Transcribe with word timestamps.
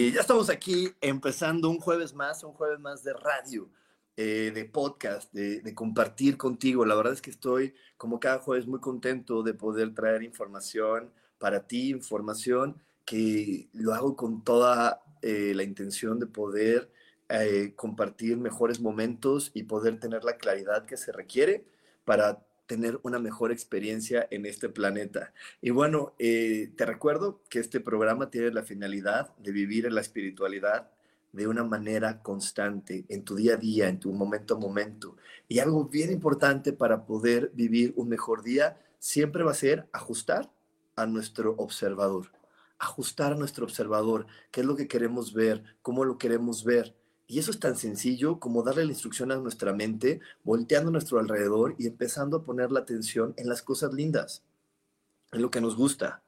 Y 0.00 0.12
ya 0.12 0.20
estamos 0.20 0.48
aquí 0.48 0.92
empezando 1.00 1.68
un 1.68 1.80
jueves 1.80 2.14
más, 2.14 2.44
un 2.44 2.52
jueves 2.52 2.78
más 2.78 3.02
de 3.02 3.14
radio, 3.14 3.68
eh, 4.16 4.52
de 4.54 4.64
podcast, 4.64 5.32
de, 5.32 5.74
compartir 5.74 6.36
contigo. 6.36 6.84
La 6.84 6.94
verdad 6.94 7.14
es 7.14 7.20
que 7.20 7.30
estoy, 7.30 7.74
como 7.96 8.20
cada 8.20 8.38
jueves, 8.38 8.68
muy 8.68 8.78
contento 8.78 9.42
de 9.42 9.54
poder 9.54 9.92
traer 9.94 10.22
información 10.22 11.10
para 11.38 11.66
ti, 11.66 11.90
información 11.90 12.80
que 13.04 13.70
lo 13.72 13.92
hago 13.92 14.14
con 14.14 14.44
toda 14.44 15.02
eh, 15.20 15.50
la 15.56 15.64
intención 15.64 16.20
de 16.20 16.26
poder 16.26 16.92
eh, 17.28 17.72
compartir 17.74 18.36
mejores 18.36 18.80
momentos 18.80 19.50
y 19.52 19.64
poder 19.64 19.98
tener 19.98 20.22
la 20.22 20.36
claridad 20.36 20.86
que 20.86 20.96
se 20.96 21.10
requiere 21.10 21.64
para 22.04 22.46
tener 22.68 23.00
una 23.02 23.18
mejor 23.18 23.50
experiencia 23.50 24.28
en 24.30 24.46
este 24.46 24.68
planeta. 24.68 25.32
Y 25.60 25.70
bueno, 25.70 26.14
eh, 26.18 26.70
te 26.76 26.84
recuerdo 26.84 27.40
que 27.48 27.58
este 27.58 27.80
programa 27.80 28.30
tiene 28.30 28.52
la 28.52 28.62
finalidad 28.62 29.34
de 29.38 29.52
vivir 29.52 29.86
en 29.86 29.94
la 29.94 30.02
espiritualidad 30.02 30.90
de 31.32 31.48
una 31.48 31.64
manera 31.64 32.22
constante, 32.22 33.06
en 33.08 33.24
tu 33.24 33.36
día 33.36 33.54
a 33.54 33.56
día, 33.56 33.88
en 33.88 33.98
tu 33.98 34.12
momento 34.12 34.54
a 34.54 34.58
momento. 34.58 35.16
Y 35.48 35.60
algo 35.60 35.86
bien 35.86 36.12
importante 36.12 36.74
para 36.74 37.06
poder 37.06 37.50
vivir 37.54 37.94
un 37.96 38.08
mejor 38.08 38.42
día 38.42 38.78
siempre 38.98 39.42
va 39.42 39.52
a 39.52 39.54
ser 39.54 39.88
ajustar 39.92 40.50
a 40.94 41.06
nuestro 41.06 41.54
observador, 41.56 42.32
ajustar 42.78 43.32
a 43.32 43.36
nuestro 43.36 43.64
observador, 43.64 44.26
qué 44.50 44.60
es 44.60 44.66
lo 44.66 44.76
que 44.76 44.88
queremos 44.88 45.32
ver, 45.32 45.64
cómo 45.80 46.04
lo 46.04 46.18
queremos 46.18 46.64
ver. 46.64 46.94
Y 47.30 47.38
eso 47.38 47.50
es 47.50 47.60
tan 47.60 47.76
sencillo 47.76 48.40
como 48.40 48.62
darle 48.62 48.86
la 48.86 48.92
instrucción 48.92 49.30
a 49.30 49.36
nuestra 49.36 49.74
mente, 49.74 50.20
volteando 50.44 50.90
nuestro 50.90 51.18
alrededor 51.18 51.74
y 51.78 51.86
empezando 51.86 52.38
a 52.38 52.42
poner 52.42 52.72
la 52.72 52.80
atención 52.80 53.34
en 53.36 53.50
las 53.50 53.60
cosas 53.60 53.92
lindas, 53.92 54.42
en 55.32 55.42
lo 55.42 55.50
que 55.50 55.60
nos 55.60 55.76
gusta. 55.76 56.22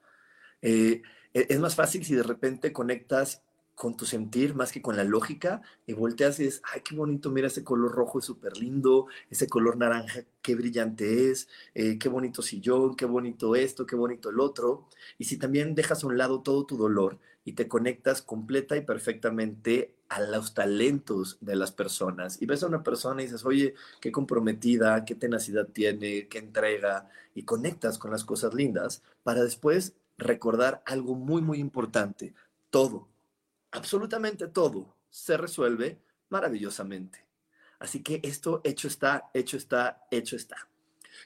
Eh, 0.60 1.00
e-, 1.32 1.46
es 1.48 1.58
más 1.58 1.74
fácil 1.74 2.04
si 2.04 2.14
de 2.14 2.22
repente 2.22 2.70
conectas 2.74 3.42
con 3.74 3.96
tu 3.96 4.04
sentir 4.04 4.54
más 4.54 4.72
que 4.72 4.82
con 4.82 4.94
la 4.94 5.04
lógica 5.04 5.62
y 5.86 5.94
volteas 5.94 6.38
y 6.38 6.44
dices, 6.44 6.60
ay, 6.70 6.82
qué 6.82 6.94
bonito, 6.94 7.30
mira 7.30 7.46
ese 7.46 7.64
color 7.64 7.92
rojo 7.92 8.18
es 8.18 8.26
súper 8.26 8.58
lindo, 8.58 9.06
ese 9.30 9.48
color 9.48 9.78
naranja, 9.78 10.24
qué 10.42 10.54
brillante 10.54 11.30
es, 11.30 11.48
eh, 11.74 11.98
qué 11.98 12.10
bonito 12.10 12.42
sillón, 12.42 12.94
qué 12.94 13.06
bonito 13.06 13.56
esto, 13.56 13.86
qué 13.86 13.96
bonito 13.96 14.28
el 14.28 14.38
otro. 14.38 14.86
Y 15.16 15.24
si 15.24 15.38
también 15.38 15.74
dejas 15.74 16.04
a 16.04 16.08
un 16.08 16.18
lado 16.18 16.42
todo 16.42 16.66
tu 16.66 16.76
dolor 16.76 17.18
y 17.50 17.52
te 17.52 17.66
conectas 17.66 18.22
completa 18.22 18.76
y 18.76 18.82
perfectamente 18.82 19.96
a 20.08 20.20
los 20.20 20.54
talentos 20.54 21.36
de 21.40 21.56
las 21.56 21.72
personas 21.72 22.40
y 22.40 22.46
ves 22.46 22.62
a 22.62 22.68
una 22.68 22.84
persona 22.84 23.22
y 23.22 23.24
dices, 23.24 23.44
oye, 23.44 23.74
qué 24.00 24.12
comprometida, 24.12 25.04
qué 25.04 25.16
tenacidad 25.16 25.66
tiene, 25.66 26.28
qué 26.28 26.38
entrega, 26.38 27.08
y 27.34 27.42
conectas 27.42 27.98
con 27.98 28.12
las 28.12 28.22
cosas 28.22 28.54
lindas 28.54 29.02
para 29.24 29.42
después 29.42 29.94
recordar 30.16 30.80
algo 30.86 31.16
muy, 31.16 31.42
muy 31.42 31.58
importante. 31.58 32.34
Todo, 32.70 33.08
absolutamente 33.72 34.46
todo, 34.46 34.94
se 35.10 35.36
resuelve 35.36 35.98
maravillosamente. 36.28 37.26
Así 37.80 38.00
que 38.00 38.20
esto 38.22 38.60
hecho 38.62 38.86
está, 38.86 39.28
hecho 39.34 39.56
está, 39.56 40.06
hecho 40.12 40.36
está. 40.36 40.68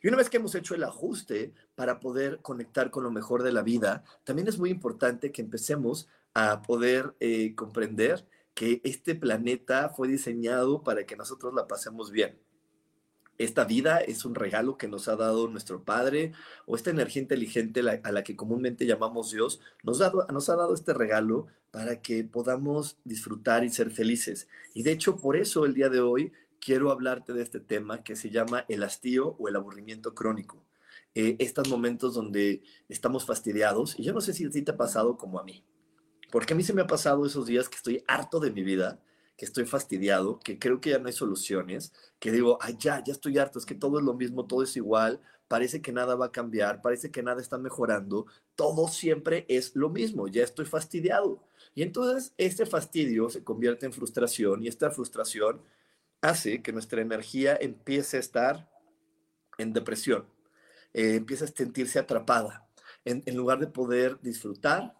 Y 0.03 0.09
una 0.09 0.17
vez 0.17 0.31
que 0.31 0.39
hemos 0.39 0.55
hecho 0.55 0.75
el 0.75 0.85
ajuste 0.85 1.53
para 1.75 2.01
poder 2.01 2.41
conectar 2.41 2.91
con 2.91 3.05
lo 3.05 3.11
mejor 3.11 3.43
de 3.43 3.53
la 3.53 3.63
vida, 3.63 4.05
también 4.25 4.49
es 4.49 4.59
muy 4.59 4.71
importante 4.71 5.33
que 5.33 5.43
empecemos 5.43 6.09
a 6.35 6.63
poder 6.63 7.15
eh, 7.21 7.55
comprender 7.55 8.27
que 8.55 8.81
este 8.85 9.15
planeta 9.15 9.89
fue 9.91 10.09
diseñado 10.09 10.83
para 10.83 11.05
que 11.05 11.17
nosotros 11.17 11.55
la 11.55 11.67
pasemos 11.67 12.11
bien. 12.11 12.39
Esta 13.37 13.65
vida 13.65 13.99
es 13.99 14.25
un 14.25 14.37
regalo 14.37 14.79
que 14.79 14.87
nos 14.87 15.09
ha 15.09 15.17
dado 15.17 15.49
nuestro 15.49 15.83
Padre 15.83 16.33
o 16.67 16.77
esta 16.77 16.91
energía 16.91 17.23
inteligente 17.23 17.81
a 17.81 18.13
la 18.13 18.23
que 18.23 18.37
comúnmente 18.37 18.87
llamamos 18.87 19.33
Dios, 19.33 19.61
nos, 19.83 19.99
nos 20.33 20.49
ha 20.49 20.57
dado 20.57 20.73
este 20.73 20.95
regalo 20.95 21.49
para 21.73 22.01
que 22.01 22.23
podamos 22.23 22.97
disfrutar 23.03 23.65
y 23.65 23.71
ser 23.71 23.91
felices. 23.91 24.47
Y 24.73 24.85
de 24.85 24.93
hecho, 24.93 25.17
por 25.17 25.37
eso 25.37 25.65
el 25.65 25.75
día 25.75 25.89
de 25.89 25.99
hoy 25.99 26.33
quiero 26.65 26.91
hablarte 26.91 27.35
de 27.35 27.43
este 27.43 27.61
tema 27.61 28.03
que 28.03 28.17
se 28.17 28.31
llama 28.31 28.65
el 28.69 28.83
hastío 28.83 29.37
o 29.39 29.49
el 29.49 29.57
aburrimiento 29.57 30.15
crónico. 30.15 30.65
Eh, 31.15 31.37
estos 31.39 31.69
momentos 31.69 32.15
donde 32.15 32.63
estamos 32.89 33.27
fastidiados, 33.27 33.99
y 33.99 34.03
yo 34.03 34.15
no 34.15 34.21
sé 34.21 34.33
si 34.33 34.47
a 34.47 34.51
ti 34.51 34.63
te 34.63 34.73
ha 34.73 34.77
pasado 34.77 35.17
como 35.19 35.39
a 35.39 35.45
mí, 35.45 35.63
porque 36.33 36.55
a 36.55 36.57
mí 36.57 36.65
se 36.65 36.73
me 36.73 36.83
ha 36.83 36.87
pasado 36.87 37.27
esos 37.27 37.47
días 37.47 37.69
que 37.69 37.77
estoy 37.77 38.03
harto 38.09 38.41
de 38.41 38.51
mi 38.51 38.63
vida, 38.63 39.01
que 39.37 39.45
estoy 39.45 39.67
fastidiado, 39.67 40.41
que 40.41 40.59
creo 40.59 40.81
que 40.81 40.91
ya 40.91 40.99
no 40.99 41.07
hay 41.07 41.13
soluciones, 41.13 41.93
que 42.19 42.33
digo, 42.33 42.59
ay, 42.61 42.77
ya, 42.79 43.03
ya 43.05 43.13
estoy 43.13 43.37
harto, 43.37 43.59
es 43.59 43.67
que 43.67 43.75
todo 43.75 43.99
es 43.99 44.05
lo 44.05 44.15
mismo, 44.15 44.47
todo 44.47 44.63
es 44.63 44.77
igual, 44.77 45.21
parece 45.49 45.83
que 45.83 45.93
nada 45.93 46.15
va 46.15 46.27
a 46.27 46.33
cambiar, 46.33 46.81
parece 46.81 47.11
que 47.11 47.23
nada 47.23 47.43
está 47.43 47.59
mejorando, 47.59 48.27
todo 48.57 48.89
siempre 48.89 49.45
es 49.49 49.77
lo 49.77 49.91
mismo, 49.91 50.29
ya 50.29 50.43
estoy 50.43 50.65
fastidiado. 50.65 51.43
Y 51.75 51.83
entonces 51.83 52.33
este 52.39 52.65
fastidio 52.65 53.29
se 53.29 53.45
convierte 53.45 53.87
en 53.87 53.93
frustración 53.93 54.63
y 54.63 54.69
esta 54.69 54.91
frustración 54.91 55.61
hace 56.25 56.63
que 56.63 56.73
nuestra 56.73 57.03
energía 57.03 57.57
empiece 57.61 58.17
a 58.17 58.21
estar 58.21 58.71
en 59.59 59.73
depresión, 59.73 60.27
eh, 60.93 61.15
empieza 61.17 61.45
a 61.45 61.49
sentirse 61.49 61.99
atrapada, 61.99 62.69
en, 63.05 63.23
en 63.27 63.37
lugar 63.37 63.59
de 63.59 63.67
poder 63.67 64.21
disfrutar, 64.23 64.95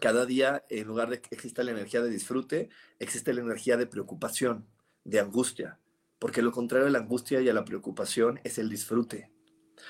cada 0.00 0.26
día, 0.26 0.64
en 0.68 0.86
lugar 0.86 1.08
de 1.08 1.20
que 1.20 1.34
exista 1.34 1.62
la 1.62 1.70
energía 1.70 2.02
de 2.02 2.10
disfrute, 2.10 2.68
existe 2.98 3.32
la 3.32 3.40
energía 3.40 3.76
de 3.76 3.86
preocupación, 3.86 4.66
de 5.04 5.20
angustia, 5.20 5.78
porque 6.18 6.42
lo 6.42 6.52
contrario 6.52 6.86
de 6.86 6.92
la 6.92 6.98
angustia 6.98 7.40
y 7.40 7.48
a 7.48 7.54
la 7.54 7.64
preocupación 7.64 8.40
es 8.44 8.58
el 8.58 8.68
disfrute. 8.68 9.30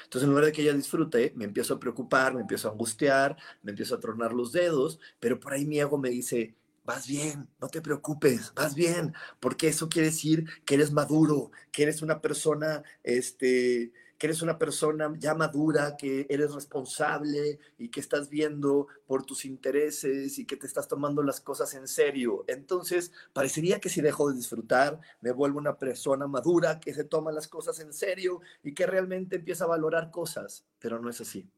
Entonces, 0.04 0.24
en 0.24 0.30
lugar 0.30 0.44
de 0.44 0.52
que 0.52 0.62
ella 0.62 0.74
disfrute, 0.74 1.32
me 1.36 1.44
empiezo 1.44 1.74
a 1.74 1.80
preocupar, 1.80 2.34
me 2.34 2.40
empiezo 2.40 2.68
a 2.68 2.72
angustiar, 2.72 3.36
me 3.62 3.70
empiezo 3.70 3.94
a 3.94 4.00
tronar 4.00 4.32
los 4.32 4.52
dedos, 4.52 5.00
pero 5.20 5.40
por 5.40 5.52
ahí 5.52 5.64
mi 5.64 5.78
ego 5.78 5.98
me 5.98 6.10
dice, 6.10 6.56
vas 6.86 7.06
bien, 7.06 7.48
no 7.60 7.68
te 7.68 7.82
preocupes, 7.82 8.52
vas 8.54 8.74
bien, 8.74 9.12
porque 9.40 9.68
eso 9.68 9.88
quiere 9.88 10.08
decir 10.08 10.46
que 10.64 10.76
eres 10.76 10.92
maduro, 10.92 11.50
que 11.72 11.82
eres 11.82 12.00
una 12.00 12.22
persona, 12.22 12.84
este, 13.02 13.92
que 14.18 14.26
eres 14.28 14.40
una 14.40 14.56
persona 14.56 15.12
ya 15.18 15.34
madura, 15.34 15.96
que 15.96 16.26
eres 16.30 16.54
responsable 16.54 17.58
y 17.76 17.90
que 17.90 18.00
estás 18.00 18.30
viendo 18.30 18.86
por 19.06 19.26
tus 19.26 19.44
intereses 19.44 20.38
y 20.38 20.46
que 20.46 20.56
te 20.56 20.66
estás 20.66 20.86
tomando 20.86 21.22
las 21.22 21.40
cosas 21.40 21.74
en 21.74 21.88
serio. 21.88 22.44
Entonces, 22.46 23.10
parecería 23.32 23.80
que 23.80 23.88
si 23.88 24.00
dejo 24.00 24.30
de 24.30 24.36
disfrutar, 24.36 25.00
me 25.20 25.32
vuelvo 25.32 25.58
una 25.58 25.76
persona 25.76 26.28
madura 26.28 26.78
que 26.78 26.94
se 26.94 27.04
toma 27.04 27.32
las 27.32 27.48
cosas 27.48 27.80
en 27.80 27.92
serio 27.92 28.40
y 28.62 28.74
que 28.74 28.86
realmente 28.86 29.36
empieza 29.36 29.64
a 29.64 29.68
valorar 29.68 30.10
cosas, 30.12 30.64
pero 30.78 31.00
no 31.00 31.10
es 31.10 31.20
así. 31.20 31.50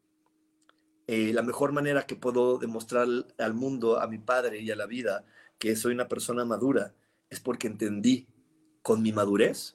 Eh, 1.10 1.32
la 1.32 1.42
mejor 1.42 1.72
manera 1.72 2.06
que 2.06 2.16
puedo 2.16 2.58
demostrar 2.58 3.08
al 3.38 3.54
mundo, 3.54 3.98
a 3.98 4.06
mi 4.06 4.18
padre 4.18 4.60
y 4.60 4.70
a 4.70 4.76
la 4.76 4.84
vida 4.84 5.24
que 5.58 5.74
soy 5.74 5.94
una 5.94 6.06
persona 6.06 6.44
madura 6.44 6.94
es 7.30 7.40
porque 7.40 7.66
entendí 7.66 8.28
con 8.82 9.00
mi 9.00 9.10
madurez 9.10 9.74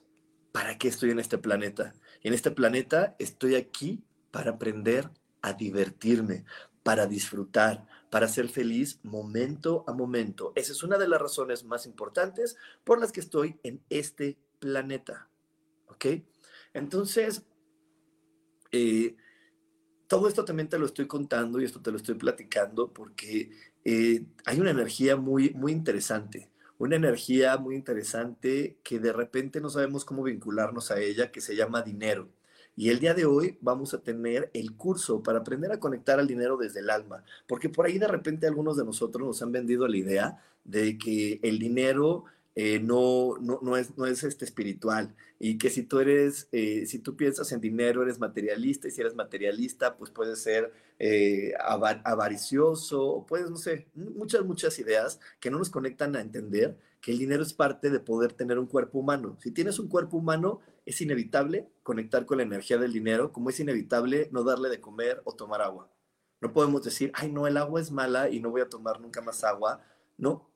para 0.52 0.78
qué 0.78 0.86
estoy 0.86 1.10
en 1.10 1.18
este 1.18 1.36
planeta. 1.36 1.92
En 2.22 2.34
este 2.34 2.52
planeta 2.52 3.16
estoy 3.18 3.56
aquí 3.56 4.04
para 4.30 4.52
aprender 4.52 5.10
a 5.42 5.52
divertirme, 5.52 6.44
para 6.84 7.08
disfrutar, 7.08 7.84
para 8.10 8.28
ser 8.28 8.48
feliz 8.48 9.00
momento 9.02 9.84
a 9.88 9.92
momento. 9.92 10.52
Esa 10.54 10.70
es 10.70 10.84
una 10.84 10.98
de 10.98 11.08
las 11.08 11.20
razones 11.20 11.64
más 11.64 11.84
importantes 11.84 12.56
por 12.84 13.00
las 13.00 13.10
que 13.10 13.18
estoy 13.18 13.58
en 13.64 13.82
este 13.90 14.38
planeta. 14.60 15.28
¿Ok? 15.88 16.06
Entonces, 16.74 17.42
eh, 18.70 19.16
todo 20.06 20.28
esto 20.28 20.44
también 20.44 20.68
te 20.68 20.78
lo 20.78 20.86
estoy 20.86 21.06
contando 21.06 21.60
y 21.60 21.64
esto 21.64 21.80
te 21.80 21.90
lo 21.90 21.96
estoy 21.96 22.14
platicando 22.14 22.92
porque 22.92 23.50
eh, 23.84 24.24
hay 24.44 24.60
una 24.60 24.70
energía 24.70 25.16
muy, 25.16 25.50
muy 25.50 25.72
interesante, 25.72 26.48
una 26.78 26.96
energía 26.96 27.56
muy 27.56 27.76
interesante 27.76 28.78
que 28.82 28.98
de 28.98 29.12
repente 29.12 29.60
no 29.60 29.70
sabemos 29.70 30.04
cómo 30.04 30.22
vincularnos 30.22 30.90
a 30.90 31.00
ella, 31.00 31.30
que 31.30 31.40
se 31.40 31.56
llama 31.56 31.82
dinero. 31.82 32.28
Y 32.76 32.90
el 32.90 32.98
día 32.98 33.14
de 33.14 33.24
hoy 33.24 33.56
vamos 33.60 33.94
a 33.94 34.02
tener 34.02 34.50
el 34.52 34.74
curso 34.74 35.22
para 35.22 35.38
aprender 35.38 35.70
a 35.70 35.78
conectar 35.78 36.18
al 36.18 36.26
dinero 36.26 36.56
desde 36.56 36.80
el 36.80 36.90
alma, 36.90 37.24
porque 37.46 37.68
por 37.68 37.86
ahí 37.86 37.98
de 37.98 38.08
repente 38.08 38.46
algunos 38.46 38.76
de 38.76 38.84
nosotros 38.84 39.26
nos 39.26 39.42
han 39.42 39.52
vendido 39.52 39.86
la 39.86 39.96
idea 39.96 40.42
de 40.64 40.98
que 40.98 41.38
el 41.42 41.58
dinero 41.58 42.24
eh, 42.56 42.80
no, 42.80 43.36
no, 43.40 43.60
no, 43.62 43.76
es, 43.76 43.96
no 43.96 44.06
es 44.06 44.24
este 44.24 44.44
espiritual. 44.44 45.14
Y 45.46 45.58
que 45.58 45.68
si 45.68 45.82
tú 45.82 45.98
eres, 45.98 46.48
eh, 46.52 46.86
si 46.86 47.00
tú 47.00 47.16
piensas 47.16 47.52
en 47.52 47.60
dinero, 47.60 48.02
eres 48.02 48.18
materialista, 48.18 48.88
y 48.88 48.90
si 48.90 49.02
eres 49.02 49.14
materialista, 49.14 49.94
pues 49.94 50.10
puedes 50.10 50.42
ser 50.42 50.72
eh, 50.98 51.52
avaricioso, 51.58 53.06
o 53.06 53.26
puedes, 53.26 53.50
no 53.50 53.58
sé, 53.58 53.86
muchas, 53.94 54.42
muchas 54.46 54.78
ideas 54.78 55.20
que 55.40 55.50
no 55.50 55.58
nos 55.58 55.68
conectan 55.68 56.16
a 56.16 56.22
entender 56.22 56.78
que 57.02 57.12
el 57.12 57.18
dinero 57.18 57.42
es 57.42 57.52
parte 57.52 57.90
de 57.90 58.00
poder 58.00 58.32
tener 58.32 58.58
un 58.58 58.64
cuerpo 58.64 59.00
humano. 59.00 59.36
Si 59.38 59.50
tienes 59.50 59.78
un 59.78 59.88
cuerpo 59.88 60.16
humano, 60.16 60.60
es 60.86 61.02
inevitable 61.02 61.68
conectar 61.82 62.24
con 62.24 62.38
la 62.38 62.44
energía 62.44 62.78
del 62.78 62.94
dinero, 62.94 63.30
como 63.30 63.50
es 63.50 63.60
inevitable 63.60 64.30
no 64.32 64.44
darle 64.44 64.70
de 64.70 64.80
comer 64.80 65.20
o 65.24 65.34
tomar 65.34 65.60
agua. 65.60 65.90
No 66.40 66.54
podemos 66.54 66.82
decir, 66.82 67.12
ay, 67.12 67.30
no, 67.30 67.46
el 67.46 67.58
agua 67.58 67.82
es 67.82 67.90
mala 67.90 68.30
y 68.30 68.40
no 68.40 68.48
voy 68.48 68.62
a 68.62 68.70
tomar 68.70 68.98
nunca 68.98 69.20
más 69.20 69.44
agua. 69.44 69.84
No, 70.16 70.50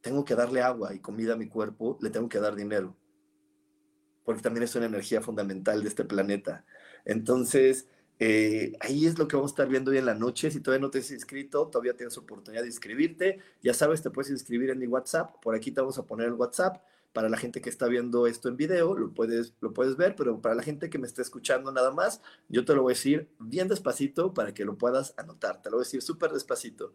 tengo 0.00 0.24
que 0.24 0.34
darle 0.34 0.62
agua 0.62 0.92
y 0.94 0.98
comida 0.98 1.34
a 1.34 1.36
mi 1.36 1.46
cuerpo, 1.46 1.96
le 2.00 2.10
tengo 2.10 2.28
que 2.28 2.40
dar 2.40 2.56
dinero. 2.56 2.96
Porque 4.24 4.42
también 4.42 4.64
es 4.64 4.74
una 4.74 4.86
energía 4.86 5.20
fundamental 5.20 5.82
de 5.82 5.88
este 5.88 6.04
planeta. 6.04 6.64
Entonces, 7.04 7.88
eh, 8.18 8.76
ahí 8.80 9.06
es 9.06 9.18
lo 9.18 9.26
que 9.26 9.36
vamos 9.36 9.50
a 9.50 9.54
estar 9.54 9.68
viendo 9.68 9.90
hoy 9.90 9.98
en 9.98 10.06
la 10.06 10.14
noche. 10.14 10.50
Si 10.50 10.60
todavía 10.60 10.80
no 10.82 10.90
te 10.90 10.98
has 10.98 11.10
inscrito, 11.10 11.68
todavía 11.68 11.96
tienes 11.96 12.16
oportunidad 12.16 12.62
de 12.62 12.68
inscribirte. 12.68 13.40
Ya 13.62 13.74
sabes, 13.74 14.02
te 14.02 14.10
puedes 14.10 14.30
inscribir 14.30 14.70
en 14.70 14.78
mi 14.78 14.86
WhatsApp. 14.86 15.40
Por 15.42 15.54
aquí 15.54 15.72
te 15.72 15.80
vamos 15.80 15.98
a 15.98 16.06
poner 16.06 16.28
el 16.28 16.34
WhatsApp. 16.34 16.82
Para 17.12 17.28
la 17.28 17.36
gente 17.36 17.60
que 17.60 17.70
está 17.70 17.86
viendo 17.86 18.26
esto 18.26 18.48
en 18.48 18.56
video, 18.56 18.96
lo 18.96 19.14
puedes, 19.14 19.54
lo 19.60 19.72
puedes 19.72 19.96
ver, 19.96 20.16
pero 20.16 20.40
para 20.40 20.56
la 20.56 20.64
gente 20.64 20.90
que 20.90 20.98
me 20.98 21.06
está 21.06 21.22
escuchando 21.22 21.70
nada 21.70 21.92
más, 21.92 22.20
yo 22.48 22.64
te 22.64 22.74
lo 22.74 22.82
voy 22.82 22.92
a 22.92 22.96
decir 22.96 23.30
bien 23.38 23.68
despacito 23.68 24.34
para 24.34 24.52
que 24.52 24.64
lo 24.64 24.76
puedas 24.76 25.14
anotar. 25.16 25.62
Te 25.62 25.70
lo 25.70 25.76
voy 25.76 25.82
a 25.82 25.86
decir 25.86 26.02
súper 26.02 26.32
despacito. 26.32 26.92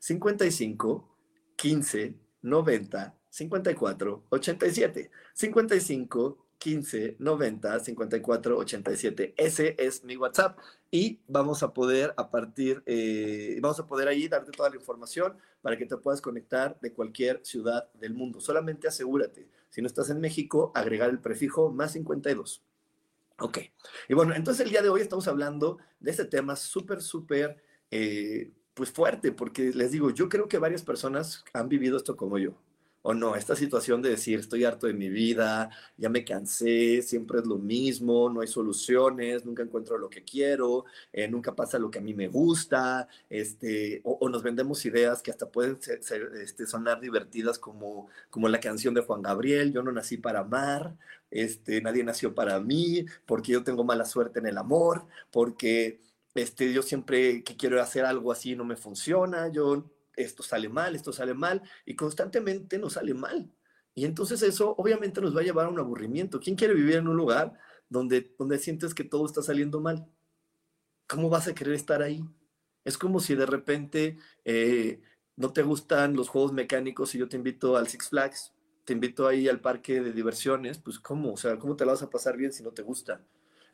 55, 0.00 1.16
15, 1.54 2.16
90 2.42 3.18
54 3.30 4.24
87 4.28 5.10
55 5.32 6.46
15 6.62 7.16
90 7.18 7.80
54 7.80 8.58
87 8.58 9.34
ese 9.36 9.74
es 9.78 10.04
mi 10.04 10.16
WhatsApp. 10.16 10.58
Y 10.90 11.20
vamos 11.26 11.62
a 11.62 11.72
poder 11.72 12.14
a 12.16 12.30
partir 12.30 12.82
eh, 12.86 13.58
vamos 13.60 13.80
a 13.80 13.86
poder 13.86 14.08
ahí 14.08 14.28
darte 14.28 14.52
toda 14.52 14.70
la 14.70 14.76
información 14.76 15.36
para 15.60 15.76
que 15.76 15.86
te 15.86 15.96
puedas 15.96 16.20
conectar 16.20 16.78
de 16.80 16.92
cualquier 16.92 17.40
ciudad 17.44 17.90
del 17.94 18.14
mundo. 18.14 18.40
Solamente 18.40 18.86
asegúrate 18.86 19.48
si 19.70 19.80
no 19.80 19.86
estás 19.86 20.10
en 20.10 20.20
México 20.20 20.70
agregar 20.74 21.10
el 21.10 21.18
prefijo 21.18 21.70
más 21.72 21.92
52 21.92 22.62
ok. 23.38 23.58
Y 24.08 24.14
bueno 24.14 24.34
entonces 24.34 24.64
el 24.64 24.70
día 24.70 24.82
de 24.82 24.88
hoy 24.88 25.00
estamos 25.00 25.26
hablando 25.26 25.78
de 25.98 26.10
este 26.10 26.26
tema 26.26 26.54
súper 26.54 27.00
súper 27.02 27.60
eh, 27.90 28.52
pues 28.74 28.90
fuerte, 28.90 29.32
porque 29.32 29.70
les 29.74 29.92
digo, 29.92 30.10
yo 30.10 30.28
creo 30.28 30.48
que 30.48 30.58
varias 30.58 30.82
personas 30.82 31.44
han 31.52 31.68
vivido 31.68 31.96
esto 31.96 32.16
como 32.16 32.38
yo. 32.38 32.54
O 33.02 33.14
no, 33.14 33.34
esta 33.34 33.56
situación 33.56 34.00
de 34.00 34.10
decir, 34.10 34.38
estoy 34.38 34.64
harto 34.64 34.86
de 34.86 34.94
mi 34.94 35.08
vida, 35.08 35.70
ya 35.96 36.08
me 36.08 36.24
cansé, 36.24 37.02
siempre 37.02 37.40
es 37.40 37.46
lo 37.46 37.58
mismo, 37.58 38.30
no 38.30 38.40
hay 38.42 38.46
soluciones, 38.46 39.44
nunca 39.44 39.64
encuentro 39.64 39.98
lo 39.98 40.08
que 40.08 40.22
quiero, 40.22 40.84
eh, 41.12 41.26
nunca 41.26 41.54
pasa 41.54 41.80
lo 41.80 41.90
que 41.90 41.98
a 41.98 42.02
mí 42.02 42.14
me 42.14 42.28
gusta, 42.28 43.08
este, 43.28 44.00
o, 44.04 44.28
nos 44.28 44.44
vendemos 44.44 44.84
ideas 44.84 45.20
que 45.20 45.32
hasta 45.32 45.50
pueden 45.50 45.78
este, 46.40 46.66
sonar 46.66 47.00
divertidas 47.00 47.58
como, 47.58 48.08
como 48.30 48.48
la 48.48 48.60
canción 48.60 48.94
de 48.94 49.02
Juan 49.02 49.22
Gabriel, 49.22 49.72
yo 49.72 49.82
no 49.82 49.90
nací 49.90 50.16
para 50.16 50.40
amar, 50.40 50.96
este, 51.30 51.80
nadie 51.80 52.04
nació 52.04 52.34
para 52.34 52.60
mí, 52.60 53.04
porque 53.26 53.52
yo 53.52 53.64
tengo 53.64 53.84
mala 53.84 54.04
suerte 54.04 54.38
en 54.38 54.46
el 54.46 54.58
amor, 54.58 55.06
porque 55.32 56.00
este, 56.34 56.72
yo 56.72 56.82
siempre 56.82 57.42
que 57.42 57.56
quiero 57.56 57.80
hacer 57.82 58.04
algo 58.04 58.32
así 58.32 58.54
no 58.56 58.64
me 58.64 58.76
funciona, 58.76 59.48
yo 59.48 59.90
esto 60.16 60.42
sale 60.42 60.68
mal, 60.68 60.94
esto 60.94 61.12
sale 61.12 61.34
mal, 61.34 61.62
y 61.84 61.96
constantemente 61.96 62.78
nos 62.78 62.94
sale 62.94 63.14
mal. 63.14 63.50
Y 63.94 64.04
entonces 64.04 64.42
eso 64.42 64.74
obviamente 64.78 65.20
nos 65.20 65.36
va 65.36 65.40
a 65.40 65.44
llevar 65.44 65.66
a 65.66 65.70
un 65.70 65.78
aburrimiento. 65.78 66.40
¿Quién 66.40 66.56
quiere 66.56 66.74
vivir 66.74 66.96
en 66.96 67.08
un 67.08 67.16
lugar 67.16 67.52
donde, 67.88 68.34
donde 68.38 68.58
sientes 68.58 68.94
que 68.94 69.04
todo 69.04 69.26
está 69.26 69.42
saliendo 69.42 69.80
mal? 69.80 70.06
¿Cómo 71.06 71.28
vas 71.28 71.48
a 71.48 71.54
querer 71.54 71.74
estar 71.74 72.02
ahí? 72.02 72.24
Es 72.84 72.96
como 72.96 73.20
si 73.20 73.34
de 73.34 73.46
repente 73.46 74.18
eh, 74.44 75.02
no 75.36 75.52
te 75.52 75.62
gustan 75.62 76.14
los 76.14 76.28
juegos 76.28 76.52
mecánicos 76.52 77.14
y 77.14 77.18
yo 77.18 77.28
te 77.28 77.36
invito 77.36 77.76
al 77.76 77.88
Six 77.88 78.08
Flags, 78.08 78.52
te 78.84 78.94
invito 78.94 79.28
ahí 79.28 79.48
al 79.48 79.60
parque 79.60 80.00
de 80.00 80.12
diversiones, 80.12 80.78
pues 80.78 80.98
¿cómo? 80.98 81.34
O 81.34 81.36
sea, 81.36 81.58
¿cómo 81.58 81.76
te 81.76 81.84
la 81.84 81.92
vas 81.92 82.02
a 82.02 82.10
pasar 82.10 82.36
bien 82.36 82.52
si 82.52 82.62
no 82.62 82.70
te 82.70 82.82
gusta? 82.82 83.20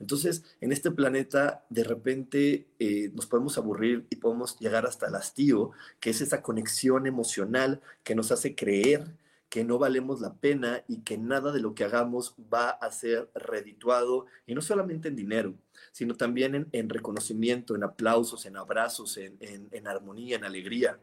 Entonces, 0.00 0.44
en 0.60 0.72
este 0.72 0.90
planeta, 0.90 1.64
de 1.70 1.84
repente 1.84 2.68
eh, 2.78 3.10
nos 3.14 3.26
podemos 3.26 3.58
aburrir 3.58 4.06
y 4.10 4.16
podemos 4.16 4.58
llegar 4.58 4.86
hasta 4.86 5.08
el 5.08 5.14
hastío, 5.14 5.72
que 6.00 6.10
es 6.10 6.20
esa 6.20 6.42
conexión 6.42 7.06
emocional 7.06 7.80
que 8.04 8.14
nos 8.14 8.30
hace 8.30 8.54
creer 8.54 9.06
que 9.48 9.64
no 9.64 9.78
valemos 9.78 10.20
la 10.20 10.34
pena 10.34 10.84
y 10.88 11.00
que 11.00 11.16
nada 11.16 11.52
de 11.52 11.60
lo 11.60 11.74
que 11.74 11.84
hagamos 11.84 12.34
va 12.52 12.70
a 12.70 12.90
ser 12.90 13.30
redituado, 13.34 14.26
y 14.46 14.54
no 14.54 14.60
solamente 14.60 15.08
en 15.08 15.16
dinero, 15.16 15.54
sino 15.92 16.16
también 16.16 16.68
en, 16.72 16.88
reconocimiento, 16.88 17.74
en 17.74 17.84
aplausos, 17.84 18.44
en 18.46 18.56
abrazos, 18.56 19.16
en, 19.18 19.86
armonía, 19.86 20.36
en 20.36 20.44
alegría. 20.44 20.98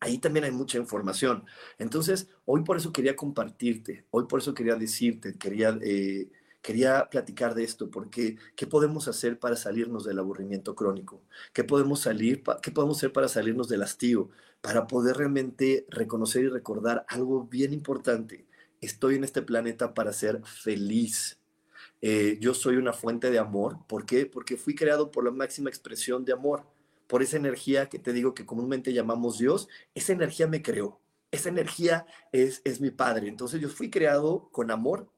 Ahí 0.00 0.18
también 0.18 0.44
hay 0.44 0.52
mucha 0.52 0.78
información. 0.78 1.44
Entonces, 1.78 2.28
hoy 2.44 2.62
por 2.62 2.76
eso 2.76 2.92
quería 2.92 3.16
compartirte, 3.16 4.04
hoy 4.10 4.26
por 4.26 4.40
eso 4.40 4.54
quería 4.54 4.76
decirte, 4.76 5.36
quería 5.38 5.76
eh, 5.82 6.28
quería 6.62 7.08
platicar 7.10 7.54
de 7.54 7.64
esto 7.64 7.90
porque 7.90 8.36
¿qué 8.56 8.66
podemos 8.66 9.08
hacer 9.08 9.38
para 9.38 9.56
salirnos 9.56 10.04
del 10.04 10.18
aburrimiento 10.18 10.74
crónico? 10.74 11.22
¿Qué 11.52 11.64
podemos, 11.64 12.00
salir, 12.00 12.42
qué 12.62 12.70
podemos 12.70 12.98
hacer 12.98 13.12
para 13.12 13.28
salirnos 13.28 13.68
del 13.68 13.82
hastío? 13.82 14.30
Para 14.60 14.86
poder 14.86 15.16
realmente 15.16 15.86
reconocer 15.88 16.44
y 16.44 16.48
recordar 16.48 17.04
algo 17.08 17.44
bien 17.44 17.72
importante. 17.72 18.46
Estoy 18.80 19.16
en 19.16 19.24
este 19.24 19.42
planeta 19.42 19.94
para 19.94 20.12
ser 20.12 20.42
feliz. 20.44 21.38
Eh, 22.00 22.38
yo 22.40 22.54
soy 22.54 22.76
una 22.76 22.92
fuente 22.92 23.30
de 23.30 23.38
amor. 23.38 23.78
¿Por 23.86 24.04
qué? 24.04 24.26
Porque 24.26 24.56
fui 24.56 24.74
creado 24.74 25.10
por 25.10 25.24
la 25.24 25.30
máxima 25.30 25.70
expresión 25.70 26.24
de 26.24 26.32
amor, 26.32 26.64
por 27.06 27.22
esa 27.22 27.36
energía 27.36 27.88
que 27.88 27.98
te 27.98 28.12
digo 28.12 28.34
que 28.34 28.46
comúnmente 28.46 28.92
llamamos 28.92 29.38
Dios. 29.38 29.68
Esa 29.94 30.12
energía 30.12 30.46
me 30.46 30.62
creó. 30.62 31.00
Esa 31.30 31.48
energía 31.48 32.06
es, 32.32 32.62
es 32.64 32.80
mi 32.80 32.90
padre. 32.90 33.28
Entonces 33.28 33.60
yo 33.60 33.68
fui 33.68 33.90
creado 33.90 34.48
con 34.50 34.70
amor 34.70 35.08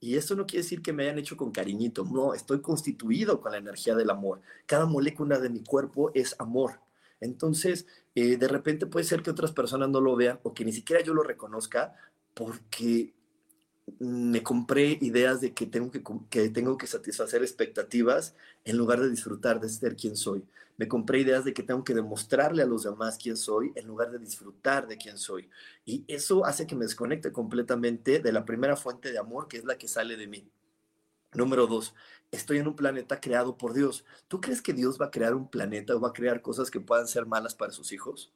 y 0.00 0.16
eso 0.16 0.34
no 0.34 0.46
quiere 0.46 0.62
decir 0.62 0.82
que 0.82 0.92
me 0.92 1.04
hayan 1.04 1.18
hecho 1.18 1.36
con 1.36 1.50
cariñito, 1.50 2.04
no, 2.04 2.34
estoy 2.34 2.60
constituido 2.60 3.40
con 3.40 3.52
la 3.52 3.58
energía 3.58 3.96
del 3.96 4.10
amor. 4.10 4.40
Cada 4.66 4.86
molécula 4.86 5.40
de 5.40 5.50
mi 5.50 5.62
cuerpo 5.62 6.12
es 6.14 6.36
amor. 6.38 6.80
Entonces, 7.20 7.86
eh, 8.14 8.36
de 8.36 8.48
repente 8.48 8.86
puede 8.86 9.04
ser 9.04 9.22
que 9.22 9.30
otras 9.30 9.52
personas 9.52 9.88
no 9.88 10.00
lo 10.00 10.14
vean 10.14 10.38
o 10.44 10.54
que 10.54 10.64
ni 10.64 10.72
siquiera 10.72 11.02
yo 11.02 11.14
lo 11.14 11.22
reconozca 11.22 11.96
porque 12.34 13.12
me 13.98 14.42
compré 14.42 14.98
ideas 15.00 15.40
de 15.40 15.54
que 15.54 15.66
tengo 15.66 15.90
que, 15.90 16.02
que 16.30 16.48
tengo 16.50 16.76
que 16.78 16.86
satisfacer 16.86 17.42
expectativas 17.42 18.34
en 18.64 18.76
lugar 18.76 19.00
de 19.00 19.10
disfrutar 19.10 19.60
de 19.60 19.68
ser 19.68 19.96
quien 19.96 20.16
soy. 20.16 20.44
Me 20.76 20.86
compré 20.86 21.20
ideas 21.20 21.44
de 21.44 21.52
que 21.52 21.62
tengo 21.62 21.82
que 21.82 21.94
demostrarle 21.94 22.62
a 22.62 22.66
los 22.66 22.84
demás 22.84 23.18
quién 23.20 23.36
soy 23.36 23.72
en 23.74 23.86
lugar 23.86 24.10
de 24.12 24.18
disfrutar 24.18 24.86
de 24.86 24.96
quién 24.96 25.18
soy. 25.18 25.50
Y 25.84 26.04
eso 26.06 26.44
hace 26.44 26.66
que 26.66 26.76
me 26.76 26.84
desconecte 26.84 27.32
completamente 27.32 28.20
de 28.20 28.32
la 28.32 28.44
primera 28.44 28.76
fuente 28.76 29.10
de 29.10 29.18
amor, 29.18 29.48
que 29.48 29.56
es 29.56 29.64
la 29.64 29.76
que 29.76 29.88
sale 29.88 30.16
de 30.16 30.28
mí. 30.28 30.48
Número 31.34 31.66
dos, 31.66 31.94
estoy 32.30 32.58
en 32.58 32.68
un 32.68 32.76
planeta 32.76 33.20
creado 33.20 33.58
por 33.58 33.74
Dios. 33.74 34.04
¿Tú 34.28 34.40
crees 34.40 34.62
que 34.62 34.72
Dios 34.72 34.98
va 35.00 35.06
a 35.06 35.10
crear 35.10 35.34
un 35.34 35.48
planeta 35.48 35.94
o 35.94 36.00
va 36.00 36.08
a 36.08 36.12
crear 36.12 36.40
cosas 36.42 36.70
que 36.70 36.80
puedan 36.80 37.08
ser 37.08 37.26
malas 37.26 37.54
para 37.54 37.72
sus 37.72 37.92
hijos? 37.92 38.32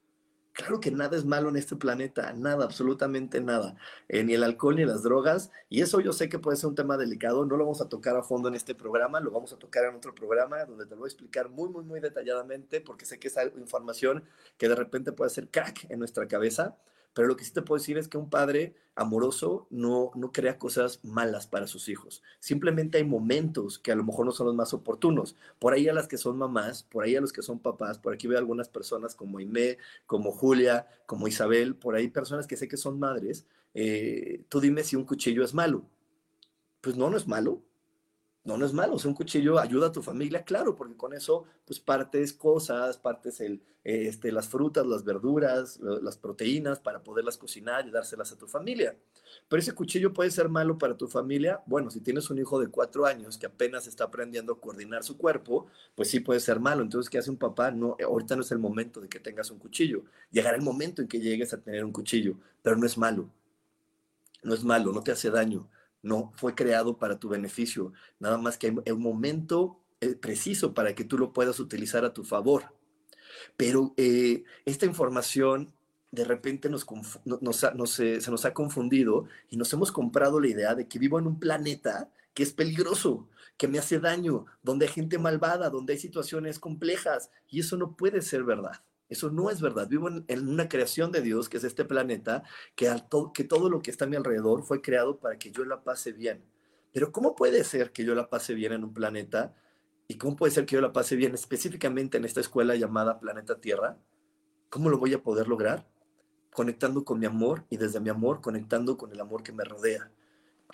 Claro 0.54 0.80
que 0.80 0.90
nada 0.90 1.16
es 1.16 1.24
malo 1.24 1.48
en 1.48 1.56
este 1.56 1.76
planeta, 1.76 2.34
nada, 2.34 2.64
absolutamente 2.64 3.40
nada. 3.40 3.74
Eh, 4.08 4.22
ni 4.22 4.34
el 4.34 4.44
alcohol 4.44 4.76
ni 4.76 4.84
las 4.84 5.02
drogas. 5.02 5.50
Y 5.70 5.80
eso 5.80 6.00
yo 6.00 6.12
sé 6.12 6.28
que 6.28 6.38
puede 6.38 6.58
ser 6.58 6.68
un 6.68 6.74
tema 6.74 6.98
delicado, 6.98 7.46
no 7.46 7.56
lo 7.56 7.64
vamos 7.64 7.80
a 7.80 7.88
tocar 7.88 8.16
a 8.16 8.22
fondo 8.22 8.48
en 8.48 8.54
este 8.54 8.74
programa, 8.74 9.20
lo 9.20 9.30
vamos 9.30 9.52
a 9.54 9.58
tocar 9.58 9.84
en 9.86 9.94
otro 9.94 10.14
programa 10.14 10.64
donde 10.66 10.84
te 10.84 10.90
lo 10.90 10.98
voy 10.98 11.06
a 11.06 11.08
explicar 11.08 11.48
muy, 11.48 11.70
muy, 11.70 11.84
muy 11.84 12.00
detalladamente 12.00 12.82
porque 12.82 13.06
sé 13.06 13.18
que 13.18 13.28
es 13.28 13.36
información 13.56 14.24
que 14.58 14.68
de 14.68 14.74
repente 14.74 15.12
puede 15.12 15.30
ser 15.30 15.48
crack 15.48 15.86
en 15.90 15.98
nuestra 15.98 16.28
cabeza. 16.28 16.76
Pero 17.14 17.28
lo 17.28 17.36
que 17.36 17.44
sí 17.44 17.52
te 17.52 17.62
puedo 17.62 17.78
decir 17.78 17.98
es 17.98 18.08
que 18.08 18.18
un 18.18 18.30
padre 18.30 18.74
amoroso 18.94 19.66
no, 19.70 20.10
no 20.14 20.32
crea 20.32 20.58
cosas 20.58 21.00
malas 21.02 21.46
para 21.46 21.66
sus 21.66 21.88
hijos. 21.88 22.22
Simplemente 22.40 22.98
hay 22.98 23.04
momentos 23.04 23.78
que 23.78 23.92
a 23.92 23.94
lo 23.94 24.04
mejor 24.04 24.26
no 24.26 24.32
son 24.32 24.46
los 24.46 24.54
más 24.54 24.74
oportunos. 24.74 25.36
Por 25.58 25.72
ahí 25.72 25.88
a 25.88 25.94
las 25.94 26.08
que 26.08 26.18
son 26.18 26.38
mamás, 26.38 26.82
por 26.82 27.04
ahí 27.04 27.16
a 27.16 27.20
los 27.20 27.32
que 27.32 27.42
son 27.42 27.58
papás, 27.58 27.98
por 27.98 28.14
aquí 28.14 28.26
veo 28.26 28.38
algunas 28.38 28.68
personas 28.68 29.14
como 29.14 29.38
Aimé, 29.38 29.78
como 30.06 30.32
Julia, 30.32 30.86
como 31.06 31.28
Isabel, 31.28 31.74
por 31.76 31.94
ahí 31.94 32.08
personas 32.08 32.46
que 32.46 32.56
sé 32.56 32.68
que 32.68 32.76
son 32.76 32.98
madres. 32.98 33.46
Eh, 33.74 34.44
tú 34.48 34.60
dime 34.60 34.84
si 34.84 34.96
un 34.96 35.04
cuchillo 35.04 35.44
es 35.44 35.54
malo. 35.54 35.84
Pues 36.80 36.96
no, 36.96 37.10
no 37.10 37.16
es 37.16 37.26
malo 37.26 37.62
no, 38.44 38.56
no 38.56 38.66
es 38.66 38.72
malo, 38.72 38.96
un 39.04 39.14
cuchillo 39.14 39.58
ayuda 39.58 39.86
a 39.86 39.92
tu 39.92 40.02
familia, 40.02 40.42
claro, 40.42 40.74
porque 40.74 40.96
con 40.96 41.14
eso 41.14 41.44
pues 41.64 41.78
partes 41.78 42.32
cosas, 42.32 42.98
partes 42.98 43.40
el, 43.40 43.62
este, 43.84 44.32
las 44.32 44.48
frutas, 44.48 44.84
las 44.84 45.04
verduras, 45.04 45.78
las 45.80 46.16
proteínas 46.16 46.80
para 46.80 47.04
poderlas 47.04 47.36
cocinar 47.36 47.86
y 47.86 47.92
dárselas 47.92 48.32
a 48.32 48.36
tu 48.36 48.48
familia. 48.48 48.96
Pero 49.48 49.60
ese 49.60 49.74
cuchillo 49.74 50.12
puede 50.12 50.32
ser 50.32 50.48
malo 50.48 50.76
para 50.76 50.96
tu 50.96 51.06
familia. 51.06 51.62
Bueno, 51.66 51.90
si 51.90 52.00
tienes 52.00 52.30
un 52.30 52.38
hijo 52.38 52.60
de 52.60 52.66
cuatro 52.66 53.06
años 53.06 53.38
que 53.38 53.46
apenas 53.46 53.86
está 53.86 54.04
aprendiendo 54.04 54.54
a 54.54 54.60
coordinar 54.60 55.04
su 55.04 55.16
cuerpo, 55.16 55.66
pues 55.94 56.10
sí 56.10 56.18
puede 56.18 56.40
ser 56.40 56.58
malo. 56.58 56.82
Entonces, 56.82 57.08
¿qué 57.08 57.18
hace 57.18 57.30
un 57.30 57.38
papá? 57.38 57.70
No, 57.70 57.96
ahorita 58.04 58.34
no 58.34 58.42
es 58.42 58.50
el 58.50 58.58
momento 58.58 59.00
de 59.00 59.08
que 59.08 59.20
tengas 59.20 59.52
un 59.52 59.58
cuchillo. 59.58 60.02
Llegará 60.32 60.56
el 60.56 60.62
momento 60.62 61.00
en 61.00 61.06
que 61.06 61.20
llegues 61.20 61.54
a 61.54 61.60
tener 61.60 61.84
un 61.84 61.92
cuchillo, 61.92 62.34
pero 62.60 62.76
no 62.76 62.86
es 62.86 62.98
malo. 62.98 63.28
No 64.42 64.54
es 64.54 64.64
malo, 64.64 64.92
no 64.92 65.02
te 65.02 65.12
hace 65.12 65.30
daño 65.30 65.68
no 66.02 66.32
fue 66.34 66.54
creado 66.54 66.98
para 66.98 67.18
tu 67.18 67.28
beneficio, 67.28 67.92
nada 68.18 68.38
más 68.38 68.58
que 68.58 68.68
hay 68.68 68.92
un 68.92 69.02
momento 69.02 69.78
eh, 70.00 70.14
preciso 70.14 70.74
para 70.74 70.94
que 70.94 71.04
tú 71.04 71.16
lo 71.16 71.32
puedas 71.32 71.60
utilizar 71.60 72.04
a 72.04 72.12
tu 72.12 72.24
favor. 72.24 72.74
Pero 73.56 73.94
eh, 73.96 74.44
esta 74.64 74.86
información 74.86 75.72
de 76.10 76.24
repente 76.24 76.68
nos, 76.68 76.84
se 77.90 78.30
nos 78.30 78.44
ha 78.44 78.52
confundido 78.52 79.26
y 79.48 79.56
nos 79.56 79.72
hemos 79.72 79.90
comprado 79.90 80.40
la 80.40 80.48
idea 80.48 80.74
de 80.74 80.86
que 80.86 80.98
vivo 80.98 81.18
en 81.18 81.26
un 81.26 81.38
planeta 81.40 82.10
que 82.34 82.42
es 82.42 82.52
peligroso, 82.52 83.28
que 83.56 83.68
me 83.68 83.78
hace 83.78 83.98
daño, 83.98 84.46
donde 84.62 84.86
hay 84.86 84.92
gente 84.92 85.18
malvada, 85.18 85.70
donde 85.70 85.94
hay 85.94 85.98
situaciones 85.98 86.58
complejas, 86.58 87.30
y 87.48 87.60
eso 87.60 87.76
no 87.76 87.96
puede 87.96 88.22
ser 88.22 88.44
verdad. 88.44 88.82
Eso 89.12 89.30
no 89.30 89.50
es 89.50 89.60
verdad. 89.60 89.88
Vivo 89.88 90.08
en, 90.08 90.48
una 90.48 90.70
creación 90.70 91.12
de 91.12 91.20
Dios, 91.20 91.50
que 91.50 91.58
es 91.58 91.64
este 91.64 91.84
planeta, 91.84 92.44
que, 92.74 92.90
que 93.34 93.44
todo 93.44 93.68
lo 93.68 93.82
que 93.82 93.90
está 93.90 94.06
a 94.06 94.08
mi 94.08 94.16
alrededor 94.16 94.62
fue 94.62 94.80
creado 94.80 95.20
para 95.20 95.38
que 95.38 95.50
yo 95.50 95.66
la 95.66 95.84
pase 95.84 96.12
bien. 96.12 96.42
Pero 96.94 97.12
¿cómo 97.12 97.34
puede 97.34 97.62
ser 97.62 97.92
que 97.92 98.06
yo 98.06 98.14
la 98.14 98.30
pase 98.30 98.54
bien 98.54 98.72
en 98.72 98.84
un 98.84 98.94
planeta? 98.94 99.54
¿Y 100.08 100.16
cómo 100.16 100.34
puede 100.34 100.50
ser 100.50 100.64
que 100.64 100.76
yo 100.76 100.80
la 100.80 100.94
pase 100.94 101.14
bien 101.16 101.34
específicamente 101.34 102.16
en 102.16 102.24
esta 102.24 102.40
escuela 102.40 102.74
llamada 102.74 103.20
Planeta 103.20 103.60
Tierra? 103.60 103.98
¿Cómo 104.70 104.88
lo 104.88 104.96
voy 104.96 105.12
a 105.12 105.22
poder 105.22 105.46
lograr? 105.46 105.86
Conectando 106.54 107.04
con 107.04 107.18
mi 107.18 107.26
amor 107.26 107.66
y 107.68 107.76
desde 107.76 108.00
mi 108.00 108.08
amor 108.08 108.40
conectando 108.40 108.96
con 108.96 109.12
el 109.12 109.20
amor 109.20 109.42
que 109.42 109.52
me 109.52 109.64
rodea, 109.64 110.10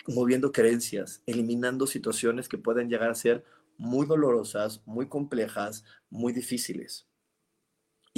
moviendo 0.07 0.53
creencias, 0.53 1.23
eliminando 1.25 1.87
situaciones 1.87 2.47
que 2.47 2.57
pueden 2.57 2.87
llegar 2.87 3.09
a 3.09 3.15
ser 3.15 3.43
muy 3.77 4.05
dolorosas, 4.05 4.81
muy 4.85 5.09
complejas, 5.09 5.83
muy 6.09 6.31
difíciles. 6.31 7.08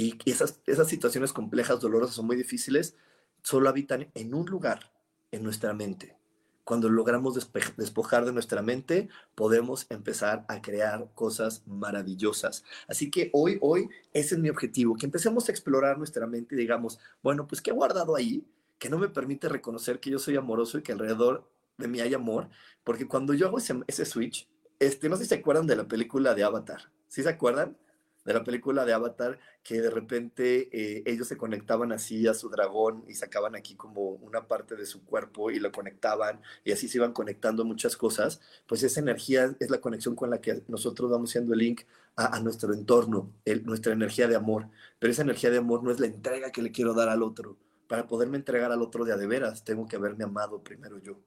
Y 0.02 0.18
esas, 0.24 0.60
esas 0.66 0.88
situaciones 0.88 1.32
complejas, 1.32 1.78
dolorosas 1.78 2.18
o 2.18 2.24
muy 2.24 2.34
difíciles, 2.34 2.96
solo 3.42 3.68
habitan 3.68 4.10
en 4.14 4.34
un 4.34 4.46
lugar, 4.46 4.90
en 5.30 5.44
nuestra 5.44 5.74
mente. 5.74 6.16
Cuando 6.64 6.88
logramos 6.88 7.36
despojar 7.76 8.24
de 8.24 8.32
nuestra 8.32 8.62
mente, 8.62 9.08
podemos 9.36 9.86
empezar 9.90 10.44
a 10.48 10.60
crear 10.60 11.08
cosas 11.14 11.62
maravillosas. 11.66 12.64
Así 12.88 13.12
que 13.12 13.30
hoy, 13.32 13.58
hoy, 13.60 13.88
ese 14.12 14.34
es 14.34 14.40
mi 14.40 14.48
objetivo, 14.48 14.96
que 14.96 15.06
empecemos 15.06 15.48
a 15.48 15.52
explorar 15.52 15.98
nuestra 15.98 16.26
mente 16.26 16.56
y 16.56 16.58
digamos, 16.58 16.98
bueno, 17.22 17.46
pues 17.46 17.62
¿qué 17.62 17.70
he 17.70 17.74
guardado 17.74 18.16
ahí 18.16 18.44
que 18.80 18.90
no 18.90 18.98
me 18.98 19.08
permite 19.08 19.48
reconocer 19.48 20.00
que 20.00 20.10
yo 20.10 20.18
soy 20.18 20.34
amoroso 20.34 20.78
y 20.78 20.82
que 20.82 20.90
alrededor 20.90 21.48
de 21.78 21.86
mí 21.86 22.00
hay 22.00 22.14
amor? 22.14 22.48
Porque 22.82 23.06
cuando 23.06 23.34
yo 23.34 23.46
hago 23.46 23.58
ese, 23.58 24.04
switch, 24.04 24.48
este, 24.80 25.08
no 25.08 25.16
sé 25.16 25.22
si 25.22 25.28
se 25.28 25.36
acuerdan 25.36 25.68
de 25.68 25.76
la 25.76 25.86
película 25.86 26.34
de 26.34 26.42
Avatar. 26.42 26.90
¿Sí 27.06 27.22
se 27.22 27.28
acuerdan? 27.28 27.76
De 28.24 28.34
la 28.34 28.44
película 28.44 28.84
de 28.84 28.92
Avatar, 28.92 29.38
que 29.62 29.80
de 29.80 29.90
repente 29.90 30.68
eh, 30.72 31.02
ellos 31.06 31.28
se 31.28 31.36
conectaban 31.36 31.92
así 31.92 32.26
a 32.26 32.34
su 32.34 32.48
dragón 32.48 33.04
y 33.08 33.14
sacaban 33.14 33.54
aquí 33.54 33.74
como 33.74 34.10
una 34.10 34.46
parte 34.46 34.76
de 34.76 34.86
su 34.86 35.04
cuerpo 35.04 35.50
y 35.50 35.58
lo 35.58 35.72
conectaban 35.72 36.40
y 36.64 36.72
así 36.72 36.88
se 36.88 36.98
iban 36.98 37.12
conectando 37.12 37.64
muchas 37.64 37.96
cosas, 37.96 38.40
pues 38.66 38.82
esa 38.82 39.00
energía 39.00 39.54
es 39.60 39.70
la 39.70 39.80
conexión 39.80 40.14
con 40.14 40.30
la 40.30 40.40
que 40.40 40.62
nosotros 40.68 41.10
vamos 41.10 41.30
siendo 41.30 41.52
el 41.54 41.60
link 41.60 41.82
a, 42.16 42.40
nuestro 42.40 42.74
entorno, 42.74 43.32
nuestra 43.64 43.92
energía 43.92 44.28
de 44.28 44.36
amor. 44.36 44.68
Pero 44.98 45.12
esa 45.12 45.22
energía 45.22 45.50
de 45.50 45.58
amor 45.58 45.82
no 45.82 45.90
es 45.90 46.00
la 46.00 46.06
entrega 46.06 46.52
que 46.52 46.62
le 46.62 46.72
quiero 46.72 46.94
dar 46.94 47.08
al 47.08 47.22
otro. 47.22 47.56
Para 47.88 48.06
poderme 48.06 48.38
entregar 48.38 48.72
al 48.72 48.82
otro 48.82 49.04
de 49.04 49.12
a 49.12 49.16
de 49.16 49.26
veras, 49.26 49.64
tengo 49.64 49.86
que 49.86 49.96
haberme 49.96 50.24
amado 50.24 50.62
primero 50.62 50.98
yo. 50.98 51.18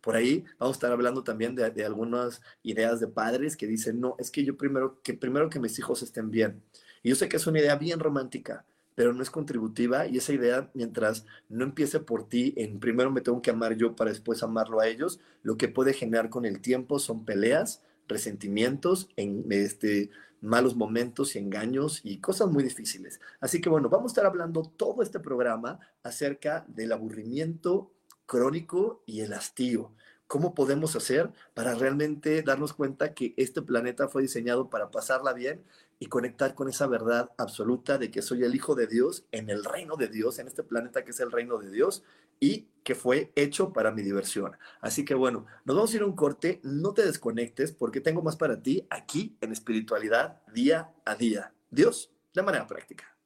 Por 0.00 0.16
ahí 0.16 0.44
vamos 0.58 0.76
a 0.76 0.78
estar 0.78 0.92
hablando 0.92 1.24
también 1.24 1.54
de, 1.54 1.84
algunas 1.84 2.40
ideas 2.62 3.00
de 3.00 3.08
padres 3.08 3.56
que 3.56 3.66
dicen, 3.66 4.00
no, 4.00 4.16
es 4.18 4.30
que 4.30 4.44
yo 4.44 4.56
primero 4.56 5.00
que, 5.02 5.14
primero 5.14 5.50
que 5.50 5.60
mis 5.60 5.78
hijos 5.78 6.02
estén 6.02 6.30
bien. 6.30 6.62
Y 7.02 7.10
yo 7.10 7.16
sé 7.16 7.28
que 7.28 7.36
es 7.36 7.46
una 7.46 7.58
idea 7.58 7.76
bien 7.76 7.98
romántica, 7.98 8.64
pero 8.94 9.12
no 9.12 9.22
es 9.22 9.30
contributiva 9.30 10.06
y 10.06 10.18
esa 10.18 10.32
idea, 10.32 10.70
mientras 10.74 11.26
no 11.48 11.64
empiece 11.64 12.00
por 12.00 12.28
ti, 12.28 12.54
en 12.56 12.80
primero 12.80 13.10
me 13.10 13.20
tengo 13.20 13.42
que 13.42 13.50
amar 13.50 13.76
yo 13.76 13.94
para 13.94 14.10
después 14.10 14.42
amarlo 14.42 14.80
a 14.80 14.88
ellos, 14.88 15.20
lo 15.42 15.56
que 15.56 15.68
puede 15.68 15.92
generar 15.92 16.30
con 16.30 16.44
el 16.44 16.60
tiempo 16.60 16.98
son 16.98 17.24
peleas, 17.24 17.82
resentimientos, 18.08 19.08
en 19.16 19.44
este, 19.50 20.10
malos 20.40 20.76
momentos 20.76 21.34
y 21.34 21.38
engaños 21.38 22.00
y 22.04 22.18
cosas 22.18 22.48
muy 22.48 22.62
difíciles. 22.62 23.20
Así 23.40 23.60
que 23.60 23.68
bueno, 23.68 23.88
vamos 23.88 24.10
a 24.10 24.12
estar 24.12 24.26
hablando 24.26 24.62
todo 24.62 25.02
este 25.02 25.20
programa 25.20 25.80
acerca 26.02 26.64
del 26.68 26.92
aburrimiento 26.92 27.92
crónico 28.26 29.02
y 29.06 29.20
el 29.20 29.32
hastío. 29.32 29.92
¿Cómo 30.26 30.54
podemos 30.54 30.96
hacer 30.96 31.30
para 31.54 31.74
realmente 31.76 32.42
darnos 32.42 32.72
cuenta 32.72 33.14
que 33.14 33.32
este 33.36 33.62
planeta 33.62 34.08
fue 34.08 34.22
diseñado 34.22 34.68
para 34.68 34.90
pasarla 34.90 35.32
bien 35.32 35.62
y 36.00 36.06
conectar 36.06 36.54
con 36.54 36.68
esa 36.68 36.88
verdad 36.88 37.30
absoluta 37.38 37.96
de 37.96 38.10
que 38.10 38.22
soy 38.22 38.42
el 38.42 38.54
Hijo 38.54 38.74
de 38.74 38.88
Dios 38.88 39.24
en 39.30 39.50
el 39.50 39.64
reino 39.64 39.96
de 39.96 40.08
Dios, 40.08 40.38
en 40.38 40.48
este 40.48 40.64
planeta 40.64 41.04
que 41.04 41.12
es 41.12 41.20
el 41.20 41.30
reino 41.30 41.58
de 41.58 41.70
Dios 41.70 42.02
y 42.40 42.66
que 42.82 42.96
fue 42.96 43.32
hecho 43.36 43.72
para 43.72 43.92
mi 43.92 44.02
diversión? 44.02 44.56
Así 44.80 45.04
que 45.04 45.14
bueno, 45.14 45.46
nos 45.64 45.76
vamos 45.76 45.92
a 45.92 45.96
ir 45.96 46.02
a 46.02 46.06
un 46.06 46.16
corte, 46.16 46.60
no 46.64 46.92
te 46.92 47.06
desconectes 47.06 47.70
porque 47.70 48.00
tengo 48.00 48.20
más 48.20 48.36
para 48.36 48.60
ti 48.60 48.86
aquí 48.90 49.36
en 49.40 49.52
espiritualidad 49.52 50.42
día 50.52 50.92
a 51.04 51.14
día. 51.14 51.54
Dios, 51.70 52.10
de 52.34 52.42
manera 52.42 52.66
práctica. 52.66 53.16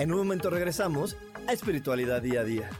En 0.00 0.10
un 0.12 0.18
momento 0.20 0.48
regresamos 0.48 1.14
a 1.46 1.52
Espiritualidad 1.52 2.22
Día 2.22 2.40
a 2.40 2.44
Día. 2.44 2.70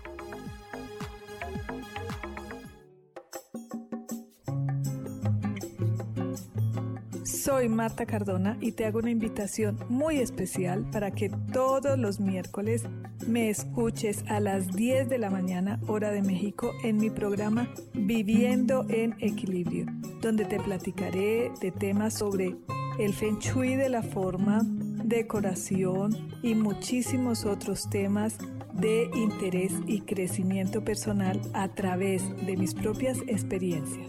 Soy 7.23 7.69
Marta 7.69 8.07
Cardona 8.07 8.57
y 8.63 8.73
te 8.73 8.87
hago 8.87 9.01
una 9.01 9.11
invitación 9.11 9.79
muy 9.91 10.17
especial 10.17 10.89
para 10.91 11.11
que 11.11 11.29
todos 11.53 11.99
los 11.99 12.21
miércoles 12.21 12.85
me 13.27 13.51
escuches 13.51 14.25
a 14.27 14.41
las 14.41 14.69
10 14.69 15.11
de 15.11 15.19
la 15.19 15.29
mañana 15.29 15.79
hora 15.89 16.13
de 16.13 16.23
México 16.23 16.73
en 16.83 16.97
mi 16.97 17.11
programa 17.11 17.69
Viviendo 17.93 18.87
en 18.89 19.15
Equilibrio, 19.19 19.85
donde 20.23 20.47
te 20.47 20.59
platicaré 20.59 21.53
de 21.61 21.71
temas 21.71 22.15
sobre 22.15 22.57
el 22.99 23.13
feng 23.13 23.39
shui 23.41 23.77
de 23.77 23.91
la 23.91 24.03
forma, 24.03 24.63
decoración 25.11 26.31
y 26.41 26.55
muchísimos 26.55 27.45
otros 27.45 27.91
temas 27.91 28.39
de 28.73 29.11
interés 29.13 29.73
y 29.87 30.03
crecimiento 30.03 30.85
personal 30.85 31.43
a 31.53 31.69
través 31.69 32.23
de 32.47 32.57
mis 32.57 32.75
propias 32.75 33.19
experiencias. 33.27 34.09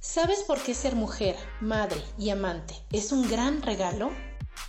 ¿Sabes 0.00 0.44
por 0.44 0.62
qué 0.62 0.72
ser 0.72 0.96
mujer, 0.96 1.36
madre 1.60 2.00
y 2.18 2.30
amante 2.30 2.74
es 2.90 3.12
un 3.12 3.28
gran 3.28 3.60
regalo? 3.60 4.10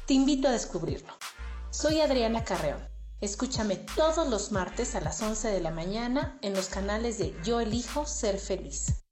Te 0.06 0.14
invito 0.14 0.50
a 0.50 0.52
descubrirlo. 0.52 1.14
Soy 1.70 2.02
Adriana 2.02 2.44
Carreón. 2.44 2.84
Escúchame 3.22 3.78
todos 3.78 4.28
los 4.28 4.52
martes 4.52 4.94
a 4.94 5.00
las 5.00 5.22
11 5.22 5.48
de 5.48 5.62
la 5.62 5.72
mañana 5.72 6.38
en 6.42 6.54
los 6.54 6.68
canales 6.68 7.18
de 7.18 7.34
Yo 7.46 7.62
elijo 7.62 8.06
ser 8.06 8.38
feliz. 8.40 9.05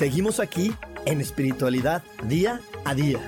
Seguimos 0.00 0.40
aquí 0.40 0.72
en 1.04 1.20
espiritualidad 1.20 2.02
día 2.24 2.58
a 2.86 2.94
día. 2.94 3.20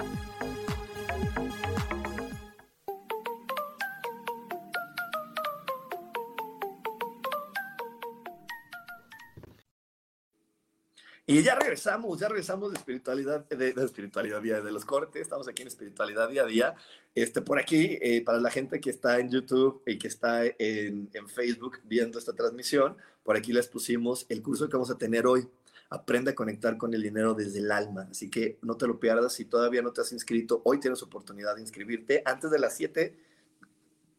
Y 11.27 11.43
ya 11.43 11.57
regresamos, 11.57 12.19
ya 12.19 12.29
regresamos 12.29 12.73
de 12.73 12.79
espiritualidad, 12.79 13.47
de, 13.51 13.75
espiritualidad 13.85 14.41
día 14.41 14.63
de 14.63 14.73
los 14.73 14.87
cortes, 14.87 15.21
estamos 15.21 15.47
aquí 15.49 15.61
en 15.61 15.69
espiritualidad 15.69 16.31
día 16.31 16.45
a 16.45 16.47
día. 16.47 16.75
Este, 17.15 17.43
por 17.43 17.59
aquí, 17.59 17.99
eh, 18.01 18.23
para 18.25 18.39
la 18.39 18.51
gente 18.51 18.81
que 18.81 18.89
está 18.89 19.19
en 19.19 19.29
YouTube 19.29 19.83
y 19.87 19.99
que 19.99 20.09
está 20.09 20.47
en, 20.47 21.11
Facebook 21.29 21.81
viendo 21.85 22.19
esta 22.19 22.33
transmisión, 22.33 22.97
por 23.25 23.37
aquí 23.37 23.53
les 23.53 23.69
pusimos 23.69 24.25
el 24.31 24.41
curso 24.43 24.71
que 24.71 24.77
vamos 24.79 24.91
a 24.91 24.97
tener 24.97 25.27
hoy. 25.27 25.47
Aprende 25.93 26.31
a 26.31 26.35
conectar 26.35 26.79
con 26.79 26.95
el 26.95 27.03
dinero 27.03 27.35
desde 27.35 27.59
el 27.59 27.71
alma. 27.71 28.09
Así 28.11 28.31
que 28.31 28.59
no 28.63 28.77
te 28.79 28.87
lo 28.87 28.99
pierdas. 28.99 29.35
Si 29.35 29.45
todavía 29.45 29.83
no 29.83 29.93
te 29.93 30.01
has 30.01 30.11
inscrito, 30.13 30.63
hoy 30.65 30.81
tienes 30.81 31.03
oportunidad 31.03 31.55
de 31.55 31.61
inscribirte 31.61 32.23
antes 32.25 32.51
de 32.51 32.59
las 32.59 32.75
siete 32.75 33.19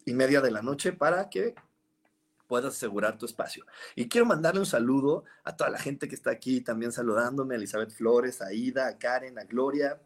y 0.06 0.13
media 0.13 0.39
de 0.39 0.51
la 0.51 0.62
noche 0.62 0.94
para 0.94 1.30
que 1.30 1.56
puedas 2.48 2.75
asegurar 2.75 3.18
tu 3.18 3.25
espacio. 3.25 3.65
Y 3.96 4.08
quiero 4.08 4.27
mandarle 4.27 4.60
un 4.60 4.68
saludo 4.68 5.24
a 5.44 5.56
toda 5.56 5.72
la 5.72 5.80
gente 5.80 6.08
que 6.08 6.13
está 6.13 6.30
aquí 6.30 6.62
también 6.62 6.92
saludándome, 6.92 7.56
a 7.56 7.58
Elizabeth 7.58 7.89
Flores, 7.89 8.42
a 8.44 8.53
Ida, 8.53 8.88
a 8.88 8.98
Karen, 9.00 9.39
a 9.39 9.46
Gloria, 9.46 10.00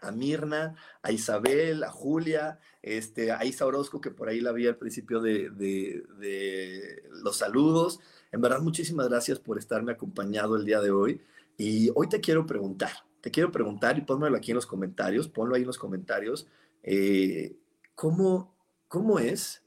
a 0.00 0.10
Mirna, 0.10 0.76
a 1.02 1.12
Isabel, 1.12 1.82
a 1.84 1.90
Julia, 1.90 2.60
este, 2.82 3.32
a 3.32 3.44
Isa 3.44 3.66
Orozco, 3.66 4.00
que 4.00 4.10
por 4.10 4.28
ahí 4.28 4.40
la 4.40 4.52
vi 4.52 4.66
al 4.66 4.76
principio 4.76 5.20
de, 5.20 5.50
de, 5.50 7.02
los 7.22 7.36
saludos. 7.38 8.00
En 8.32 8.40
verdad, 8.40 8.60
muchísimas 8.60 9.08
gracias 9.08 9.38
por 9.38 9.58
estarme 9.58 9.92
acompañado 9.92 10.56
el 10.56 10.64
día 10.64 10.80
de 10.80 10.90
hoy. 10.90 11.20
Y 11.56 11.90
hoy 11.94 12.08
te 12.08 12.20
quiero 12.20 12.46
preguntar, 12.46 12.92
te 13.20 13.30
quiero 13.30 13.50
preguntar 13.50 13.98
y 13.98 14.02
pónmelo 14.02 14.36
aquí 14.36 14.50
en 14.50 14.56
los 14.56 14.66
comentarios, 14.66 15.28
ponlo 15.28 15.54
ahí 15.54 15.62
en 15.62 15.66
los 15.66 15.78
comentarios, 15.78 16.46
eh, 16.82 17.56
¿cómo, 17.94 18.54
¿cómo 18.88 19.18
es 19.18 19.62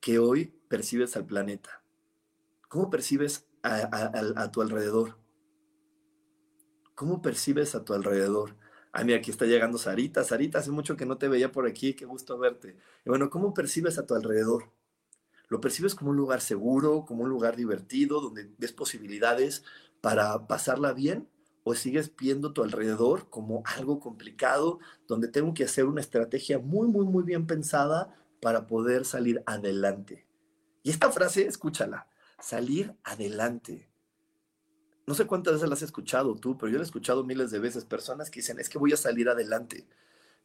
que 0.00 0.18
hoy 0.18 0.52
percibes 0.68 1.16
al 1.16 1.26
planeta? 1.26 1.82
¿Cómo 2.68 2.88
percibes 2.88 3.46
a, 3.62 4.50
tu 4.50 4.62
alrededor? 4.62 5.18
¿Cómo 6.94 7.20
percibes 7.20 7.74
a 7.74 7.84
tu 7.84 7.92
alrededor? 7.92 8.56
Ah, 8.92 9.04
mira, 9.04 9.18
aquí 9.18 9.30
está 9.30 9.46
llegando 9.46 9.78
Sarita. 9.78 10.22
Sarita, 10.22 10.58
hace 10.58 10.70
mucho 10.70 10.96
que 10.96 11.06
no 11.06 11.16
te 11.16 11.28
veía 11.28 11.50
por 11.50 11.66
aquí, 11.66 11.94
qué 11.94 12.04
gusto 12.04 12.38
verte. 12.38 12.76
Y 13.06 13.08
bueno, 13.08 13.30
¿cómo 13.30 13.54
percibes 13.54 13.98
a 13.98 14.06
tu 14.06 14.14
alrededor? 14.14 14.70
¿Lo 15.48 15.60
percibes 15.60 15.94
como 15.94 16.10
un 16.10 16.16
lugar 16.16 16.40
seguro, 16.40 17.04
como 17.06 17.24
un 17.24 17.30
lugar 17.30 17.56
divertido, 17.56 18.20
donde 18.20 18.50
ves 18.58 18.72
posibilidades 18.72 19.64
para 20.00 20.46
pasarla 20.46 20.92
bien? 20.92 21.28
¿O 21.64 21.74
sigues 21.74 22.14
viendo 22.16 22.52
tu 22.52 22.62
alrededor 22.62 23.30
como 23.30 23.62
algo 23.66 24.00
complicado, 24.00 24.78
donde 25.08 25.28
tengo 25.28 25.54
que 25.54 25.64
hacer 25.64 25.86
una 25.86 26.00
estrategia 26.00 26.58
muy, 26.58 26.88
muy, 26.88 27.06
muy 27.06 27.22
bien 27.22 27.46
pensada 27.46 28.14
para 28.40 28.66
poder 28.66 29.04
salir 29.04 29.42
adelante? 29.46 30.26
Y 30.82 30.90
esta 30.90 31.12
frase, 31.12 31.46
escúchala, 31.46 32.08
salir 32.40 32.94
adelante. 33.04 33.91
No 35.06 35.14
sé 35.14 35.26
cuántas 35.26 35.54
veces 35.54 35.68
la 35.68 35.74
has 35.74 35.82
escuchado 35.82 36.34
tú, 36.36 36.56
pero 36.56 36.70
yo 36.70 36.78
la 36.78 36.84
he 36.84 36.86
escuchado 36.86 37.24
miles 37.24 37.50
de 37.50 37.58
veces. 37.58 37.84
Personas 37.84 38.30
que 38.30 38.40
dicen, 38.40 38.58
es 38.60 38.68
que 38.68 38.78
voy 38.78 38.92
a 38.92 38.96
salir 38.96 39.28
adelante. 39.28 39.86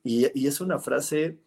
Y, 0.03 0.25
es 0.47 0.61
una 0.61 0.79
frase 0.79 1.39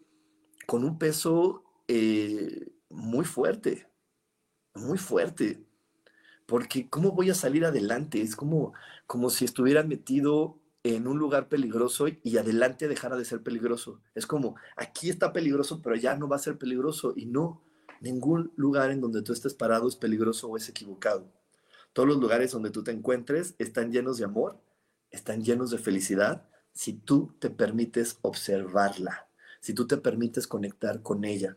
con 0.66 0.84
un 0.84 0.98
peso 0.98 1.64
eh, 1.88 2.72
muy 2.88 3.24
fuerte, 3.24 3.88
muy 4.74 4.98
fuerte. 4.98 5.64
Porque 6.46 6.88
¿cómo 6.88 7.12
voy 7.12 7.30
a 7.30 7.34
salir 7.34 7.64
adelante? 7.64 8.20
Es 8.20 8.36
como, 8.36 8.72
como 9.06 9.30
si 9.30 9.44
estuvieran 9.44 9.88
metido 9.88 10.58
en 10.82 11.06
un 11.06 11.18
lugar 11.18 11.48
peligroso 11.48 12.06
y 12.08 12.36
adelante 12.38 12.88
dejara 12.88 13.16
de 13.16 13.24
ser 13.24 13.42
peligroso. 13.42 14.00
Es 14.14 14.26
como, 14.26 14.56
aquí 14.76 15.10
está 15.10 15.32
peligroso, 15.32 15.80
pero 15.82 15.96
ya 15.96 16.16
no 16.16 16.28
va 16.28 16.36
a 16.36 16.40
ser 16.40 16.58
peligroso. 16.58 17.12
Y 17.16 17.26
no, 17.26 17.62
Ningún 18.00 18.50
lugar 18.56 18.90
en 18.90 19.00
donde 19.02 19.22
tú 19.22 19.34
estés 19.34 19.52
parado 19.52 19.86
es 19.86 19.94
peligroso 19.94 20.48
o 20.48 20.56
es 20.56 20.68
equivocado. 20.68 21.30
Todos 21.92 22.08
los 22.08 22.18
lugares 22.18 22.52
donde 22.52 22.70
tú 22.70 22.84
te 22.84 22.92
encuentres 22.92 23.54
están 23.58 23.92
llenos 23.92 24.18
de 24.18 24.24
amor, 24.24 24.60
están 25.10 25.42
llenos 25.42 25.70
de 25.70 25.78
felicidad, 25.78 26.48
si 26.72 26.92
tú 26.92 27.34
te 27.40 27.50
permites 27.50 28.18
observarla, 28.22 29.28
si 29.60 29.74
tú 29.74 29.86
te 29.86 29.96
permites 29.96 30.46
conectar 30.46 31.02
con 31.02 31.24
ella. 31.24 31.56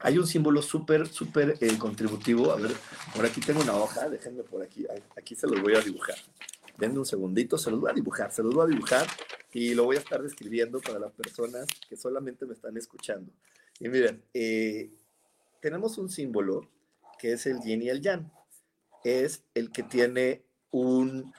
Hay 0.00 0.18
un 0.18 0.26
símbolo 0.26 0.62
súper, 0.62 1.08
súper 1.08 1.56
eh, 1.60 1.76
contributivo. 1.76 2.52
A 2.52 2.56
ver, 2.56 2.70
por 3.14 3.26
aquí 3.26 3.40
tengo 3.40 3.60
una 3.62 3.76
hoja, 3.76 4.08
déjenme 4.08 4.44
por 4.44 4.62
aquí, 4.62 4.86
aquí 5.16 5.34
se 5.34 5.46
los 5.46 5.60
voy 5.60 5.74
a 5.74 5.80
dibujar. 5.80 6.16
Denme 6.76 7.00
un 7.00 7.06
segundito, 7.06 7.58
se 7.58 7.70
los 7.70 7.80
voy 7.80 7.90
a 7.90 7.94
dibujar, 7.94 8.30
se 8.30 8.42
los 8.42 8.54
voy 8.54 8.66
a 8.66 8.68
dibujar 8.68 9.06
y 9.52 9.74
lo 9.74 9.84
voy 9.84 9.96
a 9.96 9.98
estar 9.98 10.22
describiendo 10.22 10.80
para 10.80 11.00
las 11.00 11.12
personas 11.12 11.66
que 11.88 11.96
solamente 11.96 12.46
me 12.46 12.54
están 12.54 12.76
escuchando. 12.76 13.32
Y 13.80 13.88
miren, 13.88 14.22
eh, 14.32 14.90
tenemos 15.60 15.98
un 15.98 16.08
símbolo 16.08 16.68
que 17.18 17.32
es 17.32 17.46
el 17.46 17.60
yin 17.60 17.82
y 17.82 17.88
el 17.88 18.00
yang. 18.00 18.30
Es 19.04 19.42
el 19.54 19.70
que 19.70 19.82
tiene 19.82 20.42
un, 20.70 21.32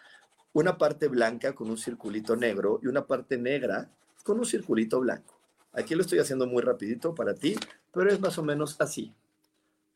una 0.54 0.78
parte 0.78 1.08
blanca 1.08 1.54
con 1.54 1.70
un 1.70 1.78
circulito 1.78 2.36
negro 2.36 2.80
y 2.84 2.88
una 2.88 3.06
parte 3.06 3.38
negra 3.38 3.90
con 4.24 4.40
un 4.40 4.46
circulito 4.46 5.00
blanco. 5.00 5.40
Aquí 5.74 5.96
lo 5.96 6.02
estoy 6.02 6.20
haciendo 6.20 6.48
muy 6.48 6.62
rapidito 6.62 7.14
para 7.14 7.36
ti, 7.36 7.56
pero 7.94 8.10
es 8.10 8.20
más 8.20 8.38
o 8.38 8.44
menos 8.44 8.76
así. 8.80 9.14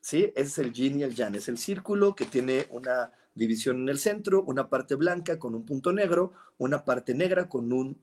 ¿Sí? 0.01 0.31
Es 0.35 0.57
el 0.57 0.73
yin 0.73 0.99
y 0.99 1.03
el 1.03 1.15
yang. 1.15 1.35
Es 1.35 1.47
el 1.47 1.57
círculo 1.57 2.15
que 2.15 2.25
tiene 2.25 2.67
una 2.69 3.11
división 3.35 3.81
en 3.81 3.89
el 3.89 3.99
centro, 3.99 4.43
una 4.43 4.69
parte 4.69 4.95
blanca 4.95 5.39
con 5.39 5.55
un 5.55 5.65
punto 5.65 5.91
negro, 5.91 6.33
una 6.57 6.83
parte 6.83 7.15
negra 7.15 7.47
con 7.47 7.71
un 7.71 7.99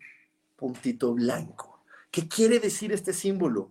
puntito 0.56 1.14
blanco. 1.14 1.82
¿Qué 2.10 2.26
quiere 2.26 2.58
decir 2.58 2.92
este 2.92 3.12
símbolo? 3.12 3.70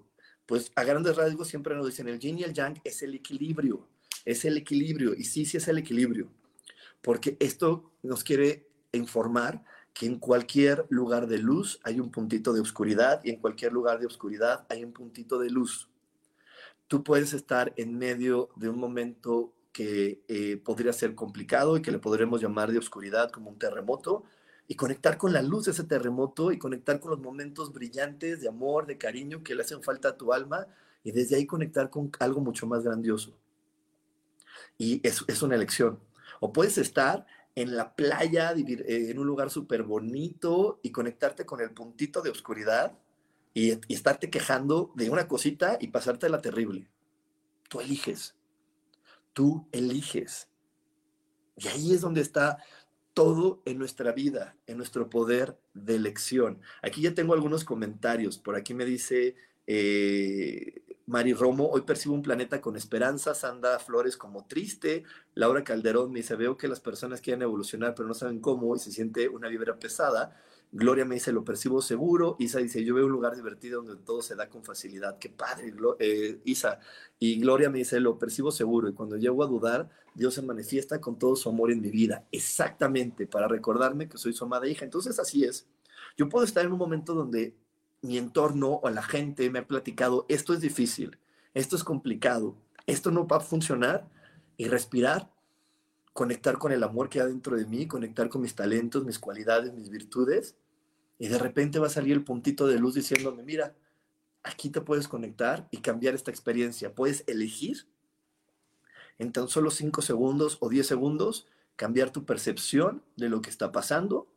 pues 0.50 0.72
a 0.74 0.84
grandes 0.84 1.16
rasgos 1.16 1.48
siempre 1.48 1.76
nos 1.76 1.86
dicen 1.86 2.08
el 2.08 2.18
yin 2.18 2.40
y 2.40 2.44
el 2.44 2.56
yang 2.56 2.82
es 2.84 3.04
el 3.04 3.14
equilibrio, 3.14 3.86
es 4.26 4.46
el 4.46 4.58
equilibrio, 4.58 5.14
y 5.16 5.24
sí, 5.24 5.46
sí 5.46 5.58
es 5.58 5.68
el 5.68 5.78
equilibrio, 5.78 6.30
porque 7.02 7.38
esto 7.40 7.92
nos 8.04 8.24
quiere 8.24 8.68
informar 8.92 9.64
que 9.94 10.06
en 10.06 10.20
cualquier 10.20 10.86
lugar 10.90 11.28
de 11.28 11.40
luz 11.40 11.80
hay 11.84 12.00
un 12.00 12.12
puntito 12.12 12.54
de 12.54 12.62
oscuridad 12.62 13.22
y 13.24 13.32
en 13.32 13.40
cualquier 13.40 13.74
lugar 13.74 14.00
de 14.00 14.06
oscuridad 14.06 14.66
hay 14.70 14.84
un 14.84 14.94
puntito 14.94 15.40
de 15.40 15.50
luz. 15.50 15.90
Tú 16.88 17.04
puedes 17.04 17.34
estar 17.34 17.74
en 17.78 17.98
medio 17.98 18.50
de 18.56 18.70
un 18.70 18.80
momento 18.80 19.54
que 19.74 20.22
eh, 20.28 20.58
podría 20.58 20.94
ser 20.94 21.16
complicado 21.16 21.78
y 21.78 21.82
que 21.82 21.92
le 21.92 22.00
podremos 22.00 22.42
llamar 22.42 22.72
de 22.72 22.80
oscuridad 22.80 23.32
como 23.32 23.50
un 23.50 23.60
terremoto, 23.60 24.26
y 24.70 24.76
conectar 24.76 25.18
con 25.18 25.34
la 25.34 25.42
luz 25.42 25.66
de 25.66 25.72
ese 25.72 25.84
terremoto 25.84 26.52
y 26.52 26.60
conectar 26.60 27.00
con 27.00 27.10
los 27.10 27.20
momentos 27.20 27.74
brillantes 27.74 28.40
de 28.40 28.48
amor, 28.48 28.86
de 28.86 29.00
cariño 29.00 29.44
que 29.44 29.56
le 29.56 29.64
hacen 29.64 29.82
falta 29.82 30.10
a 30.10 30.16
tu 30.16 30.32
alma 30.32 30.68
y 31.04 31.12
desde 31.12 31.36
ahí 31.36 31.48
conectar 31.48 31.90
con 31.90 32.12
algo 32.20 32.40
mucho 32.40 32.68
más 32.68 32.84
grandioso. 32.84 33.34
Y 34.80 35.06
es, 35.08 35.24
es 35.28 35.44
una 35.44 35.54
elección. 35.54 36.00
O 36.40 36.52
puedes 36.52 36.80
estar 36.80 37.28
en 37.54 37.76
la 37.76 37.96
playa, 37.96 38.54
eh, 38.54 39.12
en 39.12 39.20
un 39.20 39.28
lugar 39.28 39.52
súper 39.52 39.84
bonito 39.84 40.80
y 40.82 40.92
conectarte 40.92 41.46
con 41.46 41.62
el 41.62 41.70
puntito 41.72 42.24
de 42.24 42.32
oscuridad 42.32 42.98
y, 43.54 43.74
y 43.88 43.94
estarte 43.94 44.32
quejando 44.32 44.92
de 44.96 45.12
una 45.12 45.28
cosita 45.28 45.78
y 45.80 45.90
pasarte 45.90 46.30
la 46.30 46.42
terrible. 46.42 46.90
Tú 47.68 47.82
eliges. 47.82 48.34
Tú 49.34 49.68
eliges. 49.72 50.48
Y 51.58 51.68
ahí 51.68 51.94
es 51.94 52.02
donde 52.02 52.22
está 52.22 52.58
todo 53.14 53.62
en 53.66 53.78
nuestra 53.78 54.14
vida, 54.14 54.56
en 54.66 54.78
nuestro 54.78 55.10
poder 55.10 55.60
de 55.74 55.96
elección. 55.96 56.62
Aquí 56.82 57.02
ya 57.02 57.14
tengo 57.14 57.34
algunos 57.34 57.66
comentarios. 57.66 58.38
Por 58.38 58.56
aquí 58.56 58.74
me 58.74 58.86
dice 58.86 59.36
eh, 59.68 60.82
Mari 61.10 61.34
Romo, 61.34 61.68
hoy 61.68 61.82
percibo 61.82 62.14
un 62.14 62.22
planeta 62.22 62.62
con 62.62 62.76
esperanza, 62.76 63.34
Sandra 63.34 63.80
Flores 63.80 64.16
como 64.16 64.46
triste, 64.46 65.06
Laura 65.34 65.64
Calderón 65.64 66.12
me 66.12 66.20
dice, 66.20 66.36
veo 66.36 66.56
que 66.56 66.68
las 66.68 66.82
personas 66.82 67.20
quieren 67.20 67.42
evolucionar 67.42 67.96
pero 67.96 68.08
no 68.08 68.14
saben 68.14 68.40
cómo 68.40 68.76
y 68.76 68.80
se 68.80 68.92
siente 68.92 69.28
una 69.28 69.48
vibra 69.48 69.80
pesada. 69.80 70.40
Gloria 70.72 71.06
me 71.06 71.16
dice, 71.16 71.32
lo 71.34 71.44
percibo 71.44 71.82
seguro. 71.82 72.36
Isa 72.38 72.60
dice, 72.60 72.86
yo 72.86 72.94
veo 72.94 73.08
un 73.08 73.12
lugar 73.12 73.36
divertido 73.36 73.82
donde 73.82 74.04
todo 74.04 74.22
se 74.22 74.36
da 74.36 74.50
con 74.50 74.64
facilidad. 74.64 75.18
Qué 75.18 75.30
padre, 75.30 75.74
eh, 75.98 76.42
Isa. 76.44 76.80
Y 77.18 77.40
Gloria 77.40 77.72
me 77.72 77.80
dice, 77.80 78.00
lo 78.00 78.20
percibo 78.20 78.52
seguro. 78.52 78.88
Y 78.88 78.94
cuando 78.94 79.18
llego 79.18 79.44
a 79.44 79.48
dudar, 79.48 79.90
Dios 80.14 80.36
se 80.36 80.44
manifiesta 80.44 81.02
con 81.02 81.18
todo 81.18 81.36
su 81.36 81.50
amor 81.50 81.72
en 81.72 81.82
mi 81.82 81.90
vida. 81.90 82.28
Exactamente, 82.32 83.26
para 83.26 83.48
recordarme 83.48 84.08
que 84.08 84.20
soy 84.20 84.34
su 84.34 84.46
amada 84.46 84.68
hija. 84.68 84.86
Entonces 84.86 85.18
así 85.18 85.44
es. 85.44 85.68
Yo 86.18 86.30
puedo 86.30 86.46
estar 86.46 86.64
en 86.64 86.72
un 86.72 86.78
momento 86.78 87.16
donde 87.16 87.56
mi 88.02 88.18
entorno 88.18 88.80
o 88.82 88.90
la 88.90 89.04
gente 89.04 89.50
me 89.50 89.60
ha 89.60 89.68
platicado, 89.68 90.26
esto 90.30 90.54
es 90.54 90.62
difícil, 90.62 91.18
esto 91.54 91.76
es 91.76 91.84
complicado, 91.84 92.56
esto 92.86 93.12
no 93.12 93.28
va 93.28 93.38
a 93.38 93.42
funcionar. 93.42 94.08
Y 94.58 94.68
respirar 94.68 95.32
conectar 96.20 96.58
con 96.58 96.74
el 96.74 96.84
amor 96.84 97.08
que 97.08 97.22
hay 97.22 97.28
dentro 97.28 97.56
de 97.56 97.66
mí, 97.66 97.88
conectar 97.88 98.28
con 98.28 98.42
mis 98.42 98.54
talentos, 98.54 99.06
mis 99.06 99.20
cualidades, 99.20 99.74
mis 99.74 99.90
virtudes, 99.90 100.58
y 101.18 101.30
de 101.30 101.38
repente 101.38 101.80
va 101.80 101.88
a 101.88 101.90
salir 101.90 102.12
el 102.12 102.26
puntito 102.26 102.68
de 102.68 102.78
luz 102.78 102.96
diciéndome, 102.96 103.42
mira, 103.44 103.74
aquí 104.44 104.70
te 104.70 104.82
puedes 104.82 105.08
conectar 105.08 105.70
y 105.72 105.78
cambiar 105.78 106.16
esta 106.16 106.30
experiencia. 106.30 106.94
Puedes 106.94 107.24
elegir 107.28 107.88
en 109.18 109.32
tan 109.32 109.48
solo 109.48 109.72
5 109.72 110.02
segundos 110.02 110.58
o 110.60 110.68
10 110.68 110.88
segundos 110.88 111.48
cambiar 111.78 112.12
tu 112.12 112.26
percepción 112.26 113.02
de 113.16 113.30
lo 113.30 113.42
que 113.42 113.50
está 113.50 113.72
pasando 113.72 114.28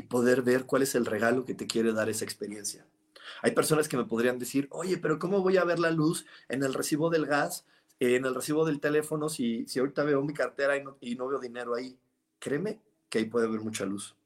y 0.00 0.02
poder 0.02 0.42
ver 0.42 0.64
cuál 0.64 0.82
es 0.82 0.94
el 0.94 1.04
regalo 1.04 1.44
que 1.44 1.54
te 1.54 1.66
quiere 1.66 1.92
dar 1.92 2.08
esa 2.08 2.24
experiencia. 2.24 2.86
Hay 3.42 3.52
personas 3.52 3.86
que 3.86 3.96
me 3.96 4.04
podrían 4.04 4.38
decir, 4.38 4.66
oye, 4.70 4.96
pero 4.98 5.18
¿cómo 5.18 5.42
voy 5.42 5.58
a 5.58 5.64
ver 5.64 5.78
la 5.78 5.90
luz 5.90 6.24
en 6.48 6.62
el 6.62 6.74
recibo 6.74 7.10
del 7.10 7.26
gas 7.26 7.64
en 8.00 8.24
el 8.24 8.34
recibo 8.34 8.64
del 8.64 8.80
teléfono, 8.80 9.28
si, 9.28 9.66
si 9.66 9.78
ahorita 9.78 10.04
veo 10.04 10.22
mi 10.22 10.32
cartera 10.32 10.76
y 10.76 10.82
no, 10.82 10.96
y 11.00 11.16
no 11.16 11.28
veo 11.28 11.38
dinero 11.38 11.74
ahí, 11.74 11.98
créeme 12.38 12.80
que 13.10 13.18
ahí 13.18 13.26
puede 13.26 13.46
haber 13.46 13.60
mucha 13.60 13.84
luz. 13.84 14.16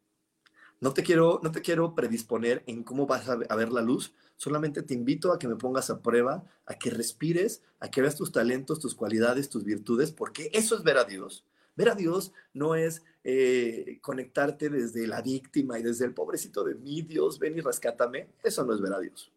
No 0.80 0.92
te 0.92 1.02
quiero, 1.02 1.40
no 1.42 1.50
te 1.50 1.60
quiero 1.60 1.94
predisponer 1.94 2.62
en 2.66 2.84
cómo 2.84 3.06
vas 3.06 3.28
a, 3.28 3.36
ver 3.36 3.72
la 3.72 3.82
luz, 3.82 4.14
solamente 4.36 4.82
te 4.82 4.94
invito 4.94 5.32
a 5.32 5.40
que 5.40 5.48
me 5.48 5.56
pongas 5.56 5.90
a 5.90 6.02
prueba, 6.02 6.44
a 6.66 6.74
que 6.74 6.90
respires, 6.90 7.62
a 7.80 7.90
que 7.90 8.00
veas 8.00 8.14
tus 8.14 8.30
talentos, 8.30 8.78
tus 8.78 8.94
cualidades, 8.94 9.50
tus 9.50 9.64
virtudes, 9.64 10.12
porque 10.12 10.50
eso 10.52 10.76
es 10.76 10.84
ver 10.84 10.98
a 10.98 11.04
Dios. 11.04 11.44
Ver 11.74 11.88
a 11.88 11.94
Dios 11.96 12.32
no 12.52 12.76
es 12.76 13.02
eh, 13.24 13.98
conectarte 14.00 14.68
desde 14.68 15.06
la 15.06 15.22
víctima 15.22 15.78
y 15.78 15.82
desde 15.82 16.04
el 16.04 16.14
pobrecito 16.14 16.62
de 16.62 16.74
mí, 16.76 17.02
Dios, 17.02 17.38
ven 17.38 17.58
y 17.58 17.60
rescátame. 17.60 18.28
Eso 18.42 18.64
no 18.64 18.74
es 18.74 18.80
ver 18.80 18.92
a 18.92 19.00
Dios. 19.00 19.32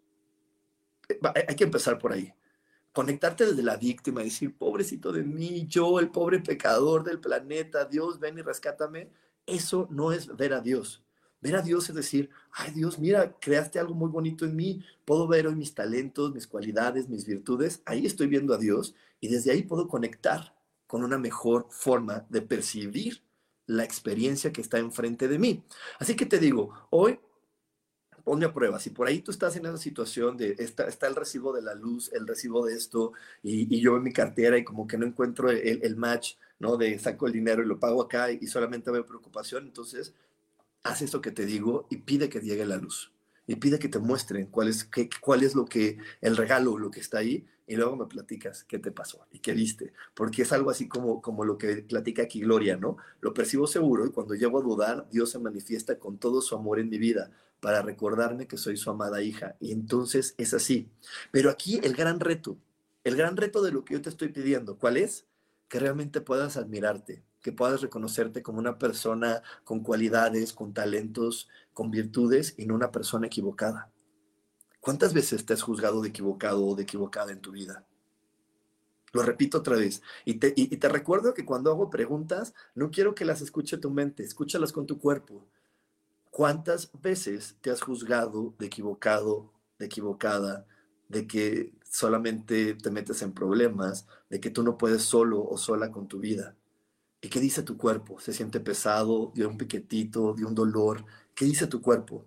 Eh, 1.10 1.20
hay 1.48 1.56
que 1.56 1.64
empezar 1.64 1.98
por 1.98 2.12
ahí 2.12 2.32
conectarte 2.98 3.46
desde 3.46 3.62
la 3.62 3.78
víctima, 3.78 4.24
decir, 4.24 4.58
pobrecito 4.58 5.12
de 5.12 5.22
mí, 5.22 5.68
yo, 5.68 6.00
el 6.00 6.10
pobre 6.10 6.40
pecador 6.40 7.04
del 7.04 7.20
planeta, 7.20 7.86
Dios, 7.86 8.20
ven 8.20 8.40
y 8.40 8.42
rescátame, 8.42 9.12
eso 9.46 9.88
no 9.92 10.12
es 10.12 10.36
ver 10.36 10.54
a 10.54 10.62
Dios. 10.62 11.04
Ver 11.40 11.58
a 11.58 11.62
Dios 11.62 11.88
es 11.90 11.96
decir, 11.96 12.32
ay 12.54 12.72
Dios, 12.72 12.98
mira, 12.98 13.38
creaste 13.40 13.78
algo 13.78 13.94
muy 13.94 14.10
bonito 14.10 14.46
en 14.46 14.56
mí, 14.56 14.84
puedo 15.06 15.28
ver 15.28 15.46
hoy 15.46 15.54
mis 15.54 15.76
talentos, 15.76 16.34
mis 16.34 16.48
cualidades, 16.48 17.08
mis 17.08 17.28
virtudes, 17.28 17.84
ahí 17.86 18.08
estoy 18.08 18.26
viendo 18.26 18.56
a 18.56 18.58
Dios 18.58 18.96
y 19.20 19.28
desde 19.28 19.52
ahí 19.52 19.62
puedo 19.62 19.88
conectar 19.88 20.56
con 20.88 21.04
una 21.04 21.20
mejor 21.20 21.68
forma 21.70 22.26
de 22.30 22.42
percibir 22.42 23.22
la 23.68 23.84
experiencia 23.84 24.52
que 24.52 24.62
está 24.62 24.80
enfrente 24.80 25.28
de 25.28 25.38
mí. 25.38 25.64
Así 26.00 26.16
que 26.16 26.26
te 26.26 26.40
digo, 26.40 26.74
hoy 26.90 27.20
ponme 28.24 28.46
a 28.46 28.54
prueba. 28.54 28.78
Si 28.80 28.90
por 28.90 29.08
ahí 29.08 29.22
tú 29.22 29.32
estás 29.32 29.56
en 29.56 29.66
esa 29.66 29.78
situación 29.78 30.36
de 30.36 30.56
está, 30.60 30.88
está 30.88 31.08
el 31.08 31.16
recibo 31.16 31.54
de 31.54 31.62
la 31.62 31.76
luz, 31.76 32.12
el 32.12 32.28
recibo 32.28 32.66
de 32.66 32.74
esto, 32.74 33.14
y, 33.42 33.80
yo 33.80 33.96
en 33.96 34.04
mi 34.04 34.12
cartera 34.12 34.58
y 34.58 34.66
como 34.66 34.86
que 34.86 34.98
no 34.98 35.06
encuentro 35.06 35.50
el, 35.50 35.82
el, 35.82 35.96
match, 35.96 36.34
¿no? 36.60 36.76
De 36.76 37.00
saco 37.00 37.28
el 37.28 37.34
dinero 37.34 37.64
y 37.64 37.66
lo 37.66 37.80
pago 37.80 38.02
acá 38.02 38.32
y, 38.32 38.46
solamente 38.48 38.92
veo 38.92 39.06
preocupación, 39.06 39.66
entonces 39.66 40.14
haz 40.84 41.02
esto 41.02 41.22
que 41.22 41.32
te 41.32 41.46
digo 41.46 41.88
y 41.90 41.98
pide 41.98 42.30
que 42.30 42.42
llegue 42.42 42.66
la 42.66 42.78
luz. 42.78 43.14
Y 43.48 43.56
pide 43.56 43.80
que 43.80 43.90
te 43.90 44.00
muestren 44.00 44.48
cuál 44.48 44.68
es, 44.68 44.84
qué, 44.84 45.10
cuál 45.22 45.42
es 45.42 45.56
lo 45.56 45.66
que, 45.66 45.98
el 46.22 46.38
regalo, 46.38 46.78
lo 46.78 46.92
que 46.92 47.00
está 47.00 47.20
ahí, 47.20 47.48
y 47.68 47.76
luego 47.76 47.98
me 47.98 48.06
platicas 48.06 48.64
qué 48.64 48.80
te 48.80 48.92
pasó 48.92 49.28
y 49.32 49.40
qué 49.40 49.54
viste, 49.54 49.94
porque 50.14 50.44
es 50.44 50.54
algo 50.54 50.70
así 50.70 50.88
como, 50.88 51.22
como 51.22 51.44
lo 51.44 51.58
que 51.58 51.84
platica 51.84 52.24
aquí 52.24 52.40
Gloria, 52.40 52.78
¿no? 52.78 52.98
Lo 53.20 53.34
percibo 53.34 53.68
seguro 53.68 54.06
y 54.06 54.12
cuando 54.12 54.36
llego 54.36 54.60
a 54.60 54.64
dudar, 54.64 55.08
Dios 55.12 55.32
se 55.32 55.40
manifiesta 55.40 56.00
con 56.00 56.18
todo 56.18 56.42
su 56.42 56.56
amor 56.56 56.80
en 56.80 56.90
mi 56.90 56.98
vida 56.98 57.30
para 57.60 57.82
recordarme 57.82 58.48
que 58.48 58.58
soy 58.58 58.78
su 58.78 58.90
amada 58.90 59.22
hija. 59.22 59.58
Y 59.60 59.74
entonces 59.74 60.34
es 60.38 60.54
así. 60.54 60.90
Pero 61.32 61.50
aquí 61.50 61.80
el 61.84 61.94
gran 61.94 62.20
reto, 62.22 62.58
el 63.04 63.18
gran 63.18 63.36
reto 63.36 63.62
de 63.62 63.72
lo 63.72 63.84
que 63.84 63.96
yo 63.96 64.02
te 64.02 64.10
estoy 64.10 64.30
pidiendo, 64.30 64.78
¿cuál 64.78 64.96
es? 64.96 65.26
Que 65.68 65.80
realmente 65.80 66.22
puedas 66.22 66.56
admirarte, 66.56 67.24
que 67.48 67.54
puedas 67.54 67.80
reconocerte 67.80 68.44
como 68.44 68.60
una 68.60 68.78
persona 68.78 69.42
con 69.64 69.80
cualidades, 69.80 70.52
con 70.52 70.74
talentos, 70.74 71.48
con 71.72 71.90
virtudes 71.90 72.54
y 72.58 72.66
no 72.66 72.76
una 72.76 72.92
persona 72.92 73.28
equivocada. 73.28 73.90
¿Cuántas 74.82 75.14
veces 75.14 75.46
te 75.46 75.54
has 75.54 75.62
juzgado 75.62 76.02
de 76.02 76.10
equivocado 76.10 76.66
o 76.66 76.76
de 76.76 76.84
equivocada 76.84 77.32
en 77.32 77.40
tu 77.40 77.52
vida? 77.52 77.86
Lo 79.14 79.22
repito 79.22 79.60
otra 79.60 79.78
vez. 79.78 80.02
Y 80.26 80.40
te, 80.40 80.54
y 80.58 80.76
te 80.76 80.90
recuerdo 80.90 81.34
que 81.34 81.46
cuando 81.46 81.72
hago 81.72 81.90
preguntas, 81.90 82.54
no 82.76 82.92
quiero 82.92 83.16
que 83.16 83.24
las 83.24 83.40
escuche 83.40 83.78
tu 83.78 83.92
mente, 83.92 84.26
escúchalas 84.26 84.74
con 84.74 84.86
tu 84.86 85.00
cuerpo. 85.00 85.46
¿Cuántas 86.30 86.92
veces 87.02 87.56
te 87.62 87.72
has 87.72 87.80
juzgado 87.80 88.56
de 88.60 88.66
equivocado, 88.66 89.54
de 89.80 89.86
equivocada, 89.86 90.68
de 91.08 91.26
que 91.28 91.72
solamente 91.90 92.74
te 92.74 92.92
metes 92.92 93.22
en 93.22 93.32
problemas, 93.32 94.06
de 94.30 94.42
que 94.42 94.50
tú 94.50 94.64
no 94.64 94.78
puedes 94.78 95.04
solo 95.04 95.48
o 95.48 95.58
sola 95.58 95.94
con 95.94 96.10
tu 96.10 96.20
vida? 96.20 96.54
¿Y 97.22 97.30
qué 97.30 97.40
dice 97.40 97.64
tu 97.64 97.78
cuerpo? 97.78 98.20
¿Se 98.20 98.34
siente 98.34 98.60
pesado, 98.60 99.32
de 99.36 99.46
un 99.46 99.58
piquetito, 99.58 100.34
de 100.34 100.46
un 100.46 100.54
dolor? 100.54 101.06
¿Qué 101.34 101.46
dice 101.46 101.68
tu 101.68 101.82
cuerpo? 101.82 102.26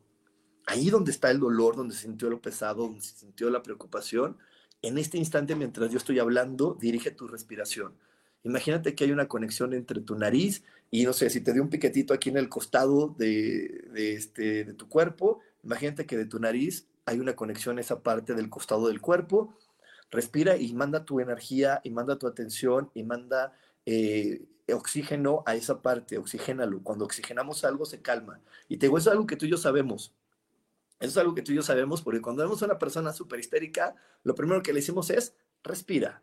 Ahí 0.66 0.90
donde 0.90 1.11
está 1.11 1.31
el 1.31 1.38
dolor, 1.40 1.76
donde 1.76 1.94
se 1.94 2.03
sintió 2.03 2.29
lo 2.29 2.40
pesado, 2.40 2.85
donde 2.85 3.00
se 3.00 3.16
sintió 3.16 3.50
la 3.50 3.62
preocupación, 3.62 4.37
en 4.83 4.98
este 4.98 5.18
instante 5.18 5.55
mientras 5.55 5.90
yo 5.90 5.98
estoy 5.98 6.18
hablando, 6.18 6.76
dirige 6.81 7.11
tu 7.11 7.29
respiración. 7.29 7.94
Imagínate 8.42 8.94
que 8.94 9.05
hay 9.05 9.12
una 9.12 9.29
conexión 9.29 9.74
entre 9.74 10.00
tu 10.00 10.16
nariz 10.16 10.64
y 10.90 11.05
no 11.05 11.12
sé, 11.12 11.31
si 11.31 11.40
te 11.40 11.53
dio 11.53 11.62
un 11.62 11.68
piquetito 11.68 12.14
aquí 12.14 12.31
en 12.31 12.38
el 12.38 12.48
costado 12.48 13.14
de, 13.18 13.85
este, 13.94 14.64
de 14.64 14.74
tu 14.74 14.88
cuerpo, 14.88 15.40
imagínate 15.62 16.07
que 16.07 16.16
de 16.16 16.24
tu 16.24 16.38
nariz 16.38 16.87
hay 17.05 17.20
una 17.20 17.37
conexión 17.37 17.79
a 17.79 17.81
esa 17.83 18.03
parte 18.03 18.35
del 18.35 18.48
costado 18.48 18.88
del 18.88 19.00
cuerpo. 19.00 19.55
Respira 20.11 20.57
y 20.57 20.72
manda 20.72 21.05
tu 21.05 21.20
energía 21.20 21.81
y 21.85 21.90
manda 21.90 22.18
tu 22.18 22.26
atención 22.26 22.90
y 22.94 23.05
manda 23.05 23.53
eh, 23.87 24.42
oxígeno 24.74 25.42
a 25.46 25.54
esa 25.54 25.83
parte, 25.83 26.18
oxigénalo. 26.18 26.83
Cuando 26.83 27.04
oxigenamos 27.04 27.64
algo 27.64 27.85
se 27.85 28.00
calma. 28.00 28.40
Y 28.68 28.76
te 28.76 28.87
digo, 28.87 28.98
es 28.98 29.06
algo 29.06 29.26
que 29.26 29.37
tú 29.37 29.46
y 29.46 29.50
yo 29.50 29.56
sabemos. 29.56 30.14
Es 31.00 31.16
algo 31.16 31.35
que 31.35 31.42
tú 31.42 31.52
y 31.52 31.56
yo 31.56 31.62
sabemos 31.62 32.02
porque 32.02 32.20
cuando 32.20 32.42
vemos 32.42 32.62
a 32.62 32.66
una 32.66 32.78
persona 32.78 33.12
súper 33.12 33.40
histérica, 33.40 33.94
lo 34.22 34.35
primero 34.35 34.62
que 34.62 34.72
le 34.72 34.80
decimos 34.80 35.11
es, 35.11 35.35
respira, 35.62 36.22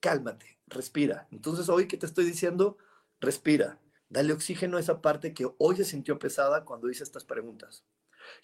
cálmate, 0.00 0.58
respira. 0.68 1.26
Entonces 1.32 1.68
hoy 1.68 1.88
que 1.88 1.96
te 1.96 2.06
estoy 2.06 2.24
diciendo, 2.24 2.78
respira, 3.20 3.80
dale 4.08 4.32
oxígeno 4.32 4.76
a 4.76 4.80
esa 4.80 5.02
parte 5.02 5.34
que 5.34 5.50
hoy 5.58 5.76
se 5.76 5.84
sintió 5.84 6.18
pesada 6.18 6.64
cuando 6.64 6.90
hice 6.90 7.02
estas 7.02 7.24
preguntas. 7.24 7.84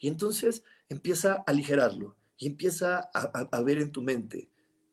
Y 0.01 0.09
entonces 0.09 0.65
empieza 0.89 1.35
a 1.35 1.45
aligerarlo 1.47 2.17
y 2.37 2.47
empieza 2.47 3.11
a, 3.13 3.61
ver 3.61 3.79
en 3.79 3.93
tu 3.93 4.03
mente 4.03 4.51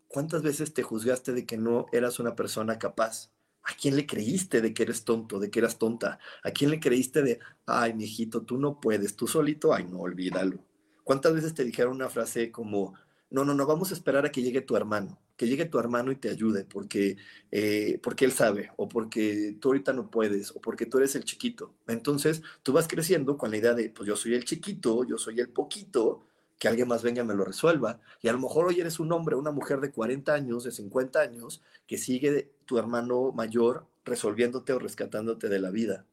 cuántas 0.08 0.42
veces 0.42 0.74
te 0.74 0.84
juzgaste 0.84 1.34
de 1.34 1.46
que 1.46 1.58
no 1.58 1.88
eras 1.92 2.20
una 2.20 2.36
persona 2.36 2.78
capaz. 2.78 3.32
¿A 3.68 3.76
quién 3.76 3.98
le 3.98 4.06
creíste 4.06 4.62
de 4.62 4.74
que 4.74 4.84
eres 4.84 5.04
tonto, 5.04 5.40
de 5.40 5.52
que 5.52 5.60
eras 5.60 5.78
tonta? 5.78 6.20
¿A 6.42 6.52
quién 6.52 6.72
le 6.72 6.80
creíste 6.80 7.22
de, 7.22 7.40
ay, 7.66 7.94
mijito, 7.94 8.44
tú 8.44 8.58
no 8.58 8.80
puedes, 8.80 9.16
tú 9.18 9.28
solito? 9.28 9.74
Ay, 9.74 9.84
no, 9.84 10.00
olvídalo. 10.00 10.58
¿Cuántas 11.04 11.34
veces 11.34 11.54
te 11.54 11.66
dijeron 11.66 11.96
una 11.96 12.10
frase 12.10 12.50
como, 12.50 12.94
no, 13.30 13.44
no, 13.44 13.54
no, 13.54 13.66
vamos 13.66 13.92
a 13.92 13.94
esperar 13.94 14.26
a 14.26 14.32
que 14.32 14.42
llegue 14.42 14.62
tu 14.62 14.78
hermano? 14.78 15.20
que 15.38 15.48
llegue 15.48 15.66
tu 15.66 15.78
hermano 15.78 16.12
y 16.12 16.16
te 16.16 16.30
ayude 16.30 16.66
porque, 16.66 17.16
eh, 17.52 18.00
porque 18.02 18.26
él 18.26 18.32
sabe 18.32 18.72
o 18.76 18.90
porque 18.90 19.56
tú 19.62 19.70
ahorita 19.70 19.94
no 19.94 20.10
puedes 20.10 20.52
o 20.52 20.60
porque 20.60 20.88
tú 20.88 20.98
eres 20.98 21.16
el 21.16 21.24
chiquito. 21.24 21.76
Entonces 21.88 22.42
tú 22.64 22.74
vas 22.74 22.88
creciendo 22.88 23.38
con 23.38 23.52
la 23.52 23.58
idea 23.58 23.76
de, 23.76 23.92
pues 23.92 24.08
yo 24.08 24.16
soy 24.16 24.34
el 24.34 24.44
chiquito, 24.44 25.06
yo 25.06 25.18
soy 25.20 25.40
el 25.40 25.50
poquito, 25.50 26.26
que 26.60 26.68
alguien 26.68 26.88
más 26.88 27.04
venga 27.04 27.22
y 27.24 27.26
me 27.26 27.36
lo 27.36 27.46
resuelva. 27.46 28.00
Y 28.22 28.28
a 28.28 28.34
lo 28.34 28.40
mejor 28.40 28.68
hoy 28.68 28.80
eres 28.80 29.00
un 29.00 29.12
hombre, 29.12 29.36
una 29.36 29.52
mujer 29.52 29.80
de 29.80 29.92
40 29.92 30.34
años, 30.34 30.64
de 30.64 30.72
50 30.72 31.20
años, 31.20 31.62
que 31.86 31.98
sigue 31.98 32.52
tu 32.66 32.78
hermano 32.78 33.32
mayor 33.32 33.86
resolviéndote 34.06 34.74
o 34.74 34.80
rescatándote 34.80 35.50
de 35.50 35.60
la 35.60 35.70
vida. 35.70 36.06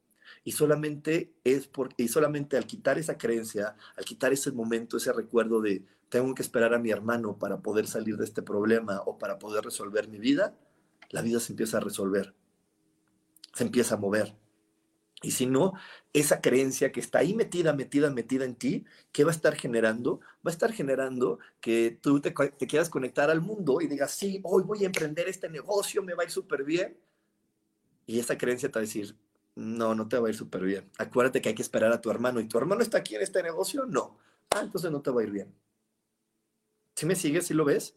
Y 0.44 0.52
solamente 0.52 1.32
es 1.44 1.66
porque, 1.66 2.04
y 2.04 2.08
solamente 2.08 2.56
al 2.56 2.66
quitar 2.66 2.98
esa 2.98 3.16
creencia, 3.16 3.76
al 3.96 4.04
quitar 4.04 4.32
ese 4.32 4.52
momento, 4.52 4.96
ese 4.96 5.12
recuerdo 5.12 5.60
de, 5.60 5.84
tengo 6.08 6.34
que 6.34 6.42
esperar 6.42 6.74
a 6.74 6.78
mi 6.78 6.90
hermano 6.90 7.38
para 7.38 7.58
poder 7.58 7.86
salir 7.86 8.16
de 8.16 8.24
este 8.24 8.42
problema 8.42 9.00
o 9.06 9.18
para 9.18 9.38
poder 9.38 9.64
resolver 9.64 10.08
mi 10.08 10.18
vida, 10.18 10.54
la 11.10 11.22
vida 11.22 11.40
se 11.40 11.52
empieza 11.52 11.78
a 11.78 11.80
resolver, 11.80 12.34
se 13.52 13.64
empieza 13.64 13.94
a 13.94 13.98
mover. 13.98 14.34
Y 15.24 15.30
si 15.30 15.46
no, 15.46 15.72
esa 16.12 16.42
creencia 16.42 16.92
que 16.92 17.00
está 17.00 17.20
ahí 17.20 17.32
metida, 17.32 17.72
metida, 17.72 18.10
metida 18.10 18.44
en 18.44 18.54
ti, 18.56 18.84
¿qué 19.10 19.24
va 19.24 19.30
a 19.30 19.34
estar 19.34 19.56
generando? 19.56 20.20
Va 20.46 20.50
a 20.50 20.52
estar 20.52 20.70
generando 20.70 21.38
que 21.60 21.98
tú 21.98 22.20
te, 22.20 22.34
quieras 22.34 22.90
conectar 22.90 23.30
al 23.30 23.40
mundo 23.40 23.80
y 23.80 23.86
digas, 23.86 24.10
sí, 24.10 24.40
hoy 24.44 24.62
voy 24.64 24.82
a 24.82 24.86
emprender 24.86 25.26
este 25.26 25.48
negocio, 25.48 26.02
me 26.02 26.12
va 26.12 26.22
a 26.22 26.26
ir 26.26 26.30
súper 26.30 26.62
bien. 26.62 26.98
Y 28.06 28.18
esa 28.18 28.36
creencia 28.36 28.68
te 28.68 28.74
va 28.74 28.80
a 28.80 28.82
decir, 28.82 29.16
no, 29.54 29.94
no 29.94 30.06
te 30.08 30.18
va 30.18 30.26
a 30.28 30.30
ir 30.30 30.36
súper 30.36 30.62
bien. 30.62 30.90
Acuérdate 30.98 31.40
que 31.40 31.48
hay 31.48 31.54
que 31.54 31.62
esperar 31.62 31.90
a 31.90 32.02
tu 32.02 32.10
hermano. 32.10 32.38
¿Y 32.38 32.46
tu 32.46 32.58
hermano 32.58 32.82
está 32.82 32.98
aquí 32.98 33.16
en 33.16 33.22
este 33.22 33.42
negocio? 33.42 33.86
No. 33.86 34.18
Ah, 34.50 34.60
entonces 34.60 34.90
no 34.90 35.00
te 35.00 35.10
va 35.10 35.22
a 35.22 35.24
ir 35.24 35.30
bien. 35.30 35.54
¿Sí 36.96 37.06
me 37.06 37.16
sigues? 37.16 37.46
¿Sí 37.46 37.54
lo 37.54 37.64
ves? 37.64 37.94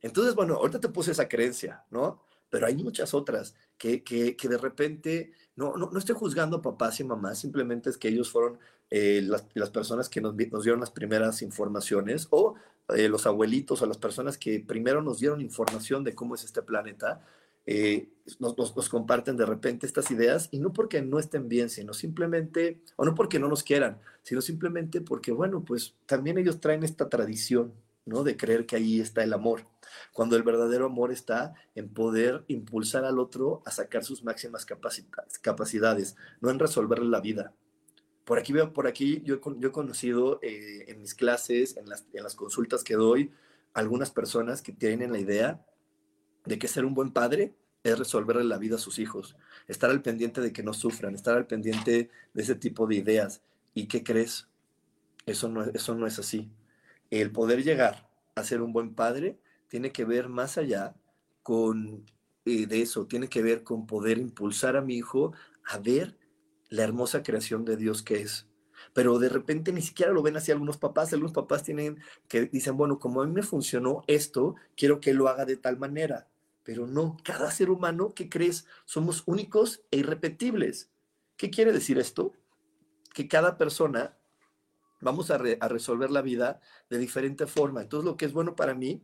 Entonces, 0.00 0.34
bueno, 0.34 0.56
ahorita 0.56 0.80
te 0.80 0.88
puse 0.88 1.12
esa 1.12 1.28
creencia, 1.28 1.84
¿no? 1.90 2.24
Pero 2.54 2.68
hay 2.68 2.76
muchas 2.76 3.14
otras 3.14 3.56
que, 3.76 4.04
que, 4.04 4.36
que 4.36 4.48
de 4.48 4.58
repente, 4.58 5.32
no, 5.56 5.76
no, 5.76 5.90
no, 5.90 5.98
estoy 5.98 6.14
juzgando 6.14 6.58
a 6.58 6.62
papás 6.62 7.00
y 7.00 7.04
mamás, 7.04 7.40
simplemente 7.40 7.90
es 7.90 7.98
que 7.98 8.06
ellos 8.06 8.30
fueron 8.30 8.60
eh, 8.90 9.22
las, 9.24 9.44
las, 9.54 9.70
personas 9.70 10.08
que 10.08 10.20
nos, 10.20 10.36
nos, 10.36 10.62
dieron 10.62 10.78
las 10.78 10.92
primeras 10.92 11.42
informaciones 11.42 12.28
o 12.30 12.54
eh, 12.90 13.08
los 13.08 13.26
abuelitos 13.26 13.82
o 13.82 13.86
las 13.86 13.98
personas 13.98 14.38
que 14.38 14.60
primero 14.60 15.02
nos 15.02 15.18
dieron 15.18 15.40
información 15.40 16.04
de 16.04 16.14
cómo 16.14 16.36
es 16.36 16.44
este 16.44 16.62
planeta 16.62 17.26
eh, 17.66 18.08
nos, 18.38 18.56
nos, 18.56 18.76
nos, 18.76 18.88
comparten 18.88 19.36
de 19.36 19.46
repente 19.46 19.84
estas 19.84 20.12
ideas 20.12 20.48
y 20.52 20.60
no 20.60 20.72
porque 20.72 21.02
no 21.02 21.18
estén 21.18 21.48
bien, 21.48 21.70
sino 21.70 21.92
simplemente, 21.92 22.80
o 22.94 23.04
no 23.04 23.16
porque 23.16 23.40
no 23.40 23.48
nos 23.48 23.64
quieran, 23.64 23.98
sino 24.22 24.42
simplemente 24.42 25.00
porque, 25.00 25.32
bueno, 25.32 25.64
pues 25.64 25.96
también 26.06 26.38
ellos 26.38 26.60
traen 26.60 26.84
esta 26.84 27.08
tradición, 27.08 27.72
¿no? 28.06 28.22
De 28.22 28.36
creer 28.36 28.66
que 28.66 28.76
ahí 28.76 29.00
está 29.00 29.22
el 29.22 29.32
amor, 29.32 29.64
cuando 30.12 30.36
el 30.36 30.42
verdadero 30.42 30.86
amor 30.86 31.12
está 31.12 31.54
en 31.74 31.88
poder 31.88 32.44
impulsar 32.48 33.04
al 33.04 33.18
otro 33.18 33.62
a 33.64 33.70
sacar 33.70 34.04
sus 34.04 34.24
máximas 34.24 34.66
capacidades, 35.40 36.16
no 36.40 36.50
en 36.50 36.58
resolverle 36.58 37.08
la 37.08 37.20
vida. 37.20 37.52
Por 38.24 38.38
aquí, 38.38 38.54
por 38.72 38.86
aquí 38.86 39.20
yo, 39.24 39.40
yo 39.58 39.68
he 39.68 39.72
conocido 39.72 40.38
eh, 40.42 40.84
en 40.88 41.00
mis 41.00 41.14
clases, 41.14 41.76
en 41.76 41.88
las, 41.88 42.06
en 42.12 42.22
las 42.22 42.34
consultas 42.34 42.82
que 42.82 42.94
doy, 42.94 43.30
algunas 43.74 44.10
personas 44.10 44.62
que 44.62 44.72
tienen 44.72 45.12
la 45.12 45.18
idea 45.18 45.64
de 46.44 46.58
que 46.58 46.68
ser 46.68 46.84
un 46.84 46.94
buen 46.94 47.12
padre 47.12 47.54
es 47.82 47.98
resolverle 47.98 48.44
la 48.44 48.56
vida 48.56 48.76
a 48.76 48.78
sus 48.78 48.98
hijos, 48.98 49.36
estar 49.68 49.90
al 49.90 50.00
pendiente 50.00 50.40
de 50.40 50.52
que 50.52 50.62
no 50.62 50.72
sufran, 50.72 51.14
estar 51.14 51.36
al 51.36 51.46
pendiente 51.46 52.10
de 52.32 52.42
ese 52.42 52.54
tipo 52.54 52.86
de 52.86 52.96
ideas. 52.96 53.42
¿Y 53.74 53.88
qué 53.88 54.02
crees? 54.02 54.48
Eso 55.26 55.48
no, 55.48 55.64
eso 55.64 55.94
no 55.94 56.06
es 56.06 56.18
así. 56.18 56.50
El 57.20 57.30
poder 57.30 57.62
llegar 57.62 58.08
a 58.34 58.44
ser 58.44 58.62
un 58.62 58.72
buen 58.72 58.94
padre 58.94 59.38
tiene 59.68 59.92
que 59.92 60.04
ver 60.04 60.28
más 60.28 60.58
allá 60.58 60.94
con 61.42 62.04
eh, 62.44 62.66
de 62.66 62.82
eso, 62.82 63.06
tiene 63.06 63.28
que 63.28 63.42
ver 63.42 63.62
con 63.62 63.86
poder 63.86 64.18
impulsar 64.18 64.76
a 64.76 64.82
mi 64.82 64.96
hijo 64.96 65.32
a 65.64 65.78
ver 65.78 66.18
la 66.68 66.82
hermosa 66.82 67.22
creación 67.22 67.64
de 67.64 67.76
Dios 67.76 68.02
que 68.02 68.20
es. 68.20 68.46
Pero 68.92 69.18
de 69.18 69.28
repente 69.28 69.72
ni 69.72 69.82
siquiera 69.82 70.12
lo 70.12 70.22
ven 70.22 70.36
así 70.36 70.50
algunos 70.50 70.76
papás. 70.76 71.12
Algunos 71.12 71.32
papás 71.32 71.62
tienen 71.62 71.98
que 72.28 72.46
dicen, 72.46 72.76
bueno, 72.76 72.98
como 72.98 73.22
a 73.22 73.26
mí 73.26 73.32
me 73.32 73.42
funcionó 73.42 74.02
esto, 74.06 74.56
quiero 74.76 75.00
que 75.00 75.14
lo 75.14 75.28
haga 75.28 75.44
de 75.44 75.56
tal 75.56 75.78
manera 75.78 76.28
pero 76.64 76.86
no, 76.86 77.18
cada 77.22 77.50
ser 77.50 77.70
humano, 77.70 78.14
¿qué 78.16 78.28
crees? 78.28 78.66
Somos 78.86 79.22
únicos 79.26 79.82
e 79.90 79.98
irrepetibles. 79.98 80.90
¿Qué 81.36 81.50
quiere 81.50 81.72
decir 81.72 81.98
esto? 81.98 82.32
Que 83.12 83.28
cada 83.28 83.58
persona 83.58 84.16
vamos 85.04 85.30
a, 85.30 85.38
re 85.38 85.58
a, 85.60 85.68
resolver 85.68 86.10
la 86.10 86.22
vida 86.22 86.60
de 86.90 86.98
diferente 86.98 87.46
forma. 87.46 87.82
Entonces 87.82 88.04
lo 88.04 88.16
que 88.16 88.24
es 88.24 88.32
bueno 88.32 88.56
para 88.56 88.74
mí 88.74 89.02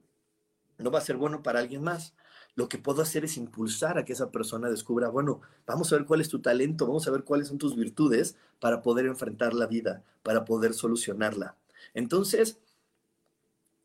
no 0.79 0.91
va 0.91 0.99
a 0.99 1.03
ser 1.03 1.17
bueno 1.17 1.43
para 1.43 1.61
alguien 1.61 1.83
más. 1.83 2.15
Lo 2.57 2.69
que 2.69 2.79
puedo 2.79 3.03
hacer 3.03 3.25
es 3.25 3.37
impulsar 3.37 3.99
a 3.99 4.05
que 4.05 4.13
esa 4.13 4.33
persona 4.33 4.69
descubra, 4.69 5.09
bueno, 5.09 5.41
vamos 5.67 5.93
a 5.93 5.97
ver 5.97 6.07
cuál 6.07 6.21
es 6.21 6.29
tu 6.29 6.41
talento, 6.41 6.87
vamos 6.87 7.07
a 7.07 7.11
ver 7.13 7.23
cuáles 7.23 7.49
son 7.49 7.59
tus 7.59 7.77
virtudes 7.77 8.37
para 8.59 8.83
poder 8.83 9.07
enfrentar 9.07 9.55
la 9.55 9.67
vida, 9.67 10.03
para 10.23 10.45
poder 10.45 10.75
solucionarla. 10.75 11.57
Entonces, 11.95 12.59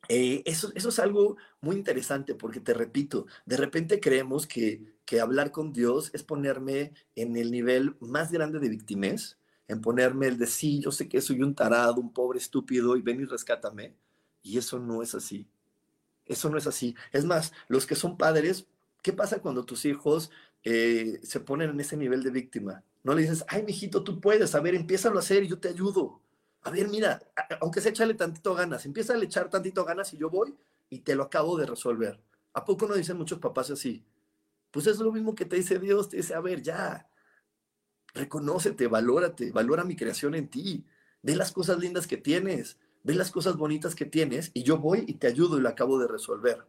eh, 0.09 0.41
eso, 0.45 0.71
eso 0.75 0.89
es 0.89 0.99
algo 0.99 1.37
muy 1.61 1.75
interesante 1.75 2.33
porque 2.35 2.59
te 2.59 2.73
repito, 2.73 3.27
de 3.45 3.57
repente 3.57 3.99
creemos 3.99 4.47
que, 4.47 4.95
que 5.05 5.19
hablar 5.19 5.51
con 5.51 5.73
Dios 5.73 6.11
es 6.13 6.23
ponerme 6.23 6.93
en 7.15 7.35
el 7.37 7.51
nivel 7.51 7.95
más 7.99 8.31
grande 8.31 8.59
de 8.59 8.69
victimez, 8.69 9.37
en 9.67 9.81
ponerme 9.81 10.27
el 10.27 10.37
de 10.37 10.47
sí, 10.47 10.81
yo 10.81 10.91
sé 10.91 11.07
que 11.09 11.21
soy 11.21 11.41
un 11.41 11.55
tarado, 11.55 11.95
un 12.01 12.13
pobre 12.13 12.39
estúpido 12.39 12.95
y 12.97 13.01
ven 13.01 13.21
y 13.21 13.25
rescátame. 13.25 13.95
Y 14.43 14.57
eso 14.57 14.79
no 14.79 15.01
es 15.01 15.15
así. 15.15 15.47
Eso 16.25 16.49
no 16.49 16.57
es 16.57 16.67
así. 16.67 16.95
Es 17.11 17.25
más, 17.25 17.53
los 17.67 17.85
que 17.85 17.95
son 17.95 18.17
padres, 18.17 18.67
¿qué 19.01 19.13
pasa 19.13 19.39
cuando 19.39 19.65
tus 19.65 19.85
hijos 19.85 20.31
eh, 20.63 21.19
se 21.23 21.39
ponen 21.39 21.71
en 21.71 21.79
ese 21.79 21.97
nivel 21.97 22.23
de 22.23 22.31
víctima? 22.31 22.83
No 23.03 23.13
le 23.13 23.23
dices, 23.23 23.45
ay, 23.47 23.63
mijito, 23.63 24.03
tú 24.03 24.19
puedes, 24.19 24.55
a 24.55 24.61
ver, 24.61 24.75
empieza 24.75 25.09
a 25.09 25.19
hacer 25.19 25.43
y 25.43 25.47
yo 25.47 25.59
te 25.59 25.69
ayudo 25.69 26.21
a 26.65 26.71
ver, 26.71 26.89
mira, 26.89 27.21
aunque 27.61 27.79
se 27.79 27.89
échale 27.89 28.15
tantito 28.15 28.55
ganas, 28.55 28.87
empieza 28.87 29.13
a 29.13 29.23
echar 29.23 29.51
tantito 29.51 29.85
ganas 29.85 30.11
y 30.13 30.17
yo 30.17 30.31
voy 30.31 30.55
y 30.89 31.01
te 31.01 31.13
lo 31.13 31.21
acabo 31.21 31.57
de 31.57 31.67
resolver. 31.67 32.19
¿A 32.53 32.65
poco 32.65 32.87
no 32.87 32.95
dicen 32.95 33.17
muchos 33.17 33.37
papás 33.37 33.69
así? 33.69 34.03
Pues 34.71 34.87
es 34.87 34.97
lo 34.97 35.11
mismo 35.11 35.35
que 35.35 35.45
te 35.45 35.57
dice 35.57 35.77
Dios, 35.77 36.09
te 36.09 36.17
dice, 36.17 36.33
a 36.33 36.39
ver, 36.41 36.63
ya, 36.63 37.07
reconócete, 38.15 38.87
valórate, 38.87 39.51
valora 39.51 39.83
mi 39.83 39.95
creación 39.95 40.33
en 40.33 40.47
ti, 40.47 40.83
ve 41.21 41.35
las 41.35 41.51
cosas 41.51 41.77
lindas 41.77 42.07
que 42.07 42.17
tienes, 42.17 42.77
ve 43.03 43.13
las 43.13 43.29
cosas 43.29 43.57
bonitas 43.57 43.93
que 43.93 44.05
tienes 44.05 44.49
y 44.53 44.63
yo 44.63 44.79
voy 44.79 45.03
y 45.07 45.13
te 45.13 45.27
ayudo 45.27 45.59
y 45.59 45.61
lo 45.61 45.69
acabo 45.69 45.99
de 45.99 46.07
resolver. 46.07 46.65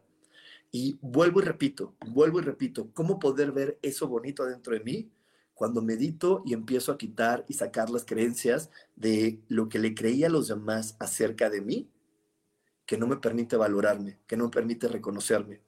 Y 0.71 0.99
vuelvo 1.01 1.41
y 1.41 1.45
repito, 1.45 1.95
vuelvo 2.05 2.39
y 2.39 2.43
repito, 2.43 2.89
¿cómo 2.93 3.17
poder 3.17 3.51
ver 3.51 3.79
eso 3.81 4.07
bonito 4.07 4.45
dentro 4.45 4.73
de 4.73 4.81
mí? 4.81 5.09
cuando 5.57 5.81
medito 5.81 6.43
y 6.45 6.53
empiezo 6.53 6.91
a 6.91 6.99
quitar 6.99 7.43
y 7.47 7.55
sacar 7.55 7.89
las 7.89 8.05
creencias 8.05 8.69
de 8.95 9.39
lo 9.47 9.69
que 9.69 9.79
le 9.79 9.95
creía 9.95 10.27
a 10.27 10.29
los 10.29 10.47
demás 10.47 10.95
acerca 10.99 11.49
de 11.49 11.61
mí, 11.61 11.89
que 12.85 12.95
no 12.95 13.07
me 13.07 13.17
permite 13.17 13.57
valorarme, 13.57 14.19
que 14.27 14.37
no 14.37 14.45
me 14.45 14.51
permite 14.51 14.87
reconocerme. 14.87 15.61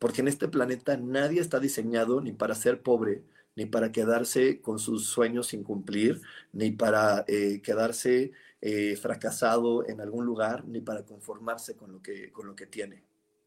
Porque 0.00 0.20
en 0.20 0.26
este 0.26 0.48
planeta 0.48 0.96
nadie 0.96 1.40
está 1.40 1.60
diseñado 1.60 2.20
ni 2.20 2.32
para 2.32 2.56
ser 2.56 2.82
pobre, 2.82 3.22
ni 3.56 3.66
para 3.66 3.92
quedarse 3.92 4.60
con 4.60 4.78
sus 4.78 5.06
sueños 5.06 5.48
sin 5.48 5.62
cumplir, 5.64 6.20
ni 6.52 6.70
para 6.70 7.24
eh, 7.28 7.60
quedarse 7.62 8.32
eh, 8.60 8.96
fracasado 8.96 9.86
en 9.88 10.00
algún 10.00 10.24
lugar, 10.26 10.64
ni 10.66 10.80
para 10.80 11.04
conformarse 11.04 11.76
con 11.76 11.92
lo, 11.92 12.02
que, 12.02 12.30
con 12.32 12.46
lo 12.46 12.54
que 12.54 12.66
tiene. 12.66 13.02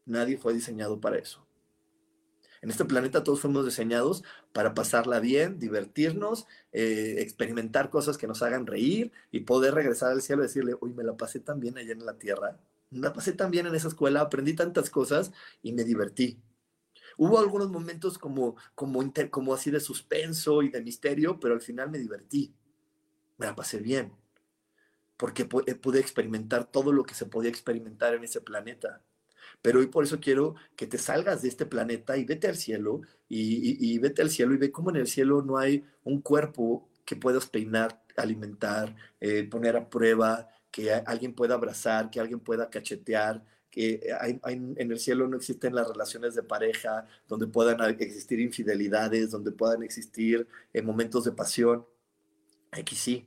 Nadie 0.06 0.38
fue 0.38 0.54
diseñado 0.54 1.00
para 1.00 1.18
eso. 1.18 1.46
En 2.64 2.70
este 2.70 2.86
planeta 2.86 3.22
todos 3.22 3.40
fuimos 3.40 3.66
diseñados 3.66 4.24
para 4.54 4.72
pasarla 4.72 5.20
bien, 5.20 5.58
divertirnos, 5.58 6.46
eh, 6.72 7.16
experimentar 7.18 7.90
cosas 7.90 8.16
que 8.16 8.26
nos 8.26 8.42
hagan 8.42 8.66
reír 8.66 9.12
y 9.30 9.40
poder 9.40 9.74
regresar 9.74 10.12
al 10.12 10.22
cielo 10.22 10.42
y 10.42 10.46
decirle, 10.46 10.74
uy, 10.80 10.94
me 10.94 11.04
la 11.04 11.14
pasé 11.14 11.40
tan 11.40 11.60
bien 11.60 11.76
allá 11.76 11.92
en 11.92 12.06
la 12.06 12.16
tierra, 12.16 12.58
me 12.90 13.00
la 13.00 13.12
pasé 13.12 13.34
tan 13.34 13.50
bien 13.50 13.66
en 13.66 13.74
esa 13.74 13.88
escuela, 13.88 14.22
aprendí 14.22 14.54
tantas 14.54 14.88
cosas 14.88 15.30
y 15.62 15.74
me 15.74 15.84
divertí. 15.84 16.40
Hubo 17.16 17.38
algunos 17.38 17.70
momentos 17.70 18.18
como, 18.18 18.56
como, 18.74 19.02
como 19.30 19.54
así 19.54 19.70
de 19.70 19.80
suspenso 19.80 20.62
y 20.62 20.68
de 20.68 20.82
misterio, 20.82 21.38
pero 21.38 21.54
al 21.54 21.60
final 21.60 21.90
me 21.90 21.98
divertí. 21.98 22.54
Me 23.38 23.46
la 23.46 23.54
pasé 23.54 23.78
bien. 23.78 24.12
Porque 25.16 25.48
eh, 25.66 25.74
pude 25.74 26.00
experimentar 26.00 26.70
todo 26.70 26.92
lo 26.92 27.04
que 27.04 27.14
se 27.14 27.26
podía 27.26 27.50
experimentar 27.50 28.14
en 28.14 28.24
ese 28.24 28.40
planeta. 28.40 29.02
Pero 29.62 29.80
hoy 29.80 29.86
por 29.86 30.04
eso 30.04 30.20
quiero 30.20 30.56
que 30.76 30.86
te 30.86 30.98
salgas 30.98 31.42
de 31.42 31.48
este 31.48 31.66
planeta 31.66 32.16
y 32.16 32.24
vete 32.24 32.48
al 32.48 32.56
cielo 32.56 33.02
y, 33.28 33.98
vete 33.98 34.22
al 34.22 34.30
cielo 34.30 34.54
y 34.54 34.58
ve 34.58 34.70
cómo 34.70 34.90
en 34.90 34.96
el 34.96 35.06
cielo 35.06 35.42
no 35.42 35.58
hay 35.58 35.84
un 36.02 36.20
cuerpo 36.20 36.88
que 37.04 37.16
puedas 37.16 37.46
peinar, 37.46 38.02
alimentar, 38.16 38.94
eh, 39.20 39.44
poner 39.44 39.76
a 39.76 39.88
prueba, 39.88 40.48
que 40.70 40.92
alguien 40.92 41.34
pueda 41.34 41.54
abrazar, 41.54 42.10
que 42.10 42.20
alguien 42.20 42.40
pueda 42.40 42.68
cachetear, 42.68 43.44
que 43.74 44.00
en 44.46 44.92
el 44.92 45.00
cielo 45.00 45.26
no 45.26 45.36
existen 45.36 45.74
las 45.74 45.88
relaciones 45.88 46.36
de 46.36 46.44
pareja, 46.44 47.08
donde 47.26 47.48
puedan 47.48 47.80
existir 47.98 48.38
infidelidades, 48.38 49.32
donde 49.32 49.50
puedan 49.50 49.82
existir 49.82 50.46
eh, 50.72 50.80
momentos 50.80 51.24
de 51.24 51.32
pasión. 51.32 51.84
Aquí 52.70 52.94
sí. 52.94 53.26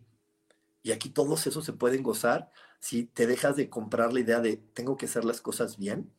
Y 0.83 0.93
aquí 0.93 1.09
todos 1.09 1.45
esos 1.47 1.65
se 1.65 1.73
pueden 1.73 2.01
gozar 2.01 2.49
si 2.79 3.03
te 3.03 3.27
dejas 3.27 3.57
de 3.57 3.69
comprar 3.69 4.13
la 4.13 4.21
idea 4.21 4.39
de 4.39 4.55
tengo 4.73 4.95
que 4.95 5.07
hacer 5.07 5.25
las 5.25 5.41
cosas 5.41 5.77
bien 5.77 6.13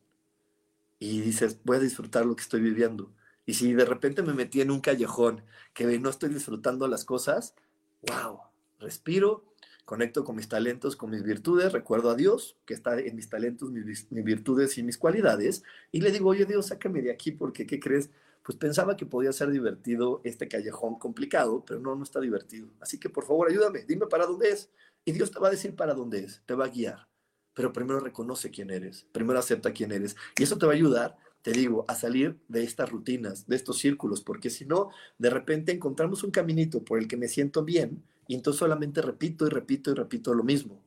y 0.99 1.21
dices, 1.21 1.57
voy 1.63 1.77
a 1.77 1.79
disfrutar 1.79 2.23
lo 2.27 2.35
que 2.35 2.43
estoy 2.43 2.61
viviendo. 2.61 3.11
Y 3.47 3.55
si 3.55 3.73
de 3.73 3.85
repente 3.85 4.21
me 4.21 4.35
metí 4.35 4.61
en 4.61 4.69
un 4.69 4.79
callejón 4.79 5.43
que 5.73 5.85
no 5.97 6.11
estoy 6.11 6.29
disfrutando 6.29 6.87
las 6.87 7.03
cosas, 7.03 7.55
wow, 8.03 8.41
respiro, 8.77 9.43
conecto 9.89 10.23
con 10.23 10.35
mis 10.35 10.47
talentos, 10.47 10.95
con 10.95 11.09
mis 11.09 11.23
virtudes, 11.23 11.73
recuerdo 11.73 12.11
a 12.11 12.15
Dios, 12.15 12.55
que 12.67 12.75
está 12.75 12.99
en 12.99 13.15
mis 13.15 13.27
talentos, 13.27 13.71
mis, 13.71 14.07
virtudes 14.23 14.77
y 14.77 14.83
mis 14.83 14.99
cualidades, 14.99 15.63
y 15.91 16.01
le 16.01 16.11
digo, 16.11 16.29
oye 16.29 16.45
Dios, 16.45 16.67
sácame 16.67 17.01
de 17.01 17.11
aquí 17.11 17.31
porque, 17.31 17.65
¿qué 17.65 17.79
crees? 17.79 18.11
Pues 18.43 18.55
pensaba 18.55 18.95
que 18.95 19.07
podía 19.07 19.33
ser 19.33 19.49
divertido 19.49 20.21
este 20.23 20.47
callejón 20.47 20.99
complicado, 20.99 21.63
pero 21.65 21.79
no, 21.79 21.95
no 21.95 22.03
está 22.03 22.19
divertido. 22.19 22.67
Así 22.79 22.99
que 22.99 23.09
por 23.09 23.25
favor 23.25 23.49
ayúdame, 23.49 23.83
dime 23.87 24.05
para 24.05 24.27
dónde 24.27 24.51
es. 24.51 24.69
Y 25.05 25.11
Dios 25.11 25.31
te 25.31 25.39
va 25.39 25.47
a 25.47 25.51
decir 25.51 25.75
para 25.75 25.95
dónde 25.95 26.19
es, 26.19 26.43
te 26.45 26.53
va 26.53 26.65
a 26.65 26.69
guiar 26.69 27.07
pero 27.55 27.73
primero 27.73 27.99
reconoce 27.99 28.51
quién 28.51 28.69
eres, 28.69 29.07
primero 29.11 29.39
acepta 29.39 29.73
quién 29.73 29.91
eres. 29.91 30.15
Y 30.37 30.43
eso 30.43 30.57
te 30.57 30.65
va 30.65 30.71
a 30.71 30.75
ayudar, 30.75 31.17
te 31.41 31.51
digo, 31.51 31.83
a 31.89 31.95
salir 31.95 32.37
de 32.47 32.63
estas 32.63 32.89
rutinas, 32.89 33.47
de 33.47 33.55
estos 33.57 33.79
círculos, 33.79 34.21
porque 34.21 34.49
si 34.49 34.65
no, 34.65 34.91
de 35.17 35.29
repente 35.29 35.73
encontramos 35.73 36.23
un 36.23 36.31
caminito 36.31 36.85
por 36.85 36.99
el 36.99 37.07
que 37.07 37.17
me 37.17 37.27
siento 37.27 37.65
bien 37.65 38.03
y 38.29 38.35
entonces 38.35 38.59
solamente 38.59 39.01
repito 39.01 39.47
y 39.47 39.49
repito 39.49 39.89
y 39.89 39.95
repito 39.95 40.35
lo 40.35 40.43
mismo. 40.43 40.79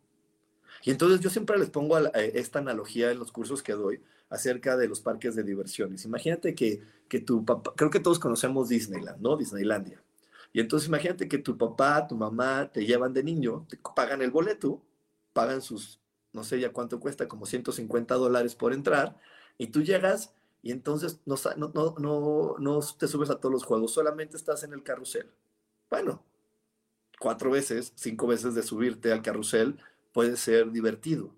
Y 0.84 0.92
entonces 0.92 1.18
yo 1.18 1.28
siempre 1.28 1.58
les 1.58 1.70
pongo 1.70 1.98
eh, 1.98 2.10
esta 2.36 2.60
analogía 2.60 3.10
en 3.10 3.18
los 3.18 3.32
cursos 3.32 3.64
que 3.64 3.72
doy 3.72 4.00
acerca 4.30 4.76
de 4.76 4.86
los 4.86 5.00
parques 5.00 5.34
de 5.34 5.42
diversiones. 5.42 6.04
Imagínate 6.04 6.54
que, 6.54 6.80
que 7.08 7.18
tu 7.18 7.44
papá, 7.44 7.72
creo 7.76 7.90
que 7.90 7.98
todos 7.98 8.20
conocemos 8.20 8.68
Disneyland, 8.68 9.20
¿no? 9.20 9.36
Disneylandia. 9.36 10.00
Y 10.52 10.60
entonces 10.60 10.88
imagínate 10.88 11.28
que 11.28 11.38
tu 11.38 11.58
papá, 11.58 12.06
tu 12.06 12.14
mamá 12.14 12.70
te 12.72 12.86
llevan 12.86 13.12
de 13.12 13.24
niño, 13.24 13.66
te 13.68 13.76
pagan 13.92 14.22
el 14.22 14.30
boleto, 14.30 14.80
pagan 15.32 15.62
sus, 15.62 15.98
no 16.32 16.44
sé 16.44 16.60
ya 16.60 16.72
cuánto 16.72 17.00
cuesta, 17.00 17.26
como 17.26 17.44
150 17.44 18.14
dólares 18.14 18.54
por 18.54 18.72
entrar, 18.72 19.18
y 19.58 19.66
tú 19.66 19.82
llegas 19.82 20.32
y 20.62 20.70
entonces 20.70 21.18
no, 21.26 21.34
no, 21.56 21.96
no, 21.98 22.54
no 22.60 22.80
te 22.96 23.08
subes 23.08 23.30
a 23.30 23.40
todos 23.40 23.52
los 23.52 23.64
juegos, 23.64 23.90
solamente 23.92 24.36
estás 24.36 24.62
en 24.62 24.74
el 24.74 24.84
carrusel. 24.84 25.28
Bueno, 25.90 26.22
cuatro 27.22 27.52
veces, 27.52 27.92
cinco 27.94 28.26
veces 28.26 28.56
de 28.56 28.64
subirte 28.64 29.12
al 29.12 29.22
carrusel 29.22 29.78
puede 30.12 30.36
ser 30.36 30.72
divertido. 30.72 31.32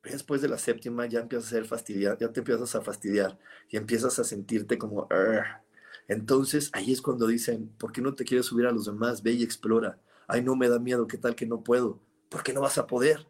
Pero 0.00 0.12
después 0.12 0.40
de 0.40 0.46
la 0.46 0.56
séptima 0.56 1.04
ya 1.06 1.18
empiezas 1.18 1.48
a 1.48 1.56
ser 1.56 1.64
fastidiar, 1.64 2.16
ya 2.16 2.30
te 2.30 2.38
empiezas 2.38 2.76
a 2.76 2.80
fastidiar 2.80 3.36
y 3.68 3.76
empiezas 3.76 4.20
a 4.20 4.24
sentirte 4.24 4.78
como... 4.78 5.08
Entonces 6.06 6.70
ahí 6.72 6.92
es 6.92 7.02
cuando 7.02 7.26
dicen, 7.26 7.68
¿por 7.76 7.90
qué 7.90 8.00
no 8.00 8.14
te 8.14 8.24
quieres 8.24 8.46
subir 8.46 8.66
a 8.66 8.70
los 8.70 8.86
demás? 8.86 9.24
Ve 9.24 9.32
y 9.32 9.42
explora. 9.42 9.98
Ay, 10.28 10.44
no 10.44 10.54
me 10.54 10.68
da 10.68 10.78
miedo, 10.78 11.08
¿qué 11.08 11.18
tal 11.18 11.34
que 11.34 11.44
no 11.44 11.64
puedo? 11.64 11.98
¿Por 12.28 12.44
qué 12.44 12.52
no 12.52 12.60
vas 12.60 12.78
a 12.78 12.86
poder? 12.86 13.26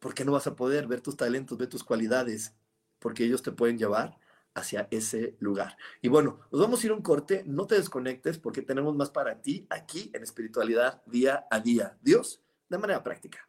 ¿Por 0.00 0.12
qué 0.12 0.26
no 0.26 0.32
vas 0.32 0.46
a 0.46 0.54
poder 0.54 0.86
ver 0.86 1.00
tus 1.00 1.16
talentos, 1.16 1.56
ver 1.56 1.70
tus 1.70 1.82
cualidades? 1.82 2.52
Porque 2.98 3.24
ellos 3.24 3.42
te 3.42 3.52
pueden 3.52 3.78
llevar 3.78 4.18
hacia 4.56 4.88
ese 4.90 5.36
lugar. 5.38 5.76
Y 6.02 6.08
bueno, 6.08 6.40
nos 6.50 6.60
vamos 6.60 6.82
a 6.82 6.86
ir 6.86 6.92
un 6.92 7.02
corte, 7.02 7.44
no 7.46 7.66
te 7.66 7.76
desconectes 7.76 8.38
porque 8.38 8.62
tenemos 8.62 8.96
más 8.96 9.10
para 9.10 9.40
ti 9.40 9.66
aquí 9.70 10.10
en 10.14 10.22
espiritualidad 10.22 11.02
día 11.06 11.46
a 11.50 11.60
día. 11.60 11.96
Dios, 12.02 12.42
de 12.68 12.78
manera 12.78 13.02
práctica. 13.02 13.48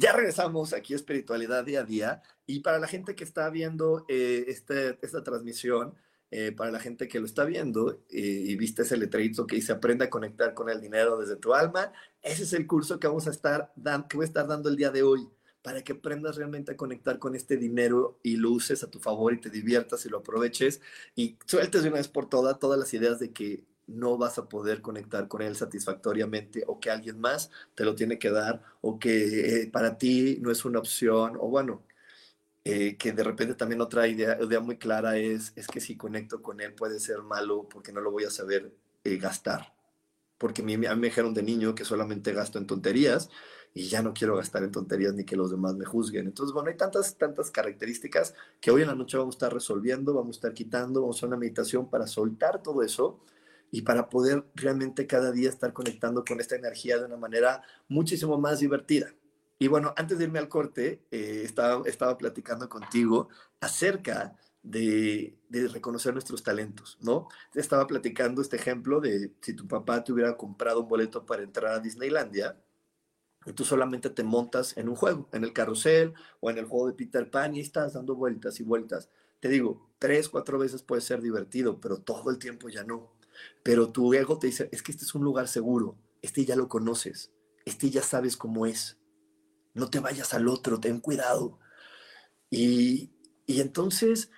Ya 0.00 0.12
regresamos 0.12 0.72
aquí 0.72 0.94
a 0.94 0.96
Espiritualidad 0.96 1.64
Día 1.64 1.80
a 1.80 1.84
Día. 1.84 2.22
Y 2.46 2.60
para 2.60 2.78
la 2.78 2.88
gente 2.88 3.14
que 3.14 3.24
está 3.24 3.50
viendo 3.50 4.06
eh, 4.08 4.46
este, 4.48 4.98
esta 5.02 5.22
transmisión, 5.22 5.94
eh, 6.30 6.52
para 6.52 6.70
la 6.70 6.80
gente 6.80 7.06
que 7.08 7.20
lo 7.20 7.26
está 7.26 7.44
viendo 7.44 8.04
eh, 8.08 8.20
y 8.46 8.56
viste 8.56 8.82
ese 8.82 8.96
letrerito 8.96 9.48
que 9.48 9.56
dice 9.56 9.72
Aprende 9.72 10.04
a 10.04 10.10
conectar 10.10 10.54
con 10.54 10.70
el 10.70 10.80
dinero 10.80 11.18
desde 11.18 11.36
tu 11.36 11.54
alma, 11.54 11.92
ese 12.22 12.44
es 12.44 12.52
el 12.52 12.66
curso 12.66 12.98
que 12.98 13.08
vamos 13.08 13.26
a 13.26 13.30
estar 13.30 13.72
dando, 13.76 14.08
que 14.08 14.16
voy 14.16 14.24
a 14.24 14.28
estar 14.28 14.46
dando 14.46 14.68
el 14.68 14.76
día 14.76 14.90
de 14.90 15.02
hoy 15.02 15.28
para 15.60 15.82
que 15.82 15.92
aprendas 15.92 16.36
realmente 16.36 16.72
a 16.72 16.76
conectar 16.76 17.18
con 17.18 17.34
este 17.34 17.56
dinero 17.56 18.18
y 18.22 18.36
lo 18.36 18.52
uses 18.52 18.82
a 18.82 18.90
tu 18.90 18.98
favor 19.00 19.34
y 19.34 19.40
te 19.40 19.50
diviertas 19.50 20.06
y 20.06 20.08
lo 20.08 20.18
aproveches 20.18 20.80
y 21.14 21.36
sueltes 21.46 21.82
de 21.82 21.88
una 21.88 21.98
vez 21.98 22.08
por 22.08 22.28
todas 22.30 22.58
todas 22.58 22.78
las 22.78 22.94
ideas 22.94 23.18
de 23.18 23.32
que 23.32 23.64
no 23.90 24.16
vas 24.18 24.38
a 24.38 24.48
poder 24.48 24.80
conectar 24.82 25.28
con 25.28 25.42
él 25.42 25.56
satisfactoriamente 25.56 26.64
o 26.66 26.80
que 26.80 26.90
alguien 26.90 27.20
más 27.20 27.50
te 27.74 27.84
lo 27.84 27.94
tiene 27.94 28.18
que 28.18 28.30
dar 28.30 28.62
o 28.80 28.98
que 28.98 29.62
eh, 29.62 29.70
para 29.70 29.98
ti 29.98 30.38
no 30.40 30.50
es 30.50 30.64
una 30.64 30.78
opción 30.78 31.36
o 31.38 31.48
bueno, 31.48 31.82
eh, 32.64 32.96
que 32.96 33.12
de 33.12 33.24
repente 33.24 33.54
también 33.54 33.80
otra 33.80 34.06
idea, 34.06 34.38
idea, 34.40 34.60
muy 34.60 34.76
clara 34.76 35.16
es, 35.16 35.52
es 35.56 35.66
que 35.66 35.80
si 35.80 35.96
conecto 35.96 36.42
con 36.42 36.60
él 36.60 36.74
puede 36.74 37.00
ser 37.00 37.22
malo 37.22 37.68
porque 37.68 37.92
no 37.92 38.00
lo 38.00 38.10
voy 38.10 38.24
a 38.24 38.30
saber 38.30 38.72
eh, 39.04 39.16
gastar. 39.16 39.74
Porque 40.38 40.62
a 40.62 40.64
mí, 40.64 40.74
a 40.74 40.94
mí 40.94 41.00
me 41.00 41.08
dijeron 41.08 41.34
de 41.34 41.42
niño 41.42 41.74
que 41.74 41.84
solamente 41.84 42.32
gasto 42.32 42.58
en 42.58 42.66
tonterías 42.66 43.30
y 43.72 43.88
ya 43.88 44.02
no 44.02 44.12
quiero 44.12 44.36
gastar 44.36 44.62
en 44.62 44.72
tonterías 44.72 45.14
ni 45.14 45.24
que 45.24 45.36
los 45.36 45.50
demás 45.50 45.74
me 45.74 45.84
juzguen. 45.84 46.26
Entonces, 46.26 46.52
bueno, 46.52 46.70
hay 46.70 46.76
tantas, 46.76 47.16
tantas 47.16 47.50
características 47.50 48.34
que 48.60 48.70
hoy 48.70 48.82
en 48.82 48.88
la 48.88 48.94
noche 48.94 49.16
vamos 49.16 49.34
a 49.34 49.36
estar 49.36 49.54
resolviendo, 49.54 50.14
vamos 50.14 50.36
a 50.36 50.38
estar 50.38 50.54
quitando, 50.54 51.02
vamos 51.02 51.16
a 51.16 51.18
hacer 51.18 51.28
una 51.28 51.36
meditación 51.36 51.88
para 51.88 52.06
soltar 52.06 52.62
todo 52.62 52.82
eso 52.82 53.20
y 53.70 53.82
para 53.82 54.08
poder 54.08 54.44
realmente 54.54 55.06
cada 55.06 55.32
día 55.32 55.48
estar 55.48 55.72
conectando 55.72 56.24
con 56.24 56.40
esta 56.40 56.56
energía 56.56 56.98
de 56.98 57.06
una 57.06 57.16
manera 57.16 57.62
muchísimo 57.88 58.38
más 58.38 58.60
divertida. 58.60 59.12
Y 59.58 59.68
bueno, 59.68 59.92
antes 59.96 60.18
de 60.18 60.24
irme 60.24 60.38
al 60.38 60.48
corte, 60.48 61.02
eh, 61.10 61.42
estaba, 61.44 61.86
estaba 61.86 62.16
platicando 62.16 62.68
contigo 62.68 63.28
acerca 63.60 64.36
de, 64.62 65.36
de, 65.48 65.68
reconocer 65.68 66.12
nuestros 66.12 66.42
talentos, 66.42 66.98
¿no? 67.00 67.28
Estaba 67.54 67.86
platicando 67.86 68.42
este 68.42 68.56
ejemplo 68.56 69.00
de 69.00 69.32
si 69.40 69.54
tu 69.54 69.66
papá 69.68 70.02
te 70.04 70.12
hubiera 70.12 70.36
comprado 70.36 70.80
un 70.80 70.88
boleto 70.88 71.24
para 71.24 71.42
entrar 71.42 71.72
a 71.72 71.80
Disneylandia, 71.80 72.56
y 73.46 73.52
tú 73.52 73.64
solamente 73.64 74.10
te 74.10 74.22
montas 74.22 74.76
en 74.76 74.88
un 74.88 74.96
juego, 74.96 75.28
en 75.32 75.44
el 75.44 75.52
carrusel 75.52 76.12
o 76.40 76.50
en 76.50 76.58
el 76.58 76.66
juego 76.66 76.88
de 76.88 76.92
Peter 76.92 77.30
Pan 77.30 77.54
y 77.54 77.60
estás 77.60 77.94
dando 77.94 78.14
vueltas 78.14 78.60
y 78.60 78.64
vueltas. 78.64 79.08
Te 79.40 79.48
digo, 79.48 79.88
tres, 79.98 80.28
cuatro 80.28 80.58
veces 80.58 80.82
puede 80.82 81.00
ser 81.00 81.22
divertido, 81.22 81.80
pero 81.80 81.98
todo 81.98 82.30
el 82.30 82.38
tiempo 82.38 82.68
ya 82.68 82.84
no. 82.84 83.10
Pero 83.62 83.90
tu 83.90 84.12
ego 84.14 84.38
te 84.38 84.46
dice, 84.48 84.68
es 84.72 84.82
que 84.82 84.92
este 84.92 85.04
es 85.04 85.14
un 85.14 85.24
lugar 85.24 85.48
seguro, 85.48 85.96
este 86.22 86.44
ya 86.44 86.56
lo 86.56 86.68
conoces, 86.68 87.32
este 87.64 87.90
ya 87.90 88.02
sabes 88.02 88.36
cómo 88.36 88.66
es. 88.66 88.98
No 89.74 89.88
te 89.90 90.00
vayas 90.00 90.34
al 90.34 90.48
otro, 90.48 90.80
ten 90.80 91.00
cuidado. 91.00 91.58
Y, 92.50 93.12
y 93.46 93.60
entonces, 93.60 94.30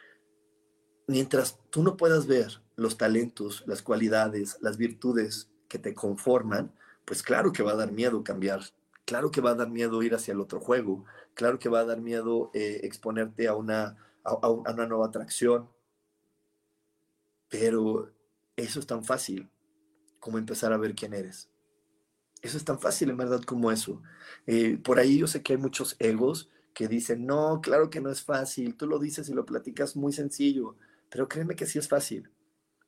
mientras 1.07 1.59
tú 1.71 1.83
no 1.83 1.97
puedas 1.97 2.27
ver 2.27 2.63
los 2.77 2.99
talentos, 2.99 3.65
las 3.67 3.83
cualidades, 3.83 4.59
las 4.61 4.77
virtudes 4.77 5.51
que 5.69 5.79
te 5.79 5.95
conforman, 5.95 6.75
pues 7.05 7.23
claro 7.23 7.53
que 7.53 7.63
va 7.63 7.73
a 7.73 7.77
dar 7.77 7.93
miedo 7.93 8.23
cambiar, 8.23 8.61
claro 9.05 9.31
que 9.31 9.41
va 9.41 9.51
a 9.51 9.55
dar 9.55 9.71
miedo 9.71 10.03
ir 10.03 10.15
hacia 10.15 10.33
el 10.33 10.41
otro 10.41 10.61
juego, 10.61 11.05
claro 11.35 11.59
que 11.59 11.69
va 11.69 11.81
a 11.81 11.85
dar 11.85 12.01
miedo 12.01 12.51
eh, 12.55 12.81
exponerte 12.83 13.49
a 13.49 13.55
una, 13.55 13.97
a 14.25 14.49
una 14.51 14.87
nueva 14.87 15.07
atracción, 15.07 15.69
pero 17.49 18.11
eso 18.57 18.81
es 18.81 18.87
tan 18.87 19.05
fácil 19.05 19.51
como 20.21 20.39
empezar 20.39 20.73
a 20.73 20.79
ver 20.79 20.95
quién 20.95 21.15
eres. 21.15 21.51
Eso 22.43 22.57
es 22.57 22.65
tan 22.65 22.81
fácil 22.81 23.11
en 23.11 23.17
verdad 23.17 23.43
como 23.43 23.71
eso. 23.71 24.03
Eh, 24.47 24.77
por 24.77 24.99
ahí 24.99 25.19
yo 25.19 25.27
sé 25.27 25.43
que 25.43 25.55
hay 25.55 25.59
muchos 25.59 25.97
egos 25.99 26.51
que 26.75 26.89
dicen, 26.89 27.27
no, 27.27 27.61
claro 27.61 27.91
que 27.91 28.01
no 28.01 28.11
es 28.11 28.23
fácil, 28.23 28.77
tú 28.77 28.87
lo 28.87 28.99
dices 28.99 29.29
y 29.29 29.35
lo 29.35 29.45
platicas 29.45 29.97
muy 29.97 30.13
sencillo, 30.13 30.77
pero 31.11 31.29
créeme 31.29 31.55
que 31.55 31.67
sí 31.67 31.79
es 31.79 31.89
fácil. 31.89 32.31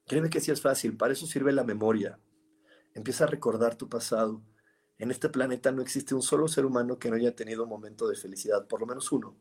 Créeme 0.07 0.31
que 0.31 0.41
sí 0.41 0.51
es 0.51 0.61
fácil, 0.61 0.97
para 0.97 1.13
eso 1.13 1.27
sirve 1.27 1.53
la 1.53 1.65
memoria. 1.65 2.19
Empieza 2.95 3.25
a 3.25 3.29
recordar 3.29 3.77
tu 3.77 3.89
pasado. 3.89 4.43
En 4.99 5.11
este 5.11 5.29
planeta 5.29 5.73
no 5.73 5.83
existe 5.83 6.15
un 6.15 6.23
solo 6.23 6.49
ser 6.49 6.67
humano 6.67 6.99
que 6.99 7.11
no 7.11 7.17
haya 7.17 7.35
tenido 7.35 7.65
un 7.65 7.69
momento 7.69 8.09
de 8.09 8.17
felicidad, 8.17 8.67
por 8.67 8.81
lo 8.81 8.87
menos 8.87 9.11
uno. 9.13 9.37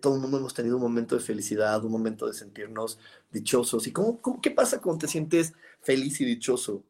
Todo 0.00 0.16
el 0.16 0.20
mundo 0.20 0.36
hemos 0.36 0.52
tenido 0.52 0.76
un 0.76 0.82
momento 0.82 1.14
de 1.14 1.22
felicidad, 1.22 1.82
un 1.82 1.92
momento 1.92 2.26
de 2.26 2.34
sentirnos 2.34 2.98
dichosos. 3.30 3.86
¿Y 3.86 3.92
cómo, 3.92 4.20
qué 4.42 4.50
pasa 4.50 4.80
cuando 4.82 5.00
te 5.00 5.08
sientes 5.08 5.54
feliz 5.80 6.20
y 6.20 6.26
dichoso? 6.26 6.84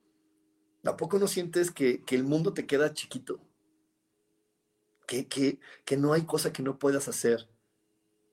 ¿A 0.85 0.97
poco 0.97 1.19
no 1.21 1.29
sientes 1.29 1.71
que, 1.71 2.03
el 2.11 2.25
mundo 2.25 2.53
te 2.53 2.67
queda 2.67 2.93
chiquito? 2.93 3.41
Que, 5.07 5.29
que, 5.29 5.97
no 5.97 6.13
hay 6.13 6.23
cosa 6.23 6.53
que 6.53 6.63
no 6.63 6.79
puedas 6.79 7.07
hacer, 7.07 7.49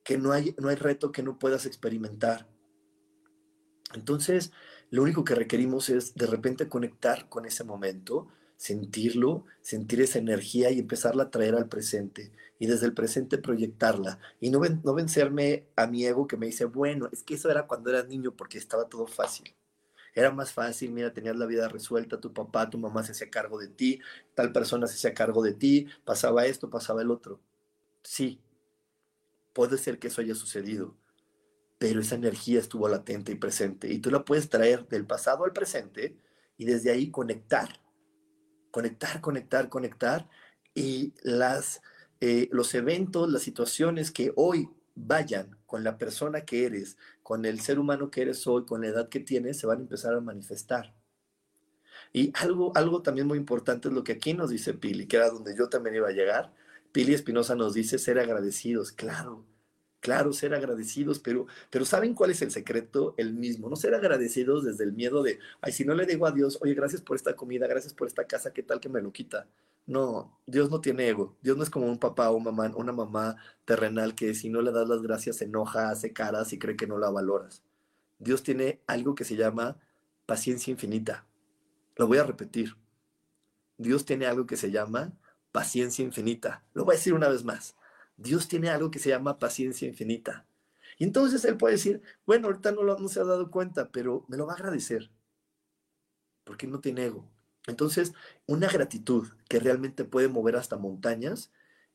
que 0.02 0.18
no 0.18 0.32
hay, 0.32 0.56
no 0.58 0.68
hay 0.68 0.76
reto 0.76 1.12
que 1.12 1.22
no 1.22 1.38
puedas 1.38 1.64
experimentar. 1.64 2.48
Entonces, 3.94 4.50
lo 4.90 5.02
único 5.02 5.22
que 5.22 5.36
requerimos 5.36 5.90
es 5.90 6.14
de 6.14 6.26
repente 6.26 6.68
conectar 6.68 7.28
con 7.28 7.46
ese 7.46 7.62
momento, 7.62 8.28
sentirlo, 8.60 9.46
sentir 9.62 10.02
esa 10.02 10.18
energía 10.18 10.70
y 10.70 10.80
empezarla 10.80 11.22
a 11.22 11.30
traer 11.30 11.54
al 11.54 11.66
presente 11.66 12.30
y 12.58 12.66
desde 12.66 12.84
el 12.84 12.92
presente 12.92 13.38
proyectarla 13.38 14.18
y 14.38 14.50
no, 14.50 14.60
vencerme 14.60 15.64
a 15.76 15.86
mi 15.86 16.04
ego 16.04 16.26
que 16.26 16.36
me 16.36 16.44
dice, 16.44 16.66
bueno, 16.66 17.08
es 17.10 17.22
que 17.22 17.36
eso 17.36 17.50
era 17.50 17.66
cuando 17.66 17.88
eras 17.88 18.06
niño 18.06 18.36
porque 18.36 18.58
estaba 18.58 18.86
todo 18.86 19.06
fácil. 19.06 19.54
Era 20.14 20.30
más 20.30 20.52
fácil, 20.52 20.92
mira, 20.92 21.14
tenías 21.14 21.36
la 21.36 21.46
vida 21.46 21.68
resuelta, 21.68 22.20
tu 22.20 22.34
papá, 22.34 22.68
tu 22.68 22.76
mamá 22.76 23.02
se 23.02 23.12
hacía 23.12 23.30
cargo 23.30 23.58
de 23.58 23.68
ti, 23.68 23.98
tal 24.34 24.52
persona 24.52 24.86
se 24.86 24.96
hacía 24.96 25.14
cargo 25.14 25.42
de 25.42 25.54
ti, 25.54 25.86
pasaba 26.04 26.44
esto, 26.44 26.68
pasaba 26.68 27.00
el 27.00 27.10
otro. 27.10 27.40
Sí, 28.02 28.42
puede 29.54 29.78
ser 29.78 29.98
que 29.98 30.08
eso 30.08 30.20
haya 30.20 30.34
sucedido, 30.34 30.94
pero 31.78 32.02
esa 32.02 32.16
energía 32.16 32.58
estuvo 32.58 32.86
latente 32.90 33.32
y 33.32 33.36
presente 33.36 33.90
y 33.90 34.00
tú 34.00 34.10
la 34.10 34.22
puedes 34.22 34.50
traer 34.50 34.86
del 34.86 35.06
pasado 35.06 35.46
al 35.46 35.54
presente 35.54 36.14
y 36.58 36.66
desde 36.66 36.90
ahí 36.90 37.10
conectar 37.10 37.79
conectar, 38.70 39.20
conectar, 39.20 39.68
conectar 39.68 40.28
y 40.74 41.14
las, 41.22 41.82
eh, 42.20 42.48
los 42.52 42.74
eventos, 42.74 43.30
las 43.30 43.42
situaciones 43.42 44.10
que 44.10 44.32
hoy 44.36 44.68
vayan 44.94 45.56
con 45.66 45.84
la 45.84 45.98
persona 45.98 46.42
que 46.42 46.64
eres, 46.66 46.96
con 47.22 47.44
el 47.44 47.60
ser 47.60 47.78
humano 47.78 48.10
que 48.10 48.22
eres 48.22 48.46
hoy, 48.46 48.64
con 48.64 48.82
la 48.82 48.88
edad 48.88 49.08
que 49.08 49.20
tienes, 49.20 49.58
se 49.58 49.66
van 49.66 49.78
a 49.78 49.82
empezar 49.82 50.14
a 50.14 50.20
manifestar. 50.20 50.94
Y 52.12 52.32
algo, 52.34 52.72
algo 52.74 53.02
también 53.02 53.26
muy 53.26 53.38
importante 53.38 53.88
es 53.88 53.94
lo 53.94 54.04
que 54.04 54.12
aquí 54.12 54.34
nos 54.34 54.50
dice 54.50 54.74
Pili, 54.74 55.06
que 55.06 55.16
era 55.16 55.30
donde 55.30 55.56
yo 55.56 55.68
también 55.68 55.96
iba 55.96 56.08
a 56.08 56.12
llegar. 56.12 56.52
Pili 56.92 57.14
Espinosa 57.14 57.54
nos 57.54 57.74
dice 57.74 57.98
ser 57.98 58.18
agradecidos, 58.18 58.90
claro, 58.90 59.44
Claro, 60.00 60.32
ser 60.32 60.54
agradecidos, 60.54 61.18
pero, 61.18 61.46
pero 61.70 61.84
¿saben 61.84 62.14
cuál 62.14 62.30
es 62.30 62.40
el 62.40 62.50
secreto? 62.50 63.14
El 63.18 63.34
mismo, 63.34 63.68
no 63.68 63.76
ser 63.76 63.94
agradecidos 63.94 64.64
desde 64.64 64.84
el 64.84 64.92
miedo 64.92 65.22
de, 65.22 65.38
ay, 65.60 65.72
si 65.72 65.84
no 65.84 65.94
le 65.94 66.06
digo 66.06 66.26
a 66.26 66.32
Dios, 66.32 66.58
oye, 66.62 66.74
gracias 66.74 67.02
por 67.02 67.16
esta 67.16 67.36
comida, 67.36 67.66
gracias 67.66 67.92
por 67.92 68.06
esta 68.08 68.26
casa, 68.26 68.52
¿qué 68.52 68.62
tal 68.62 68.80
que 68.80 68.88
me 68.88 69.02
lo 69.02 69.12
quita? 69.12 69.46
No, 69.86 70.40
Dios 70.46 70.70
no 70.70 70.80
tiene 70.80 71.08
ego. 71.08 71.36
Dios 71.42 71.56
no 71.56 71.62
es 71.62 71.70
como 71.70 71.86
un 71.86 71.98
papá 71.98 72.30
o 72.30 72.38
mamá, 72.38 72.72
una 72.76 72.92
mamá 72.92 73.36
terrenal 73.64 74.14
que 74.14 74.34
si 74.34 74.48
no 74.48 74.62
le 74.62 74.72
das 74.72 74.88
las 74.88 75.02
gracias 75.02 75.36
se 75.36 75.46
enoja, 75.46 75.90
hace 75.90 76.12
caras 76.12 76.52
y 76.52 76.58
cree 76.58 76.76
que 76.76 76.86
no 76.86 76.98
la 76.98 77.10
valoras. 77.10 77.62
Dios 78.18 78.42
tiene 78.42 78.80
algo 78.86 79.14
que 79.14 79.24
se 79.24 79.36
llama 79.36 79.78
paciencia 80.26 80.70
infinita. 80.70 81.26
Lo 81.96 82.06
voy 82.06 82.18
a 82.18 82.24
repetir. 82.24 82.76
Dios 83.78 84.04
tiene 84.04 84.26
algo 84.26 84.46
que 84.46 84.56
se 84.56 84.70
llama 84.70 85.12
paciencia 85.52 86.04
infinita. 86.04 86.62
Lo 86.72 86.84
voy 86.84 86.94
a 86.94 86.98
decir 86.98 87.14
una 87.14 87.28
vez 87.28 87.44
más. 87.44 87.74
Dios 88.20 88.48
tiene 88.48 88.68
algo 88.68 88.90
que 88.90 88.98
se 88.98 89.08
llama 89.08 89.38
paciencia 89.38 89.88
infinita. 89.88 90.46
Y 90.98 91.04
entonces 91.04 91.44
Él 91.46 91.56
puede 91.56 91.74
decir, 91.74 92.02
bueno, 92.26 92.48
ahorita 92.48 92.72
no, 92.72 92.82
lo, 92.82 93.08
se 93.08 93.20
ha 93.20 93.24
dado 93.24 93.50
cuenta, 93.50 93.90
pero 93.90 94.26
me 94.28 94.36
lo 94.36 94.46
va 94.46 94.52
a 94.52 94.56
agradecer, 94.56 95.10
porque 96.44 96.66
no 96.66 96.80
tiene 96.80 97.06
ego. 97.06 97.26
Entonces, 97.66 98.12
una 98.46 98.68
gratitud 98.68 99.28
que 99.48 99.58
realmente 99.58 100.04
puede 100.04 100.28
mover 100.28 100.56
hasta 100.56 100.76
montañas, 100.76 101.50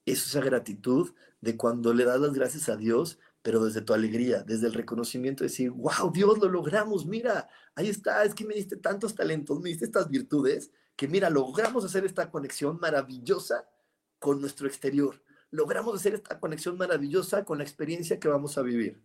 es 0.06 0.26
esa 0.26 0.42
gratitud 0.42 1.14
de 1.42 1.58
cuando 1.58 1.94
le 1.94 2.06
das 2.06 2.20
las 2.20 2.34
gracias 2.34 2.70
a 2.70 2.76
Dios, 2.76 3.20
pero 3.44 3.64
desde 3.64 3.82
tu 3.82 3.94
alegría, 3.94 4.42
desde 4.42 4.68
el 4.68 4.74
reconocimiento, 4.74 5.44
de 5.44 5.50
decir, 5.50 5.70
wow, 5.70 6.12
Dios, 6.12 6.40
lo 6.40 6.50
logramos, 6.50 7.06
mira, 7.06 7.48
ahí 7.76 7.90
está, 7.90 8.24
es 8.24 8.34
que 8.34 8.46
me 8.46 8.56
diste 8.56 8.78
tantos 8.78 9.14
talentos, 9.14 9.60
me 9.62 9.70
diste 9.70 9.86
estas 9.86 10.10
virtudes, 10.10 10.72
que 10.96 11.08
mira, 11.08 11.30
logramos 11.30 11.86
hacer 11.86 12.06
esta 12.06 12.32
conexión 12.32 12.80
maravillosa 12.80 13.70
con 14.18 14.42
nuestro 14.42 14.68
exterior 14.68 15.22
logramos 15.56 15.95
hacer 15.95 16.14
esta 16.14 16.39
conexión 16.39 16.78
maravillosa 16.78 17.45
con 17.45 17.58
la 17.58 17.64
experiencia 17.64 18.20
que 18.20 18.28
vamos 18.28 18.58
a 18.58 18.62
vivir. 18.62 19.01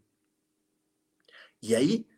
Y 1.60 1.74
ahí, 1.74 2.08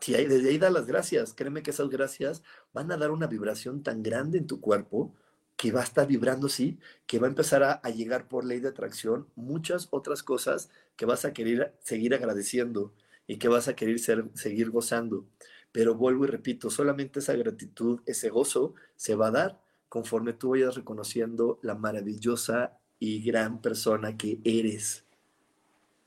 si 0.00 0.12
desde 0.12 0.48
ahí 0.50 0.58
da 0.58 0.70
las 0.70 0.86
gracias, 0.86 1.34
créeme 1.34 1.62
que 1.62 1.70
esas 1.70 1.88
gracias 1.88 2.42
van 2.72 2.90
a 2.90 2.96
dar 2.96 3.10
una 3.10 3.26
vibración 3.26 3.82
tan 3.82 4.02
grande 4.02 4.38
en 4.38 4.46
tu 4.46 4.60
cuerpo 4.60 5.14
que 5.56 5.72
va 5.72 5.80
a 5.80 5.84
estar 5.84 6.06
vibrando 6.06 6.48
así, 6.48 6.78
que 7.06 7.18
va 7.18 7.26
a 7.26 7.30
empezar 7.30 7.62
a, 7.62 7.80
llegar 7.90 8.28
por 8.28 8.44
ley 8.44 8.60
de 8.60 8.68
atracción 8.68 9.28
muchas 9.36 9.88
otras 9.90 10.22
cosas 10.22 10.68
que 10.96 11.06
vas 11.06 11.24
a 11.24 11.32
querer 11.32 11.74
seguir 11.80 12.14
agradeciendo 12.14 12.92
y 13.26 13.38
que 13.38 13.48
vas 13.48 13.68
a 13.68 13.74
querer 13.74 13.98
ser, 13.98 14.28
seguir 14.34 14.70
gozando. 14.70 15.26
Pero 15.72 15.94
vuelvo 15.94 16.24
y 16.24 16.28
repito, 16.28 16.70
solamente 16.70 17.20
esa 17.20 17.34
gratitud, 17.34 18.00
ese 18.06 18.28
gozo 18.28 18.74
se 18.96 19.14
va 19.14 19.28
a 19.28 19.30
dar 19.30 19.60
conforme 19.88 20.32
tú 20.32 20.50
vayas 20.50 20.74
reconociendo 20.74 21.58
la 21.62 21.74
maravillosa 21.74 22.78
y 22.98 23.22
gran 23.22 23.60
persona 23.60 24.16
que 24.16 24.40
eres. 24.44 25.04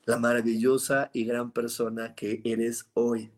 La 0.04 0.18
maravillosa 0.18 1.10
y 1.12 1.24
gran 1.24 1.52
persona 1.52 2.14
que 2.14 2.40
eres 2.44 2.88
hoy. 2.94 3.30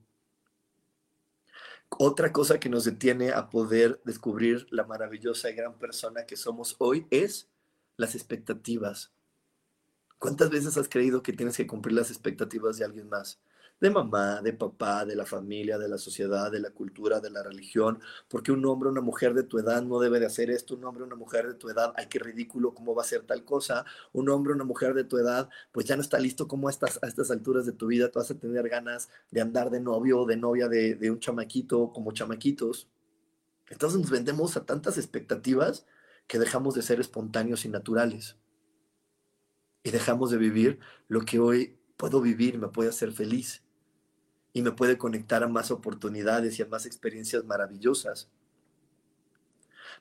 Otra 1.98 2.32
cosa 2.32 2.59
que 2.59 2.70
nos 2.70 2.84
detiene 2.84 3.32
a 3.32 3.50
poder 3.50 4.00
descubrir 4.05 4.66
la 4.70 4.84
maravillosa 4.84 5.50
y 5.50 5.55
gran 5.55 5.78
persona 5.78 6.24
que 6.24 6.36
somos 6.36 6.76
hoy 6.78 7.07
es 7.11 7.48
las 7.96 8.14
expectativas. 8.14 9.12
¿Cuántas 10.18 10.50
veces 10.50 10.76
has 10.78 10.88
creído 10.88 11.22
que 11.22 11.32
tienes 11.32 11.57
que 11.57 11.66
cumplir 11.66 11.96
las 11.96 12.11
expectativas 12.11 12.78
de 12.78 12.84
alguien 12.84 13.09
más? 13.09 13.40
De 13.83 13.91
mamá, 13.91 14.41
de 14.41 14.53
papá, 14.53 15.05
de 15.05 15.16
la 15.16 15.26
familia, 15.26 15.76
de 15.76 15.89
la 15.89 15.99
sociedad, 15.99 16.53
de 16.53 16.61
la 16.61 16.70
cultura, 16.70 17.18
de 17.18 17.30
la 17.30 17.43
religión, 17.43 17.99
porque 18.28 18.53
un 18.53 18.64
hombre 18.64 18.89
una 18.89 19.01
mujer 19.01 19.35
de 19.35 19.43
tu 19.43 19.59
edad 19.59 19.83
no 19.83 19.99
debe 19.99 20.20
de 20.20 20.26
hacer 20.26 20.51
esto, 20.51 20.76
un 20.76 20.85
hombre 20.85 21.03
o 21.03 21.07
una 21.07 21.16
mujer 21.16 21.49
de 21.49 21.55
tu 21.55 21.68
edad, 21.68 21.93
ay, 21.97 22.07
qué 22.09 22.20
ridículo, 22.20 22.74
¿cómo 22.74 22.95
va 22.95 23.03
a 23.03 23.05
ser 23.05 23.22
tal 23.22 23.45
cosa? 23.45 23.85
Un 24.12 24.28
hombre 24.28 24.53
o 24.53 24.55
una 24.55 24.64
mujer 24.64 24.95
de 24.95 25.03
tu 25.03 25.18
edad, 25.18 25.51
pues 25.72 25.85
ya 25.85 25.97
no 25.97 26.03
está 26.03 26.20
listo 26.20 26.47
como 26.47 26.68
a 26.68 26.70
estas, 26.70 27.01
a 27.03 27.09
estas 27.09 27.33
alturas 27.33 27.66
de 27.66 27.72
tu 27.72 27.89
vida, 27.89 28.09
tú 28.09 28.20
vas 28.20 28.30
a 28.30 28.39
tener 28.39 28.68
ganas 28.68 29.09
de 29.33 29.41
andar 29.41 29.68
de 29.68 29.80
novio 29.80 30.20
o 30.20 30.26
de 30.26 30.37
novia 30.37 30.68
de, 30.68 30.95
de 30.95 31.11
un 31.11 31.18
chamaquito 31.18 31.93
como 31.93 32.12
chamaquitos. 32.12 32.89
Entonces 33.68 33.99
nos 33.99 34.11
vendemos 34.11 34.57
a 34.57 34.64
tantas 34.64 34.97
expectativas 34.97 35.87
que 36.28 36.39
dejamos 36.39 36.76
de 36.76 36.83
ser 36.83 37.01
espontáneos 37.01 37.64
y 37.64 37.68
naturales. 37.68 38.37
Y 39.83 39.91
dejamos 39.91 40.30
de 40.30 40.37
vivir 40.37 40.78
lo 41.09 41.22
que 41.22 41.41
hoy 41.41 41.80
puedo 41.97 42.20
vivir, 42.20 42.59
me 42.59 42.68
puede 42.68 42.91
hacer 42.91 43.11
feliz 43.11 43.64
y 44.53 44.62
me 44.62 44.72
puede 44.72 44.98
conectar 44.98 45.42
a 45.42 45.48
más 45.48 45.70
oportunidades 45.70 46.59
y 46.59 46.62
a 46.62 46.66
más 46.66 46.86
experiencias 46.86 47.44
maravillosas. 47.44 48.28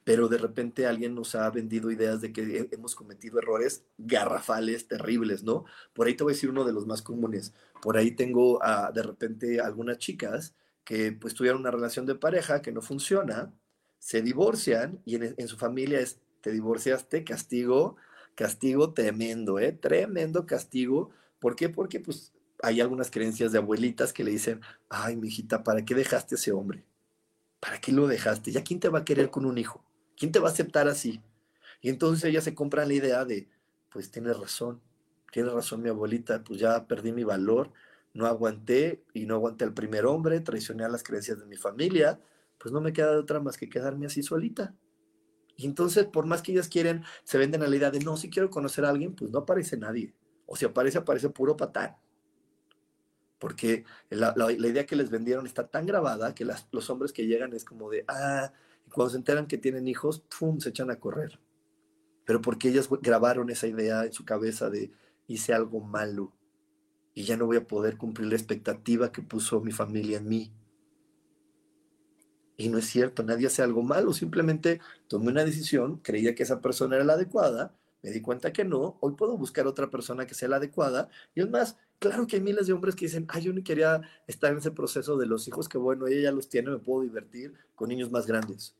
Pero 0.03 0.27
de 0.27 0.37
repente 0.37 0.87
alguien 0.87 1.13
nos 1.13 1.35
ha 1.35 1.49
vendido 1.51 1.91
ideas 1.91 2.21
de 2.21 2.33
que 2.33 2.67
hemos 2.71 2.95
cometido 2.95 3.39
errores 3.39 3.85
garrafales, 3.97 4.87
terribles, 4.87 5.43
¿no? 5.43 5.65
Por 5.93 6.07
ahí 6.07 6.15
te 6.15 6.23
voy 6.23 6.33
a 6.33 6.35
decir 6.35 6.49
uno 6.49 6.65
de 6.65 6.73
los 6.73 6.87
más 6.87 7.01
comunes. 7.01 7.53
Por 7.81 7.97
ahí 7.97 8.11
tengo 8.11 8.59
de 8.93 9.03
repente 9.03 9.61
algunas 9.61 9.99
chicas 9.99 10.55
que 10.83 11.11
pues 11.11 11.33
tuvieron 11.35 11.61
una 11.61 11.71
relación 11.71 12.05
de 12.05 12.15
pareja 12.15 12.61
que 12.61 12.71
no 12.71 12.81
funciona, 12.81 13.53
se 13.99 14.21
divorcian 14.21 14.99
y 15.05 15.15
en, 15.15 15.35
en 15.37 15.47
su 15.47 15.57
familia 15.57 15.99
es, 15.99 16.19
te 16.41 16.51
divorciaste, 16.51 17.23
castigo, 17.23 17.97
castigo 18.35 18.93
tremendo, 18.93 19.59
¿eh? 19.59 19.71
Tremendo 19.71 20.47
castigo. 20.47 21.11
¿Por 21.39 21.55
qué? 21.55 21.69
Porque 21.69 21.99
pues 21.99 22.33
hay 22.63 22.81
algunas 22.81 23.11
creencias 23.11 23.51
de 23.51 23.57
abuelitas 23.57 24.13
que 24.13 24.23
le 24.23 24.31
dicen, 24.31 24.61
ay, 24.89 25.15
mijita, 25.15 25.63
¿para 25.63 25.83
qué 25.83 25.95
dejaste 25.95 26.35
a 26.35 26.37
ese 26.37 26.51
hombre? 26.51 26.85
¿Para 27.59 27.79
qué 27.79 27.91
lo 27.91 28.07
dejaste? 28.07 28.51
¿Ya 28.51 28.63
quién 28.63 28.79
te 28.79 28.89
va 28.89 28.99
a 28.99 29.05
querer 29.05 29.29
con 29.29 29.45
un 29.45 29.57
hijo? 29.57 29.83
¿Quién 30.17 30.31
te 30.31 30.39
va 30.39 30.49
a 30.49 30.51
aceptar 30.51 30.87
así? 30.87 31.21
Y 31.81 31.89
entonces 31.89 32.23
ella 32.23 32.41
se 32.41 32.53
compra 32.53 32.85
la 32.85 32.93
idea 32.93 33.25
de, 33.25 33.49
pues 33.89 34.11
tienes 34.11 34.37
razón, 34.39 34.81
tiene 35.31 35.49
razón 35.49 35.81
mi 35.81 35.89
abuelita, 35.89 36.43
pues 36.43 36.59
ya 36.59 36.87
perdí 36.87 37.11
mi 37.11 37.23
valor, 37.23 37.71
no 38.13 38.27
aguanté 38.27 39.03
y 39.13 39.25
no 39.25 39.35
aguanté 39.35 39.65
al 39.65 39.73
primer 39.73 40.05
hombre, 40.05 40.39
traicioné 40.41 40.83
a 40.83 40.89
las 40.89 41.03
creencias 41.03 41.39
de 41.39 41.45
mi 41.45 41.57
familia, 41.57 42.19
pues 42.57 42.71
no 42.71 42.81
me 42.81 42.93
queda 42.93 43.11
de 43.11 43.17
otra 43.17 43.39
más 43.39 43.57
que 43.57 43.69
quedarme 43.69 44.05
así 44.05 44.21
solita. 44.21 44.75
Y 45.57 45.65
entonces, 45.65 46.05
por 46.05 46.25
más 46.25 46.41
que 46.41 46.51
ellas 46.51 46.67
quieren, 46.67 47.03
se 47.23 47.37
venden 47.37 47.63
a 47.63 47.67
la 47.67 47.75
idea 47.75 47.91
de, 47.91 47.99
no, 47.99 48.17
si 48.17 48.29
quiero 48.29 48.49
conocer 48.49 48.85
a 48.85 48.89
alguien, 48.89 49.15
pues 49.15 49.31
no 49.31 49.39
aparece 49.39 49.77
nadie. 49.77 50.13
O 50.45 50.55
si 50.55 50.65
aparece, 50.65 50.97
aparece 50.97 51.29
puro 51.29 51.55
patán. 51.55 51.95
Porque 53.41 53.85
la, 54.11 54.35
idea 54.51 54.85
que 54.85 54.95
les 54.95 55.09
vendieron 55.09 55.47
está 55.47 55.67
tan 55.67 55.87
grabada 55.87 56.35
que 56.35 56.45
los 56.45 56.89
hombres 56.91 57.11
que 57.11 57.25
llegan 57.25 57.53
es 57.53 57.65
como 57.65 57.89
de, 57.89 58.05
ah, 58.07 58.53
y 58.85 58.91
cuando 58.91 59.09
se 59.09 59.17
enteran 59.17 59.47
que 59.47 59.57
tienen 59.57 59.87
hijos, 59.87 60.19
¡pum!, 60.19 60.59
se 60.59 60.69
echan 60.69 60.91
a 60.91 60.99
correr. 60.99 61.39
Pero 62.23 62.39
porque 62.39 62.69
ellas 62.69 62.87
grabaron 63.01 63.49
esa 63.49 63.65
idea 63.65 64.05
en 64.05 64.13
su 64.13 64.25
cabeza 64.25 64.69
de, 64.69 64.91
hice 65.25 65.55
algo 65.55 65.79
malo 65.81 66.33
y 67.15 67.23
ya 67.23 67.35
no 67.35 67.47
voy 67.47 67.57
a 67.57 67.67
poder 67.67 67.97
cumplir 67.97 68.29
la 68.29 68.35
expectativa 68.35 69.11
que 69.11 69.23
puso 69.23 69.59
mi 69.59 69.71
familia 69.71 70.19
en 70.19 70.29
mí. 70.29 70.53
Y 72.57 72.69
no 72.69 72.77
es 72.77 72.85
cierto, 72.85 73.23
nadie 73.23 73.47
hace 73.47 73.63
algo 73.63 73.81
malo, 73.81 74.13
simplemente 74.13 74.81
tomé 75.07 75.31
una 75.31 75.43
decisión, 75.43 75.97
creía 75.97 76.35
que 76.35 76.43
esa 76.43 76.61
persona 76.61 76.95
era 76.95 77.05
la 77.05 77.13
adecuada, 77.13 77.75
me 78.03 78.11
di 78.11 78.21
cuenta 78.21 78.51
que 78.51 78.63
no, 78.63 78.97
hoy 79.01 79.13
puedo 79.13 79.37
buscar 79.37 79.67
otra 79.67 79.89
persona 79.89 80.25
que 80.25 80.33
sea 80.33 80.49
la 80.49 80.55
adecuada. 80.57 81.09
Y 81.35 81.41
es 81.41 81.49
más, 81.49 81.77
claro 81.99 82.25
que 82.27 82.37
hay 82.37 82.41
miles 82.41 82.67
de 82.67 82.73
hombres 82.73 82.95
que 82.95 83.05
dicen, 83.05 83.25
ay, 83.29 83.43
yo 83.43 83.53
no 83.53 83.63
quería 83.63 84.01
estar 84.27 84.51
en 84.51 84.57
ese 84.57 84.71
proceso 84.71 85.17
de 85.17 85.25
los 85.25 85.47
hijos, 85.47 85.69
que 85.69 85.77
bueno, 85.77 86.07
ella 86.07 86.21
ya 86.21 86.31
los 86.31 86.49
tiene, 86.49 86.71
me 86.71 86.79
puedo 86.79 87.03
divertir 87.03 87.53
con 87.75 87.89
niños 87.89 88.11
más 88.11 88.25
grandes. 88.25 88.75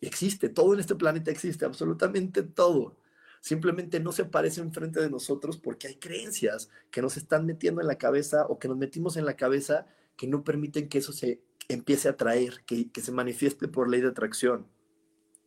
Existe, 0.00 0.48
todo 0.48 0.74
en 0.74 0.80
este 0.80 0.94
planeta 0.94 1.30
existe, 1.30 1.64
absolutamente 1.64 2.42
todo. 2.42 2.96
Simplemente 3.40 4.00
no 4.00 4.12
se 4.12 4.24
parece 4.24 4.60
enfrente 4.60 5.00
de 5.00 5.08
nosotros 5.08 5.56
porque 5.56 5.86
hay 5.86 5.96
creencias 5.96 6.68
que 6.90 7.00
nos 7.00 7.16
están 7.16 7.46
metiendo 7.46 7.80
en 7.80 7.86
la 7.86 7.96
cabeza 7.96 8.46
o 8.48 8.58
que 8.58 8.68
nos 8.68 8.76
metimos 8.76 9.16
en 9.16 9.24
la 9.24 9.36
cabeza 9.36 9.86
que 10.16 10.26
no 10.26 10.42
permiten 10.44 10.88
que 10.88 10.98
eso 10.98 11.12
se 11.12 11.40
empiece 11.68 12.08
a 12.08 12.16
traer, 12.16 12.62
que, 12.64 12.90
se 13.00 13.12
manifieste 13.12 13.68
por 13.68 13.88
ley 13.88 14.00
de 14.00 14.08
atracción. 14.08 14.66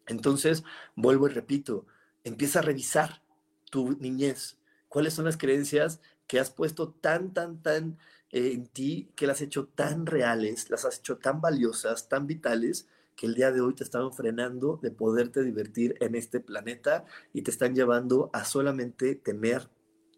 Entonces, 0.08 0.64
vuelvo 0.96 1.28
y 1.28 1.32
repito, 1.32 1.86
empieza 2.24 2.60
a 2.60 2.64
revisar 2.64 3.22
tu 3.70 3.98
niñez. 4.00 4.58
¿Cuáles 4.88 5.14
son 5.14 5.26
las 5.26 5.38
creencias 5.38 6.02
que 6.28 6.40
has 6.40 6.50
puesto 6.50 6.92
tan, 6.92 7.34
tan, 7.34 7.62
tan 7.62 7.98
eh, 8.32 8.52
en 8.54 8.68
ti, 8.68 9.12
que 9.16 9.26
las 9.26 9.38
has 9.38 9.44
hecho 9.44 9.68
tan 9.68 10.06
reales, 10.06 10.70
las 10.70 10.86
has 10.86 11.00
hecho 11.00 11.18
tan 11.18 11.42
valiosas, 11.42 12.08
tan 12.08 12.28
vitales, 12.28 12.88
que 13.16 13.26
el 13.26 13.34
día 13.36 13.52
de 13.52 13.62
hoy 13.62 13.74
te 13.74 13.84
están 13.84 14.14
frenando 14.14 14.80
de 14.82 14.92
poderte 14.92 15.44
divertir 15.44 15.96
en 16.00 16.16
este 16.16 16.40
planeta 16.40 17.06
y 17.34 17.42
te 17.42 17.52
están 17.52 17.76
llevando 17.76 18.30
a 18.34 18.46
solamente 18.46 19.16
tener 19.16 19.70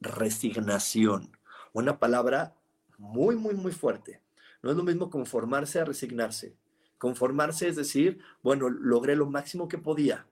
resignación? 0.01 1.37
Una 1.73 1.99
palabra 1.99 2.55
muy, 2.97 3.35
muy, 3.35 3.55
muy 3.55 3.71
fuerte. 3.71 4.21
No 4.61 4.71
es 4.71 4.77
lo 4.77 4.83
mismo 4.83 5.09
conformarse 5.09 5.79
a 5.79 5.85
resignarse. 5.85 6.55
Conformarse 6.97 7.67
es 7.67 7.75
decir, 7.75 8.19
bueno, 8.43 8.69
logré 8.69 9.15
lo 9.15 9.25
máximo 9.25 9.67
que 9.67 9.77
podía. 9.77 10.27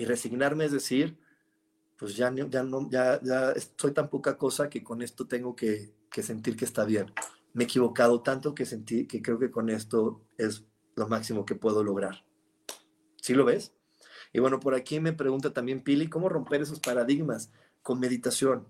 Y 0.00 0.06
resignarme 0.06 0.64
es 0.64 0.72
decir, 0.72 1.18
pues 1.98 2.16
ya, 2.16 2.32
ya, 2.34 2.62
no, 2.62 2.88
ya, 2.88 3.20
ya 3.22 3.52
soy 3.76 3.92
tan 3.92 4.08
poca 4.08 4.38
cosa 4.38 4.70
que 4.70 4.82
con 4.82 5.02
esto 5.02 5.26
tengo 5.26 5.54
que, 5.54 5.92
que 6.10 6.22
sentir 6.22 6.56
que 6.56 6.64
está 6.64 6.86
bien. 6.86 7.12
Me 7.52 7.64
he 7.64 7.66
equivocado 7.66 8.22
tanto 8.22 8.54
que 8.54 8.64
sentí 8.64 9.06
que 9.06 9.20
creo 9.20 9.38
que 9.38 9.50
con 9.50 9.68
esto 9.68 10.22
es 10.38 10.64
lo 10.96 11.06
máximo 11.06 11.44
que 11.44 11.54
puedo 11.54 11.84
lograr. 11.84 12.24
¿Sí 13.20 13.34
lo 13.34 13.44
ves? 13.44 13.74
Y 14.32 14.38
bueno, 14.38 14.58
por 14.58 14.74
aquí 14.74 15.00
me 15.00 15.12
pregunta 15.12 15.52
también 15.52 15.82
Pili, 15.82 16.08
¿cómo 16.08 16.30
romper 16.30 16.62
esos 16.62 16.80
paradigmas? 16.80 17.50
Con 17.82 18.00
meditación. 18.00 18.66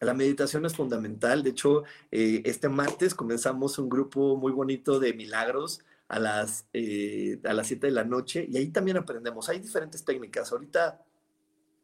La 0.00 0.12
meditación 0.12 0.66
es 0.66 0.76
fundamental. 0.76 1.42
De 1.42 1.48
hecho, 1.48 1.84
eh, 2.10 2.42
este 2.44 2.68
martes 2.68 3.14
comenzamos 3.14 3.78
un 3.78 3.88
grupo 3.88 4.36
muy 4.36 4.52
bonito 4.52 5.00
de 5.00 5.14
milagros 5.14 5.80
a 6.08 6.18
las, 6.18 6.66
eh, 6.72 7.40
a 7.44 7.52
las 7.52 7.66
7 7.66 7.86
de 7.86 7.92
la 7.92 8.04
noche 8.04 8.46
y 8.48 8.56
ahí 8.56 8.68
también 8.68 8.96
aprendemos. 8.96 9.48
Hay 9.48 9.60
diferentes 9.60 10.04
técnicas. 10.04 10.52
Ahorita, 10.52 11.04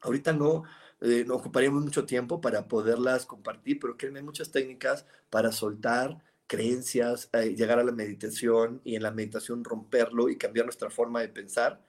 ahorita 0.00 0.32
no, 0.32 0.64
eh, 1.00 1.24
no 1.26 1.36
ocuparíamos 1.36 1.84
mucho 1.84 2.06
tiempo 2.06 2.40
para 2.40 2.66
poderlas 2.68 3.26
compartir, 3.26 3.78
pero 3.80 3.96
créanme, 3.96 4.20
hay 4.20 4.24
muchas 4.24 4.50
técnicas 4.50 5.06
para 5.30 5.52
soltar 5.52 6.22
creencias, 6.46 7.30
llegar 7.56 7.78
a 7.78 7.84
la 7.84 7.92
meditación 7.92 8.80
y 8.84 8.96
en 8.96 9.02
la 9.02 9.10
meditación 9.10 9.64
romperlo 9.64 10.28
y 10.28 10.36
cambiar 10.36 10.66
nuestra 10.66 10.90
forma 10.90 11.20
de 11.20 11.28
pensar 11.28 11.80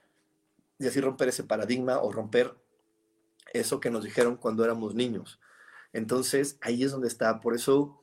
y 0.78 0.86
así 0.86 1.00
romper 1.00 1.28
ese 1.28 1.44
paradigma 1.44 2.00
o 2.00 2.12
romper 2.12 2.54
eso 3.52 3.80
que 3.80 3.90
nos 3.90 4.04
dijeron 4.04 4.36
cuando 4.36 4.64
éramos 4.64 4.94
niños. 4.94 5.40
Entonces, 5.92 6.58
ahí 6.60 6.82
es 6.82 6.92
donde 6.92 7.08
está. 7.08 7.40
Por 7.40 7.54
eso 7.54 8.02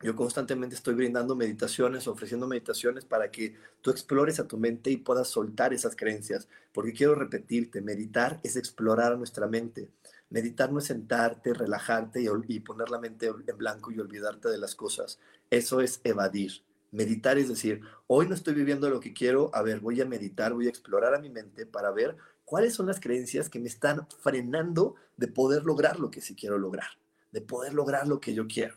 yo 0.00 0.14
constantemente 0.14 0.76
estoy 0.76 0.94
brindando 0.94 1.34
meditaciones, 1.34 2.06
ofreciendo 2.06 2.46
meditaciones 2.46 3.04
para 3.04 3.32
que 3.32 3.56
tú 3.80 3.90
explores 3.90 4.38
a 4.38 4.46
tu 4.46 4.56
mente 4.56 4.90
y 4.90 4.96
puedas 4.96 5.28
soltar 5.28 5.74
esas 5.74 5.96
creencias. 5.96 6.48
Porque 6.72 6.92
quiero 6.92 7.16
repetirte, 7.16 7.80
meditar 7.80 8.38
es 8.44 8.56
explorar 8.56 9.18
nuestra 9.18 9.48
mente. 9.48 9.88
Meditar 10.30 10.72
no 10.72 10.78
es 10.78 10.84
sentarte, 10.84 11.52
relajarte 11.52 12.22
y, 12.22 12.60
poner 12.60 12.90
la 12.90 13.00
mente 13.00 13.26
en 13.26 13.58
blanco 13.58 13.90
y 13.90 13.98
olvidarte 13.98 14.48
de 14.48 14.58
las 14.58 14.76
cosas. 14.76 15.18
Eso 15.50 15.80
es 15.80 16.00
evadir. 16.04 16.62
Meditar 16.92 17.36
es 17.36 17.48
decir, 17.48 17.80
hoy 18.06 18.28
no 18.28 18.34
estoy 18.34 18.54
viviendo 18.54 18.88
lo 18.88 19.00
que 19.00 19.12
quiero, 19.12 19.50
a 19.52 19.62
ver, 19.62 19.80
voy 19.80 20.00
a 20.00 20.06
meditar, 20.06 20.54
voy 20.54 20.66
a 20.66 20.70
explorar 20.70 21.14
a 21.14 21.18
mi 21.18 21.28
mente 21.28 21.66
para 21.66 21.90
ver 21.90 22.16
cuáles 22.44 22.74
son 22.74 22.86
las 22.86 23.00
creencias 23.00 23.50
que 23.50 23.58
me 23.58 23.68
están 23.68 24.06
frenando 24.22 24.94
de 25.16 25.28
poder 25.28 25.64
lograr 25.64 25.98
lo 25.98 26.10
que 26.10 26.20
sí 26.20 26.34
quiero 26.34 26.56
lograr, 26.56 26.88
de 27.32 27.40
poder 27.40 27.74
lograr 27.74 28.06
lo 28.06 28.20
que 28.20 28.32
yo 28.32 28.46
quiero. 28.46 28.76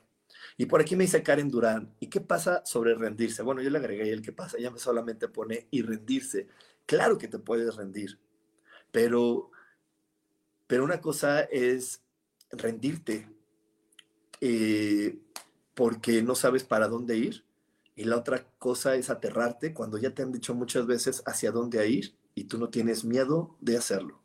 Y 0.58 0.66
por 0.66 0.82
aquí 0.82 0.96
me 0.96 1.04
dice 1.04 1.24
Karen 1.24 1.50
Durán, 1.50 1.94
¿y 2.00 2.08
qué 2.08 2.22
pasa 2.22 2.62
sobre 2.66 2.96
rendirse? 2.96 3.44
Bueno, 3.44 3.62
yo 3.62 3.70
le 3.70 3.78
agregué 3.78 4.12
el 4.12 4.22
que 4.22 4.32
pasa, 4.32 4.58
ella 4.58 4.72
solamente 4.78 5.28
pone 5.28 5.68
y 5.72 5.82
rendirse. 5.82 6.48
Claro 6.86 7.18
que 7.18 7.28
te 7.28 7.39
puedes 7.39 7.76
rendir, 7.76 8.20
pero, 8.92 9.52
pero 10.68 10.84
una 10.84 11.00
cosa 11.00 11.42
es 11.42 12.02
rendirte 12.52 13.30
eh, 14.42 15.18
porque 15.74 16.22
no 16.22 16.36
sabes 16.36 16.64
para 16.64 16.88
dónde 16.88 17.18
ir 17.18 17.46
y 17.96 18.06
la 18.06 18.18
otra 18.18 18.48
cosa 18.58 18.96
es 18.96 19.10
aterrarte 19.10 19.74
cuando 19.74 19.98
ya 19.98 20.14
te 20.14 20.24
han 20.24 20.32
dicho 20.32 20.56
muchas 20.56 20.88
veces 20.88 21.22
hacia 21.26 21.52
dónde 21.52 21.88
ir 21.88 22.16
y 22.36 22.46
tú 22.46 22.58
no 22.58 22.70
tienes 22.70 23.04
miedo 23.04 23.56
de 23.60 23.78
hacerlo. 23.78 24.22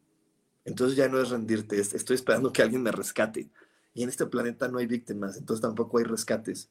Entonces 0.64 0.96
ya 0.96 1.08
no 1.08 1.20
es 1.20 1.30
rendirte, 1.30 1.78
estoy 1.78 2.16
esperando 2.16 2.52
que 2.52 2.62
alguien 2.62 2.82
me 2.82 2.92
rescate. 2.92 3.50
Y 3.96 4.02
en 4.02 4.10
este 4.10 4.26
planeta 4.26 4.68
no 4.68 4.76
hay 4.78 4.86
víctimas, 4.86 5.38
entonces 5.38 5.62
tampoco 5.62 5.96
hay 5.98 6.04
rescates. 6.04 6.68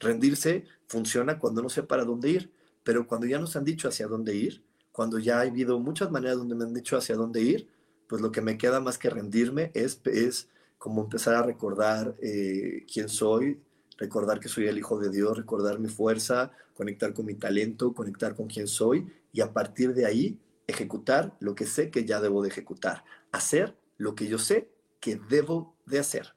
Rendirse 0.00 0.64
funciona 0.88 1.38
cuando 1.38 1.62
no 1.62 1.68
sé 1.68 1.82
para 1.82 2.04
dónde 2.04 2.30
ir, 2.30 2.50
pero 2.82 3.06
cuando 3.06 3.26
ya 3.26 3.38
nos 3.38 3.54
han 3.56 3.64
dicho 3.64 3.88
hacia 3.88 4.06
dónde 4.08 4.34
ir, 4.34 4.64
cuando 4.90 5.18
ya 5.18 5.38
ha 5.38 5.42
habido 5.42 5.78
muchas 5.78 6.10
maneras 6.10 6.38
donde 6.38 6.54
me 6.54 6.64
han 6.64 6.72
dicho 6.72 6.96
hacia 6.96 7.14
dónde 7.14 7.42
ir, 7.42 7.68
pues 8.08 8.22
lo 8.22 8.32
que 8.32 8.40
me 8.40 8.56
queda 8.56 8.80
más 8.80 8.96
que 8.96 9.10
rendirme 9.10 9.70
es, 9.74 10.00
es 10.06 10.48
como 10.78 11.02
empezar 11.02 11.34
a 11.34 11.42
recordar 11.42 12.16
eh, 12.22 12.86
quién 12.90 13.10
soy, 13.10 13.60
recordar 13.98 14.40
que 14.40 14.48
soy 14.48 14.66
el 14.66 14.78
Hijo 14.78 14.98
de 14.98 15.10
Dios, 15.10 15.36
recordar 15.36 15.78
mi 15.78 15.88
fuerza, 15.88 16.52
conectar 16.74 17.12
con 17.12 17.26
mi 17.26 17.34
talento, 17.34 17.92
conectar 17.92 18.34
con 18.34 18.48
quién 18.48 18.66
soy 18.66 19.06
y 19.30 19.42
a 19.42 19.52
partir 19.52 19.92
de 19.92 20.06
ahí 20.06 20.38
ejecutar 20.66 21.36
lo 21.38 21.54
que 21.54 21.66
sé 21.66 21.90
que 21.90 22.06
ya 22.06 22.18
debo 22.18 22.42
de 22.42 22.48
ejecutar, 22.48 23.04
hacer 23.30 23.76
lo 23.98 24.14
que 24.14 24.26
yo 24.26 24.38
sé 24.38 24.70
que 25.00 25.20
debo 25.28 25.74
de 25.86 25.98
hacer. 25.98 26.34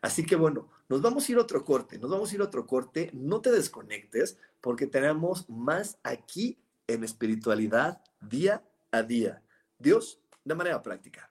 Así 0.00 0.24
que 0.24 0.36
bueno, 0.36 0.68
nos 0.88 1.02
vamos 1.02 1.28
a 1.28 1.32
ir 1.32 1.38
a 1.38 1.42
otro 1.42 1.64
corte, 1.64 1.98
nos 1.98 2.10
vamos 2.10 2.30
a 2.30 2.34
ir 2.34 2.40
a 2.40 2.44
otro 2.44 2.66
corte, 2.66 3.10
no 3.12 3.40
te 3.40 3.50
desconectes 3.50 4.38
porque 4.60 4.86
tenemos 4.86 5.48
más 5.48 5.98
aquí 6.02 6.58
en 6.86 7.04
espiritualidad 7.04 8.02
día 8.20 8.64
a 8.90 9.02
día. 9.02 9.42
Dios 9.78 10.20
de 10.44 10.54
manera 10.54 10.82
práctica. 10.82 11.30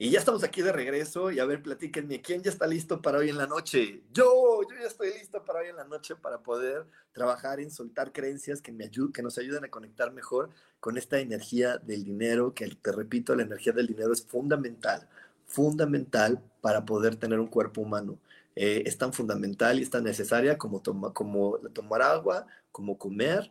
Y 0.00 0.10
ya 0.10 0.20
estamos 0.20 0.44
aquí 0.44 0.62
de 0.62 0.70
regreso 0.70 1.32
y 1.32 1.40
a 1.40 1.44
ver, 1.44 1.60
platíquenme, 1.60 2.22
¿quién 2.22 2.40
ya 2.40 2.52
está 2.52 2.68
listo 2.68 3.02
para 3.02 3.18
hoy 3.18 3.30
en 3.30 3.36
la 3.36 3.48
noche? 3.48 4.04
Yo, 4.12 4.62
yo 4.62 4.76
ya 4.80 4.86
estoy 4.86 5.12
listo 5.12 5.44
para 5.44 5.58
hoy 5.58 5.66
en 5.70 5.76
la 5.76 5.82
noche 5.82 6.14
para 6.14 6.38
poder 6.38 6.86
trabajar 7.12 7.58
en 7.58 7.68
soltar 7.68 8.12
creencias 8.12 8.62
que, 8.62 8.70
me 8.70 8.84
ayuden, 8.84 9.12
que 9.12 9.24
nos 9.24 9.38
ayuden 9.38 9.64
a 9.64 9.70
conectar 9.70 10.12
mejor 10.12 10.50
con 10.78 10.98
esta 10.98 11.18
energía 11.18 11.78
del 11.78 12.04
dinero, 12.04 12.54
que 12.54 12.68
te 12.80 12.92
repito, 12.92 13.34
la 13.34 13.42
energía 13.42 13.72
del 13.72 13.88
dinero 13.88 14.12
es 14.12 14.24
fundamental, 14.24 15.08
fundamental 15.46 16.40
para 16.60 16.84
poder 16.84 17.16
tener 17.16 17.40
un 17.40 17.48
cuerpo 17.48 17.80
humano. 17.80 18.20
Eh, 18.54 18.84
es 18.86 18.98
tan 18.98 19.12
fundamental 19.12 19.80
y 19.80 19.82
es 19.82 19.90
tan 19.90 20.04
necesaria 20.04 20.58
como, 20.58 20.80
como 21.12 21.58
tomar 21.72 22.02
agua, 22.02 22.46
como 22.70 22.98
comer, 22.98 23.50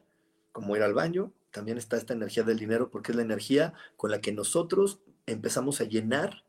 como 0.53 0.77
ir 0.77 0.83
al 0.83 0.93
baño. 0.93 1.29
También 1.51 1.77
está 1.77 1.97
esta 1.97 2.13
energía 2.13 2.43
del 2.43 2.57
dinero 2.57 2.89
porque 2.89 3.11
es 3.11 3.17
la 3.17 3.23
energía 3.23 3.73
con 3.97 4.11
la 4.11 4.21
que 4.21 4.31
nosotros 4.31 4.99
empezamos 5.27 5.79
a 5.81 5.83
llenar 5.83 6.43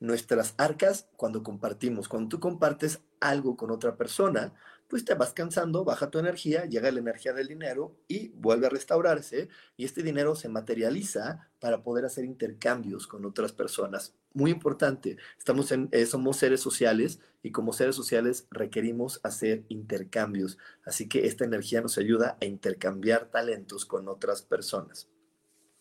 nuestras 0.00 0.54
arcas 0.58 1.08
cuando 1.16 1.44
compartimos. 1.44 2.08
Cuando 2.08 2.30
tú 2.30 2.40
compartes 2.40 3.00
algo 3.20 3.56
con 3.56 3.70
otra 3.70 3.96
persona, 3.96 4.52
pues 4.88 5.04
te 5.04 5.14
vas 5.14 5.32
cansando, 5.32 5.84
baja 5.84 6.10
tu 6.10 6.18
energía, 6.18 6.66
llega 6.66 6.90
la 6.90 6.98
energía 6.98 7.32
del 7.32 7.48
dinero 7.48 7.96
y 8.08 8.28
vuelve 8.30 8.66
a 8.66 8.70
restaurarse 8.70 9.48
y 9.76 9.84
este 9.84 10.02
dinero 10.02 10.34
se 10.34 10.48
materializa 10.48 11.48
para 11.60 11.82
poder 11.82 12.04
hacer 12.04 12.24
intercambios 12.24 13.06
con 13.06 13.24
otras 13.24 13.52
personas. 13.52 14.14
Muy 14.34 14.50
importante, 14.50 15.16
estamos 15.38 15.72
eh, 15.72 16.06
somos 16.06 16.36
seres 16.36 16.60
sociales 16.60 17.20
y 17.42 17.52
como 17.52 17.72
seres 17.72 17.94
sociales 17.94 18.48
requerimos 18.50 19.20
hacer 19.22 19.64
intercambios. 19.68 20.58
Así 20.84 21.08
que 21.08 21.26
esta 21.26 21.44
energía 21.44 21.80
nos 21.80 21.96
ayuda 21.96 22.36
a 22.40 22.44
intercambiar 22.44 23.30
talentos 23.30 23.86
con 23.86 24.08
otras 24.08 24.42
personas. 24.42 25.08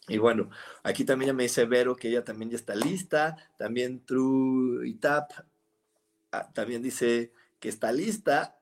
Y 0.08 0.18
bueno, 0.18 0.50
aquí 0.84 1.06
también 1.06 1.28
ya 1.28 1.34
me 1.34 1.44
dice 1.44 1.66
Vero 1.66 1.96
que 1.96 2.10
ella 2.10 2.24
también 2.24 2.50
ya 2.50 2.58
está 2.58 2.76
lista. 2.76 3.38
También 3.58 4.04
True 4.06 4.88
y 4.88 4.96
Tap 4.96 5.32
ah, 6.32 6.52
también 6.54 6.82
dice 6.82 7.32
que 7.60 7.70
está 7.70 7.92
lista. 7.92 8.58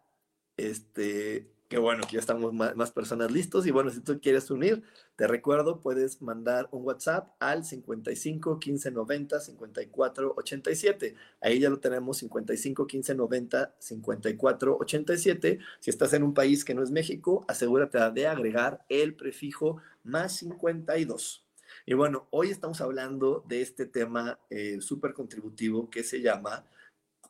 Este, 0.57 1.49
que 1.69 1.77
bueno, 1.77 2.03
que 2.05 2.13
ya 2.13 2.19
estamos 2.19 2.51
más, 2.51 2.91
personas 2.91 3.31
listos. 3.31 3.67
Y 3.67 3.71
bueno, 3.71 3.91
si 3.91 4.01
tú 4.01 4.19
quieres 4.19 4.49
unir, 4.49 4.81
te 5.15 5.27
recuerdo, 5.27 5.79
puedes 5.81 6.19
mandar 6.19 6.67
un 6.71 6.83
WhatsApp 6.83 7.29
al 7.39 7.63
55 7.63 8.59
15 8.59 8.91
90 8.91 9.39
54 9.39 10.33
87. 10.35 11.15
Ahí 11.41 11.59
ya 11.59 11.69
lo 11.69 11.79
tenemos, 11.79 12.17
55 12.17 12.87
15 12.87 13.15
90 13.15 13.75
54 13.77 14.77
87. 14.79 15.59
Si 15.79 15.89
estás 15.91 16.13
en 16.13 16.23
un 16.23 16.33
país 16.33 16.65
que 16.65 16.73
no 16.73 16.81
es 16.81 16.89
México, 16.89 17.45
asegúrate 17.47 17.99
de 18.11 18.27
agregar 18.27 18.83
el 18.89 19.13
prefijo 19.13 19.77
más 20.09 20.37
52. 20.37 21.45
Y 21.85 21.93
bueno, 21.93 22.27
hoy 22.31 22.49
estamos 22.49 22.81
hablando 22.81 23.43
de 23.47 23.61
este 23.61 23.85
tema 23.85 24.39
eh, 24.49 24.81
súper 24.81 25.13
contributivo 25.13 25.89
que 25.89 26.03
se 26.03 26.21
llama 26.21 26.65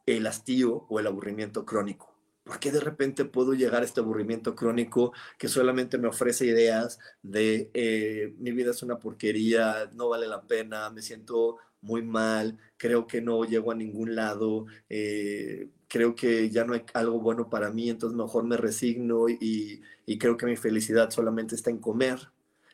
el 0.05 0.25
hastío 0.27 0.85
o 0.89 0.99
el 0.99 1.07
aburrimiento 1.07 1.65
crónico. 1.65 2.15
¿Por 2.43 2.59
qué 2.59 2.71
de 2.71 2.79
repente 2.79 3.25
puedo 3.25 3.53
llegar 3.53 3.83
a 3.83 3.85
este 3.85 3.99
aburrimiento 3.99 4.55
crónico 4.55 5.13
que 5.37 5.47
solamente 5.47 5.99
me 5.99 6.07
ofrece 6.07 6.47
ideas 6.47 6.97
de 7.21 7.69
eh, 7.73 8.33
mi 8.39 8.51
vida 8.51 8.71
es 8.71 8.81
una 8.81 8.97
porquería, 8.97 9.91
no 9.93 10.09
vale 10.09 10.25
la 10.25 10.41
pena, 10.41 10.89
me 10.89 11.03
siento 11.03 11.57
muy 11.81 12.01
mal, 12.01 12.57
creo 12.77 13.05
que 13.05 13.21
no 13.21 13.43
llego 13.43 13.71
a 13.71 13.75
ningún 13.75 14.15
lado, 14.15 14.65
eh, 14.89 15.69
creo 15.87 16.15
que 16.15 16.49
ya 16.49 16.65
no 16.65 16.73
hay 16.73 16.83
algo 16.93 17.19
bueno 17.19 17.49
para 17.49 17.69
mí, 17.71 17.89
entonces 17.89 18.17
mejor 18.17 18.45
me 18.45 18.57
resigno 18.57 19.29
y, 19.29 19.81
y 20.05 20.17
creo 20.17 20.35
que 20.35 20.47
mi 20.47 20.57
felicidad 20.57 21.11
solamente 21.11 21.55
está 21.55 21.69
en 21.69 21.77
comer, 21.77 22.29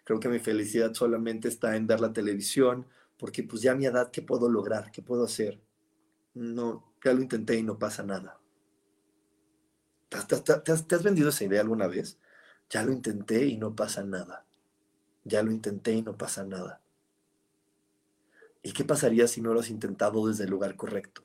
creo 0.05 0.19
que 0.21 0.29
mi 0.29 0.39
felicidad 0.39 0.93
solamente 0.93 1.49
está 1.49 1.75
en 1.75 1.87
ver 1.87 1.99
la 1.99 2.13
televisión, 2.13 2.87
porque 3.17 3.43
pues 3.43 3.61
ya 3.61 3.73
a 3.73 3.75
mi 3.75 3.85
edad, 3.85 4.11
¿qué 4.11 4.21
puedo 4.21 4.49
lograr? 4.49 4.91
¿Qué 4.91 5.01
puedo 5.01 5.25
hacer? 5.25 5.59
No, 6.33 6.93
ya 7.03 7.13
lo 7.13 7.21
intenté 7.21 7.57
y 7.57 7.63
no 7.63 7.77
pasa 7.77 8.03
nada. 8.03 8.39
¿Te 10.09 10.95
has, 10.95 11.03
vendido 11.03 11.29
esa 11.29 11.43
idea 11.43 11.61
alguna 11.61 11.87
vez? 11.87 12.19
Ya 12.69 12.83
lo 12.83 12.93
intenté 12.93 13.45
y 13.45 13.57
no 13.57 13.75
pasa 13.75 14.03
nada. 14.03 14.45
Ya 15.23 15.43
lo 15.43 15.51
intenté 15.51 15.93
y 15.93 16.01
no 16.01 16.17
pasa 16.17 16.45
nada. 16.45 16.81
¿Y 18.61 18.71
qué 18.71 18.85
pasaría 18.85 19.27
si 19.27 19.41
no 19.41 19.53
lo 19.53 19.59
has 19.59 19.69
intentado 19.69 20.27
desde 20.27 20.45
el 20.45 20.51
lugar 20.51 20.75
correcto? 20.75 21.23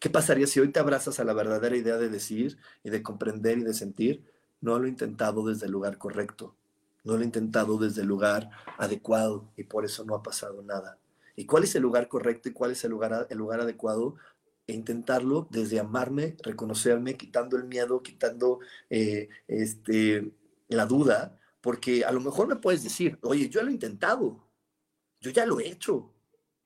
¿Qué 0.00 0.10
pasaría 0.10 0.46
si 0.46 0.60
hoy 0.60 0.70
te 0.70 0.80
abrazas 0.80 1.20
a 1.20 1.24
la 1.24 1.32
verdadera 1.32 1.76
idea 1.76 1.96
de 1.96 2.08
decir 2.08 2.58
y 2.82 2.90
de 2.90 3.02
comprender 3.02 3.58
y 3.58 3.62
de 3.62 3.74
sentir? 3.74 4.24
No 4.60 4.78
lo 4.78 4.86
he 4.86 4.90
intentado 4.90 5.46
desde 5.46 5.66
el 5.66 5.72
lugar 5.72 5.98
correcto. 5.98 6.56
No 7.04 7.14
lo 7.16 7.22
he 7.22 7.24
intentado 7.24 7.78
desde 7.78 8.02
el 8.02 8.08
lugar 8.08 8.50
adecuado 8.78 9.50
y 9.56 9.64
por 9.64 9.84
eso 9.84 10.04
no 10.04 10.14
ha 10.14 10.22
pasado 10.22 10.62
nada. 10.62 10.98
¿Y 11.34 11.46
cuál 11.46 11.64
es 11.64 11.74
el 11.74 11.82
lugar 11.82 12.08
correcto 12.08 12.48
y 12.48 12.52
cuál 12.52 12.72
es 12.72 12.84
el 12.84 12.90
lugar, 12.90 13.26
el 13.30 13.38
lugar 13.38 13.60
adecuado? 13.60 14.16
e 14.66 14.74
intentarlo 14.74 15.48
desde 15.50 15.80
amarme, 15.80 16.36
reconocerme, 16.42 17.16
quitando 17.16 17.56
el 17.56 17.64
miedo, 17.64 18.02
quitando 18.02 18.60
eh, 18.90 19.28
este, 19.48 20.32
la 20.68 20.86
duda, 20.86 21.38
porque 21.60 22.04
a 22.04 22.12
lo 22.12 22.20
mejor 22.20 22.48
me 22.48 22.56
puedes 22.56 22.82
decir, 22.82 23.18
oye, 23.22 23.48
yo 23.48 23.62
lo 23.62 23.68
he 23.68 23.72
intentado, 23.72 24.48
yo 25.20 25.30
ya 25.30 25.46
lo 25.46 25.60
he 25.60 25.68
hecho, 25.68 26.12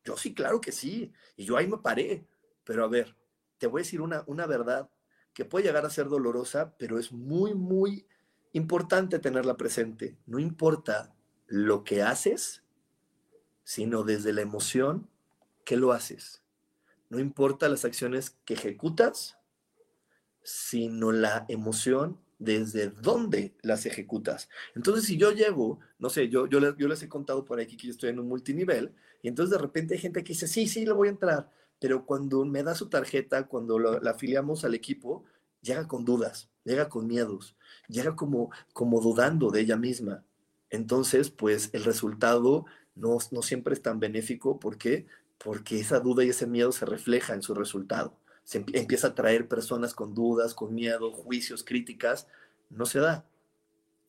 yo 0.04 0.16
sí, 0.16 0.34
claro 0.34 0.60
que 0.60 0.72
sí, 0.72 1.12
y 1.36 1.44
yo 1.44 1.56
ahí 1.56 1.66
me 1.66 1.78
paré, 1.78 2.26
pero 2.64 2.84
a 2.84 2.88
ver, 2.88 3.16
te 3.58 3.66
voy 3.66 3.80
a 3.80 3.84
decir 3.84 4.00
una, 4.00 4.24
una 4.26 4.46
verdad 4.46 4.90
que 5.32 5.44
puede 5.44 5.66
llegar 5.66 5.84
a 5.84 5.90
ser 5.90 6.08
dolorosa, 6.08 6.76
pero 6.78 6.98
es 6.98 7.12
muy, 7.12 7.54
muy 7.54 8.06
importante 8.56 9.18
tenerla 9.18 9.56
presente. 9.56 10.16
No 10.26 10.38
importa 10.38 11.14
lo 11.46 11.84
que 11.84 12.02
haces, 12.02 12.62
sino 13.64 14.02
desde 14.02 14.32
la 14.32 14.40
emoción 14.40 15.08
que 15.64 15.76
lo 15.76 15.92
haces. 15.92 16.42
No 17.10 17.18
importa 17.18 17.68
las 17.68 17.84
acciones 17.84 18.36
que 18.44 18.54
ejecutas, 18.54 19.38
sino 20.42 21.12
la 21.12 21.44
emoción 21.48 22.18
desde 22.38 22.88
dónde 22.88 23.54
las 23.62 23.86
ejecutas. 23.86 24.48
Entonces, 24.74 25.04
si 25.04 25.16
yo 25.16 25.32
llevo, 25.32 25.80
no 25.98 26.08
sé, 26.08 26.28
yo, 26.28 26.46
yo, 26.46 26.60
les, 26.60 27.02
he 27.02 27.08
contado 27.08 27.44
por 27.44 27.60
aquí 27.60 27.76
que 27.76 27.88
yo 27.88 27.92
estoy 27.92 28.10
en 28.10 28.20
un 28.20 28.28
multinivel, 28.28 28.94
y 29.22 29.28
entonces 29.28 29.50
de 29.50 29.58
repente 29.58 29.94
hay 29.94 30.00
gente 30.00 30.22
que 30.22 30.32
dice, 30.32 30.46
sí, 30.48 30.66
sí, 30.66 30.84
le 30.84 30.92
voy 30.92 31.08
a 31.08 31.12
entrar, 31.12 31.50
pero 31.78 32.04
cuando 32.06 32.44
me 32.44 32.62
da 32.62 32.74
su 32.74 32.88
tarjeta, 32.88 33.46
cuando 33.46 33.78
la 33.78 34.10
afiliamos 34.10 34.64
al 34.64 34.74
equipo, 34.74 35.24
llega 35.66 35.86
con 35.88 36.04
dudas, 36.04 36.48
llega 36.64 36.88
con 36.88 37.06
miedos, 37.06 37.56
llega 37.88 38.16
como, 38.16 38.50
como 38.72 39.00
dudando 39.00 39.50
de 39.50 39.60
ella 39.60 39.76
misma. 39.76 40.24
Entonces, 40.70 41.30
pues 41.30 41.70
el 41.72 41.84
resultado 41.84 42.64
no, 42.94 43.18
no 43.30 43.42
siempre 43.42 43.74
es 43.74 43.82
tan 43.82 44.00
benéfico. 44.00 44.58
¿Por 44.58 44.78
qué? 44.78 45.06
porque 45.38 45.78
esa 45.78 46.00
duda 46.00 46.24
y 46.24 46.30
ese 46.30 46.46
miedo 46.46 46.72
se 46.72 46.86
refleja 46.86 47.34
en 47.34 47.42
su 47.42 47.54
resultado. 47.54 48.14
Se 48.44 48.58
empieza 48.58 49.08
a 49.08 49.14
traer 49.14 49.48
personas 49.48 49.94
con 49.94 50.14
dudas, 50.14 50.54
con 50.54 50.74
miedo, 50.74 51.12
juicios, 51.12 51.64
críticas, 51.64 52.28
no 52.70 52.86
se 52.86 53.00
da. 53.00 53.24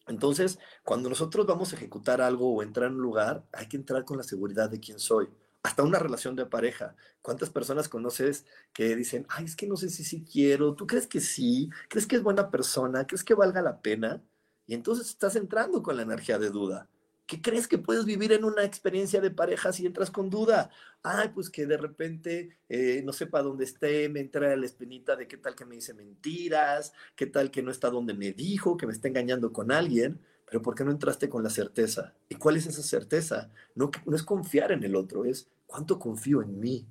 Entonces, 0.07 0.59
cuando 0.83 1.09
nosotros 1.09 1.45
vamos 1.45 1.73
a 1.73 1.75
ejecutar 1.75 2.21
algo 2.21 2.53
o 2.53 2.63
entrar 2.63 2.89
en 2.89 2.95
un 2.95 3.01
lugar, 3.01 3.43
hay 3.51 3.67
que 3.67 3.77
entrar 3.77 4.05
con 4.05 4.17
la 4.17 4.23
seguridad 4.23 4.69
de 4.69 4.79
quién 4.79 4.99
soy. 4.99 5.27
Hasta 5.68 5.84
una 5.84 5.99
relación 5.99 6.38
de 6.38 6.45
pareja. 6.45 6.95
¿Cuántas 7.22 7.49
personas 7.49 7.89
conoces 7.89 8.45
que 8.72 8.95
dicen, 8.95 9.26
ay, 9.28 9.43
es 9.43 9.57
que 9.57 9.68
no 9.68 9.76
sé 9.76 9.89
si 9.89 10.05
sí 10.05 10.24
quiero? 10.24 10.76
¿Tú 10.76 10.88
crees 10.88 11.07
que 11.07 11.20
sí? 11.20 11.70
¿Crees 11.89 12.07
que 12.07 12.15
es 12.15 12.24
buena 12.24 12.49
persona? 12.49 13.05
¿Crees 13.05 13.26
que 13.26 13.34
valga 13.34 13.61
la 13.61 13.82
pena? 13.82 14.24
Y 14.65 14.76
entonces 14.76 15.09
estás 15.09 15.36
entrando 15.36 15.84
con 15.84 15.97
la 15.97 16.03
energía 16.03 16.39
de 16.39 16.51
duda. 16.51 16.88
¿Qué 17.26 17.41
crees 17.41 17.68
que 17.68 17.78
puedes 17.78 18.05
vivir 18.05 18.32
en 18.32 18.45
una 18.45 18.63
experiencia 18.63 19.20
de 19.20 19.30
pareja 19.30 19.74
si 19.74 19.86
entras 19.86 20.09
con 20.09 20.30
duda? 20.30 20.70
Ay, 21.03 21.32
pues 21.36 21.49
que 21.49 21.65
de 21.65 21.76
repente 21.76 22.57
eh, 22.70 23.01
no 23.03 23.11
sepa 23.11 23.41
dónde 23.41 23.65
esté, 23.65 24.07
me 24.07 24.22
entra 24.22 24.55
la 24.55 24.65
espinita 24.65 25.18
de 25.18 25.28
qué 25.28 25.36
tal 25.36 25.53
que 25.53 25.65
me 25.65 25.76
dice 25.76 25.93
mentiras, 25.93 26.93
qué 27.18 27.26
tal 27.26 27.51
que 27.51 27.61
no 27.61 27.72
está 27.72 27.89
donde 27.89 28.13
me 28.13 28.32
dijo, 28.32 28.78
que 28.78 28.88
me 28.88 28.93
está 28.93 29.09
engañando 29.09 29.51
con 29.51 29.74
alguien, 29.74 30.22
pero 30.45 30.61
¿por 30.61 30.76
qué 30.76 30.86
no 30.86 30.91
entraste 30.91 31.28
con 31.28 31.43
la 31.43 31.49
certeza? 31.49 32.13
¿Y 32.30 32.36
cuál 32.36 32.55
es 32.55 32.68
esa 32.68 32.82
certeza? 32.82 33.51
No, 33.76 33.91
no 34.05 34.15
es 34.15 34.24
confiar 34.24 34.72
en 34.72 34.86
el 34.86 34.95
otro, 34.95 35.26
es 35.26 35.49
cuánto 35.68 35.99
confío 35.99 36.41
en 36.41 36.59
mí, 36.59 36.88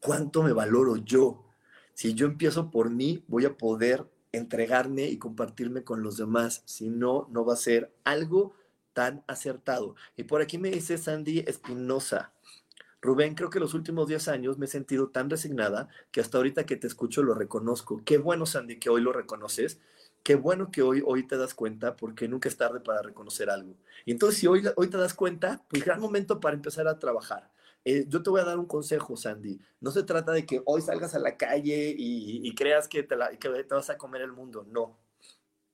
cuánto 0.00 0.42
me 0.42 0.52
valoro 0.52 0.96
yo. 0.96 1.44
Si 1.94 2.14
yo 2.14 2.26
empiezo 2.26 2.70
por 2.70 2.90
mí, 2.90 3.24
voy 3.28 3.44
a 3.44 3.56
poder 3.56 4.10
entregarme 4.32 5.06
y 5.06 5.18
compartirme 5.18 5.82
con 5.84 6.02
los 6.02 6.16
demás. 6.16 6.62
Si 6.64 6.88
no, 6.88 7.26
no 7.30 7.44
va 7.44 7.54
a 7.54 7.56
ser 7.56 7.94
algo 8.04 8.54
tan 8.92 9.24
acertado. 9.26 9.94
Y 10.16 10.24
por 10.24 10.40
aquí 10.40 10.58
me 10.58 10.70
dice 10.70 10.96
Sandy 10.96 11.40
Espinosa. 11.40 12.32
Rubén, 13.02 13.34
creo 13.34 13.50
que 13.50 13.60
los 13.60 13.74
últimos 13.74 14.08
10 14.08 14.28
años 14.28 14.58
me 14.58 14.66
he 14.66 14.68
sentido 14.68 15.10
tan 15.10 15.28
resignada 15.28 15.88
que 16.10 16.20
hasta 16.20 16.38
ahorita 16.38 16.64
que 16.66 16.76
te 16.76 16.86
escucho 16.86 17.22
lo 17.22 17.34
reconozco. 17.34 18.02
Qué 18.04 18.18
bueno, 18.18 18.46
Sandy, 18.46 18.78
que 18.78 18.90
hoy 18.90 19.00
lo 19.02 19.12
reconoces. 19.12 19.80
Qué 20.26 20.34
bueno 20.34 20.72
que 20.72 20.82
hoy, 20.82 21.04
hoy 21.06 21.24
te 21.24 21.36
das 21.36 21.54
cuenta 21.54 21.94
porque 21.94 22.26
nunca 22.26 22.48
es 22.48 22.56
tarde 22.56 22.80
para 22.80 23.00
reconocer 23.00 23.48
algo. 23.48 23.76
Y 24.04 24.10
entonces 24.10 24.40
si 24.40 24.48
hoy, 24.48 24.64
hoy 24.74 24.88
te 24.90 24.96
das 24.96 25.14
cuenta, 25.14 25.64
pues 25.68 25.84
gran 25.84 26.00
momento 26.00 26.40
para 26.40 26.56
empezar 26.56 26.88
a 26.88 26.98
trabajar. 26.98 27.52
Eh, 27.84 28.06
yo 28.08 28.24
te 28.24 28.30
voy 28.30 28.40
a 28.40 28.44
dar 28.44 28.58
un 28.58 28.66
consejo, 28.66 29.16
Sandy. 29.16 29.60
No 29.80 29.92
se 29.92 30.02
trata 30.02 30.32
de 30.32 30.44
que 30.44 30.62
hoy 30.64 30.82
salgas 30.82 31.14
a 31.14 31.20
la 31.20 31.36
calle 31.36 31.94
y, 31.96 32.52
creas 32.56 32.88
que 32.88 33.04
te, 33.04 33.14
vas 33.14 33.90
a 33.90 33.96
comer 33.98 34.22
el 34.22 34.32
mundo. 34.32 34.66
No. 34.68 34.98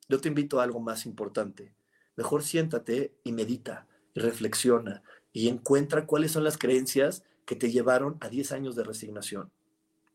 Yo 0.06 0.20
te 0.20 0.28
invito 0.28 0.60
a 0.60 0.64
algo 0.64 0.80
más 0.80 1.06
importante 1.06 1.72
mejor 2.16 2.42
siéntate 2.42 3.14
y 3.24 3.32
medita 3.32 3.86
y 4.14 4.20
reflexiona 4.20 5.02
y 5.32 5.48
encuentra 5.48 6.06
cuáles 6.06 6.32
son 6.32 6.44
las 6.44 6.58
creencias 6.58 7.24
que 7.46 7.56
te 7.56 7.70
llevaron 7.70 8.18
a 8.20 8.28
10 8.28 8.52
años 8.52 8.76
de 8.76 8.84
resignación. 8.84 9.50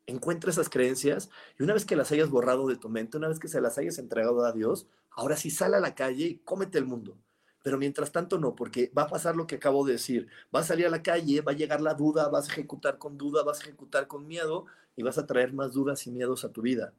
Encuentra 0.08 0.49
esas 0.49 0.70
creencias 0.70 1.30
y 1.60 1.64
una 1.64 1.74
vez 1.74 1.86
que 1.86 1.95
las 1.95 2.12
hayas 2.12 2.30
borrado 2.30 2.68
de 2.68 2.78
tu 2.78 2.89
mente, 2.89 3.18
una 3.18 3.28
vez 3.28 3.39
que 3.39 3.47
se 3.47 3.62
las 3.62 3.78
hayas 3.78 3.99
entregado 3.99 4.43
a 4.45 4.53
Dios, 4.53 4.88
ahora 5.12 5.38
sí 5.38 5.51
sal 5.51 5.74
a 5.74 5.80
la 5.80 5.95
calle 5.95 6.26
y 6.26 6.38
cómete 6.39 6.78
el 6.78 6.86
mundo. 6.86 7.18
Pero 7.64 7.78
mientras 7.78 8.12
tanto 8.12 8.39
no, 8.39 8.55
porque 8.55 8.91
va 8.97 9.03
a 9.03 9.10
pasar 9.10 9.36
lo 9.36 9.45
que 9.45 9.55
acabo 9.55 9.86
de 9.86 9.93
decir. 9.93 10.28
Vas 10.51 10.66
a 10.66 10.68
salir 10.70 10.88
a 10.88 10.89
la 10.89 11.03
calle, 11.03 11.41
va 11.41 11.51
a 11.51 11.55
llegar 11.55 11.82
la 11.82 11.93
duda, 11.93 12.30
vas 12.30 12.47
a 12.47 12.51
ejecutar 12.53 12.97
con 12.97 13.18
duda, 13.18 13.43
vas 13.43 13.60
a 13.60 13.64
ejecutar 13.64 14.08
con 14.08 14.26
miedo 14.26 14.66
y 14.95 15.03
vas 15.03 15.18
a 15.18 15.28
traer 15.28 15.51
más 15.53 15.74
dudas 15.74 16.08
y 16.08 16.12
miedos 16.12 16.45
a 16.45 16.51
tu 16.53 16.62
vida. 16.62 16.93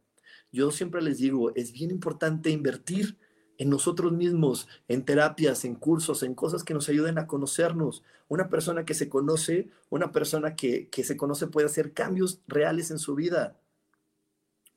Yo 0.53 0.71
siempre 0.71 1.01
les 1.01 1.19
digo, 1.19 1.55
es 1.55 1.73
bien 1.73 1.91
importante 1.91 2.51
invertir 2.51 3.17
en 3.59 3.71
nosotros 3.71 4.13
mismos, 4.13 4.69
en 4.87 5.05
terapias, 5.05 5.65
en 5.65 5.75
cursos, 5.75 6.23
en 6.23 6.35
cosas 6.35 6.65
que 6.65 6.75
nos 6.75 6.89
ayuden 6.89 7.19
a 7.19 7.27
conocernos. 7.27 8.05
Una 8.29 8.49
persona 8.49 8.85
que 8.85 8.95
se 8.95 9.09
conoce, 9.09 9.69
una 9.91 10.13
persona 10.13 10.55
que, 10.55 10.89
se 10.93 11.17
conoce 11.17 11.49
puede 11.49 11.67
hacer 11.67 11.93
cambios 11.93 12.41
reales 12.47 12.91
en 12.93 12.99
su 12.99 13.17
vida. 13.17 13.57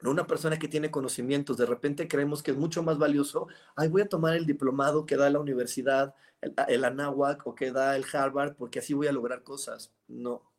No 0.01 0.09
una 0.09 0.25
persona 0.25 0.57
que 0.57 0.67
tiene 0.67 0.89
conocimientos, 0.89 1.57
de 1.57 1.67
repente 1.67 2.07
creemos 2.07 2.41
que 2.41 2.51
es 2.51 2.57
mucho 2.57 2.82
más 2.82 2.97
valioso, 2.97 3.47
ay, 3.75 3.88
voy 3.88 4.01
a 4.01 4.09
tomar 4.09 4.36
el 4.36 4.47
diplomado 4.47 5.05
que 5.05 5.15
da 5.15 5.29
la 5.29 5.39
universidad, 5.39 6.15
el, 6.41 6.55
el 6.67 6.84
Anáhuac 6.84 7.45
o 7.45 7.53
que 7.53 7.71
da 7.71 7.95
el 7.95 8.05
Harvard, 8.11 8.55
porque 8.55 8.79
así 8.79 8.95
voy 8.95 9.05
a 9.05 9.11
lograr 9.11 9.43
cosas. 9.43 9.91
No, 10.07 10.50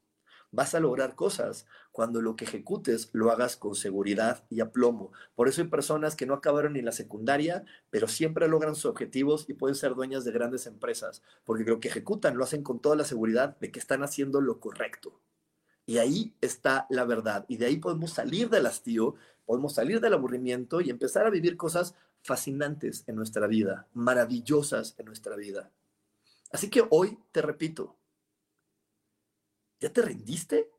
vas 0.52 0.74
a 0.74 0.80
lograr 0.80 1.16
cosas 1.16 1.66
cuando 1.90 2.22
lo 2.22 2.36
que 2.36 2.44
ejecutes 2.44 3.10
lo 3.12 3.32
hagas 3.32 3.56
con 3.56 3.74
seguridad 3.74 4.44
y 4.50 4.60
aplomo. 4.60 5.10
Por 5.34 5.48
eso 5.48 5.62
hay 5.62 5.68
personas 5.68 6.14
que 6.14 6.26
no 6.26 6.34
acabaron 6.34 6.74
ni 6.74 6.82
la 6.82 6.92
secundaria, 6.92 7.64
pero 7.90 8.06
siempre 8.06 8.46
logran 8.46 8.74
sus 8.74 8.86
objetivos 8.86 9.46
y 9.48 9.54
pueden 9.54 9.74
ser 9.74 9.94
dueñas 9.94 10.24
de 10.24 10.32
grandes 10.32 10.66
empresas, 10.66 11.22
porque 11.44 11.64
lo 11.64 11.80
que 11.80 11.88
ejecutan 11.88 12.36
lo 12.36 12.44
hacen 12.44 12.62
con 12.62 12.80
toda 12.80 12.94
la 12.94 13.04
seguridad 13.04 13.58
de 13.58 13.72
que 13.72 13.80
están 13.80 14.02
haciendo 14.04 14.40
lo 14.40 14.60
correcto. 14.60 15.20
Y 15.86 15.98
ahí 15.98 16.34
está 16.40 16.86
la 16.90 17.04
verdad. 17.04 17.44
Y 17.48 17.56
de 17.56 17.66
ahí 17.66 17.78
podemos 17.78 18.12
salir 18.12 18.48
del 18.48 18.66
hastío, 18.66 19.16
podemos 19.46 19.74
salir 19.74 20.00
del 20.00 20.14
aburrimiento 20.14 20.80
y 20.80 20.90
empezar 20.90 21.26
a 21.26 21.30
vivir 21.30 21.56
cosas 21.56 21.94
fascinantes 22.22 23.04
en 23.08 23.16
nuestra 23.16 23.46
vida, 23.46 23.88
maravillosas 23.94 24.94
en 24.98 25.06
nuestra 25.06 25.34
vida. 25.34 25.70
Así 26.52 26.68
que 26.70 26.84
hoy 26.90 27.18
te 27.32 27.42
repito, 27.42 27.96
¿Ya 29.82 29.92
te 29.92 30.00
rendiste? 30.00 30.70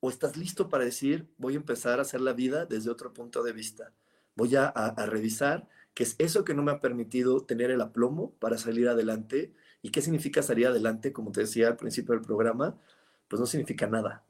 ¿O 0.00 0.08
estás 0.08 0.38
listo 0.38 0.70
para 0.70 0.82
decir, 0.82 1.30
voy 1.36 1.52
a 1.52 1.58
empezar 1.58 1.98
a 1.98 2.02
hacer 2.02 2.22
la 2.22 2.32
vida 2.32 2.64
desde 2.64 2.90
otro 2.90 3.12
punto 3.12 3.42
de 3.42 3.52
vista? 3.52 3.92
Voy 4.34 4.56
a, 4.56 4.72
revisar 5.06 5.68
qué 5.92 6.04
es 6.04 6.16
eso 6.18 6.42
que 6.42 6.54
no 6.54 6.62
me 6.62 6.72
ha 6.72 6.80
permitido 6.80 7.44
tener 7.44 7.70
el 7.70 7.82
aplomo 7.82 8.32
para 8.38 8.56
salir 8.56 8.88
adelante. 8.88 9.52
¿Y 9.82 9.90
qué 9.90 10.00
significa 10.00 10.42
salir 10.42 10.68
adelante? 10.68 11.12
Como 11.12 11.32
te 11.32 11.42
decía 11.42 11.68
al 11.68 11.76
principio 11.76 12.14
del 12.14 12.24
programa, 12.24 12.80
pues 13.28 13.38
no 13.38 13.44
significa 13.44 13.86
nada. 13.86 14.24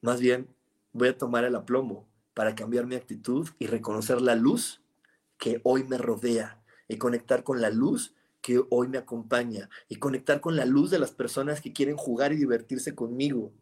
Más 0.00 0.18
bien, 0.18 0.48
voy 0.92 1.06
a 1.06 1.16
tomar 1.16 1.44
el 1.44 1.54
aplomo 1.54 2.08
para 2.34 2.56
cambiar 2.56 2.86
mi 2.86 2.96
actitud 2.96 3.48
y 3.60 3.68
reconocer 3.68 4.20
la 4.20 4.34
luz 4.34 4.82
que 5.38 5.60
hoy 5.62 5.84
me 5.84 5.98
rodea 5.98 6.60
y 6.88 6.98
conectar 6.98 7.44
con 7.44 7.60
la 7.60 7.70
luz 7.70 8.12
que 8.42 8.62
hoy 8.68 8.88
me 8.88 8.98
acompaña 8.98 9.70
y 9.88 9.96
conectar 9.96 10.40
con 10.40 10.56
la 10.56 10.66
luz 10.66 10.90
de 10.90 10.98
las 10.98 11.12
personas 11.12 11.60
que 11.60 11.72
quieren 11.72 11.96
jugar 11.96 12.32
y 12.32 12.36
divertirse 12.36 12.94
conmigo. 12.94 13.52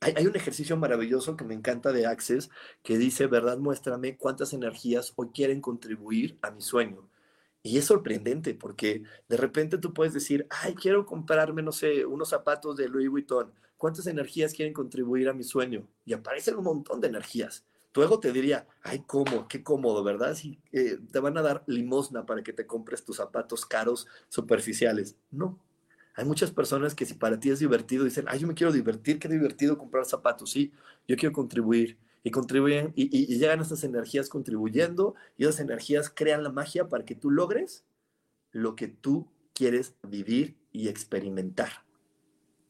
Hay, 0.00 0.26
un 0.26 0.36
ejercicio 0.36 0.76
maravilloso 0.76 1.36
que 1.36 1.44
me 1.44 1.54
encanta 1.54 1.92
de 1.92 2.06
Access 2.06 2.50
que 2.82 2.98
dice, 2.98 3.26
verdad, 3.26 3.58
muéstrame 3.58 4.16
cuántas 4.18 4.52
energías 4.52 5.12
hoy 5.16 5.28
quieren 5.32 5.60
contribuir 5.60 6.38
a 6.42 6.50
mi 6.50 6.60
sueño. 6.60 7.08
Y 7.62 7.78
es 7.78 7.86
sorprendente 7.86 8.54
porque 8.54 9.04
de 9.28 9.36
repente 9.36 9.78
tú 9.78 9.94
puedes 9.94 10.12
decir, 10.12 10.46
ay, 10.50 10.74
quiero 10.74 11.06
comprarme, 11.06 11.62
no 11.62 11.72
sé, 11.72 12.04
unos 12.04 12.28
zapatos 12.30 12.76
de 12.76 12.88
Louis 12.88 13.08
Vuitton. 13.08 13.52
¿Cuántas 13.78 14.06
energías 14.06 14.52
quieren 14.52 14.74
contribuir 14.74 15.28
a 15.28 15.34
mi 15.34 15.44
sueño? 15.44 15.86
Y 16.04 16.12
aparecen 16.12 16.56
un 16.56 16.64
montón 16.64 17.00
de 17.00 17.08
energías 17.08 17.64
tu 17.94 18.02
ego 18.02 18.18
te 18.18 18.32
diría, 18.32 18.66
ay, 18.82 19.04
cómo, 19.06 19.46
qué 19.46 19.62
cómodo, 19.62 20.02
¿verdad? 20.02 20.34
Si 20.34 20.58
eh, 20.72 20.98
te 21.12 21.20
van 21.20 21.38
a 21.38 21.42
dar 21.42 21.62
limosna 21.68 22.26
para 22.26 22.42
que 22.42 22.52
te 22.52 22.66
compres 22.66 23.04
tus 23.04 23.18
zapatos 23.18 23.64
caros, 23.64 24.08
superficiales. 24.28 25.16
No. 25.30 25.60
Hay 26.16 26.24
muchas 26.24 26.50
personas 26.50 26.96
que 26.96 27.06
si 27.06 27.14
para 27.14 27.38
ti 27.38 27.50
es 27.50 27.60
divertido, 27.60 28.02
dicen, 28.02 28.24
ay, 28.26 28.40
yo 28.40 28.48
me 28.48 28.54
quiero 28.54 28.72
divertir, 28.72 29.20
qué 29.20 29.28
divertido 29.28 29.78
comprar 29.78 30.06
zapatos. 30.06 30.50
Sí, 30.50 30.72
yo 31.06 31.16
quiero 31.16 31.32
contribuir. 31.32 31.96
Y 32.24 32.32
contribuyen, 32.32 32.92
y, 32.96 33.16
y 33.16 33.38
llegan 33.38 33.60
estas 33.60 33.84
energías 33.84 34.28
contribuyendo, 34.28 35.14
y 35.36 35.44
esas 35.44 35.60
energías 35.60 36.10
crean 36.12 36.42
la 36.42 36.50
magia 36.50 36.88
para 36.88 37.04
que 37.04 37.14
tú 37.14 37.30
logres 37.30 37.84
lo 38.50 38.74
que 38.74 38.88
tú 38.88 39.28
quieres 39.54 39.94
vivir 40.02 40.56
y 40.72 40.88
experimentar. 40.88 41.84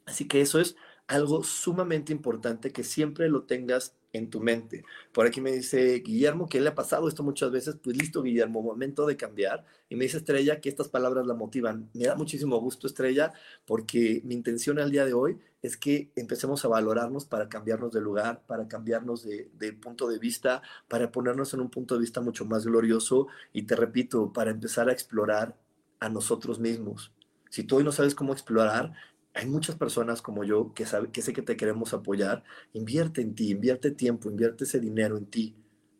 Así 0.04 0.28
que 0.28 0.42
eso 0.42 0.60
es 0.60 0.76
algo 1.06 1.42
sumamente 1.42 2.12
importante 2.12 2.72
que 2.72 2.84
siempre 2.84 3.28
lo 3.28 3.44
tengas 3.44 3.94
en 4.14 4.30
tu 4.30 4.40
mente. 4.40 4.84
Por 5.12 5.26
aquí 5.26 5.40
me 5.40 5.52
dice 5.52 6.00
Guillermo 6.00 6.48
que 6.48 6.60
le 6.60 6.68
ha 6.68 6.74
pasado 6.74 7.08
esto 7.08 7.22
muchas 7.22 7.50
veces, 7.50 7.76
pues 7.82 7.96
listo 7.96 8.22
Guillermo, 8.22 8.62
momento 8.62 9.06
de 9.06 9.16
cambiar. 9.16 9.64
Y 9.88 9.96
me 9.96 10.04
dice 10.04 10.18
Estrella 10.18 10.60
que 10.60 10.68
estas 10.68 10.88
palabras 10.88 11.26
la 11.26 11.34
motivan. 11.34 11.90
Me 11.92 12.04
da 12.04 12.14
muchísimo 12.14 12.58
gusto 12.58 12.86
Estrella 12.86 13.32
porque 13.66 14.22
mi 14.24 14.34
intención 14.34 14.78
al 14.78 14.90
día 14.90 15.04
de 15.04 15.14
hoy 15.14 15.38
es 15.62 15.76
que 15.76 16.12
empecemos 16.14 16.64
a 16.64 16.68
valorarnos 16.68 17.24
para 17.24 17.48
cambiarnos 17.48 17.92
de 17.92 18.00
lugar, 18.00 18.44
para 18.46 18.68
cambiarnos 18.68 19.24
de, 19.24 19.50
de 19.54 19.72
punto 19.72 20.08
de 20.08 20.18
vista, 20.18 20.62
para 20.88 21.10
ponernos 21.10 21.52
en 21.52 21.60
un 21.60 21.70
punto 21.70 21.94
de 21.94 22.00
vista 22.00 22.20
mucho 22.20 22.44
más 22.44 22.64
glorioso 22.64 23.26
y 23.52 23.62
te 23.62 23.74
repito, 23.74 24.32
para 24.32 24.52
empezar 24.52 24.88
a 24.88 24.92
explorar 24.92 25.56
a 25.98 26.08
nosotros 26.08 26.60
mismos. 26.60 27.12
Si 27.50 27.62
tú 27.64 27.76
hoy 27.76 27.84
no 27.84 27.92
sabes 27.92 28.14
cómo 28.14 28.32
explorar, 28.32 28.92
hay 29.34 29.46
muchas 29.46 29.76
personas 29.76 30.22
como 30.22 30.44
yo 30.44 30.72
que, 30.74 30.86
sabe, 30.86 31.10
que 31.10 31.20
sé 31.20 31.32
que 31.32 31.42
te 31.42 31.56
queremos 31.56 31.92
apoyar. 31.92 32.44
Invierte 32.72 33.20
en 33.20 33.34
ti, 33.34 33.50
invierte 33.50 33.90
tiempo, 33.90 34.30
invierte 34.30 34.64
ese 34.64 34.78
dinero 34.78 35.16
en 35.16 35.26
ti, 35.26 35.56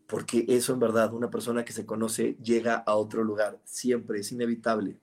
porque 0.06 0.44
eso 0.48 0.72
en 0.72 0.78
verdad, 0.78 1.12
una 1.12 1.30
persona 1.30 1.64
que 1.64 1.72
se 1.72 1.84
conoce 1.84 2.36
llega 2.42 2.76
a 2.76 2.94
otro 2.94 3.24
lugar, 3.24 3.60
siempre, 3.64 4.20
es 4.20 4.30
inevitable. 4.30 4.98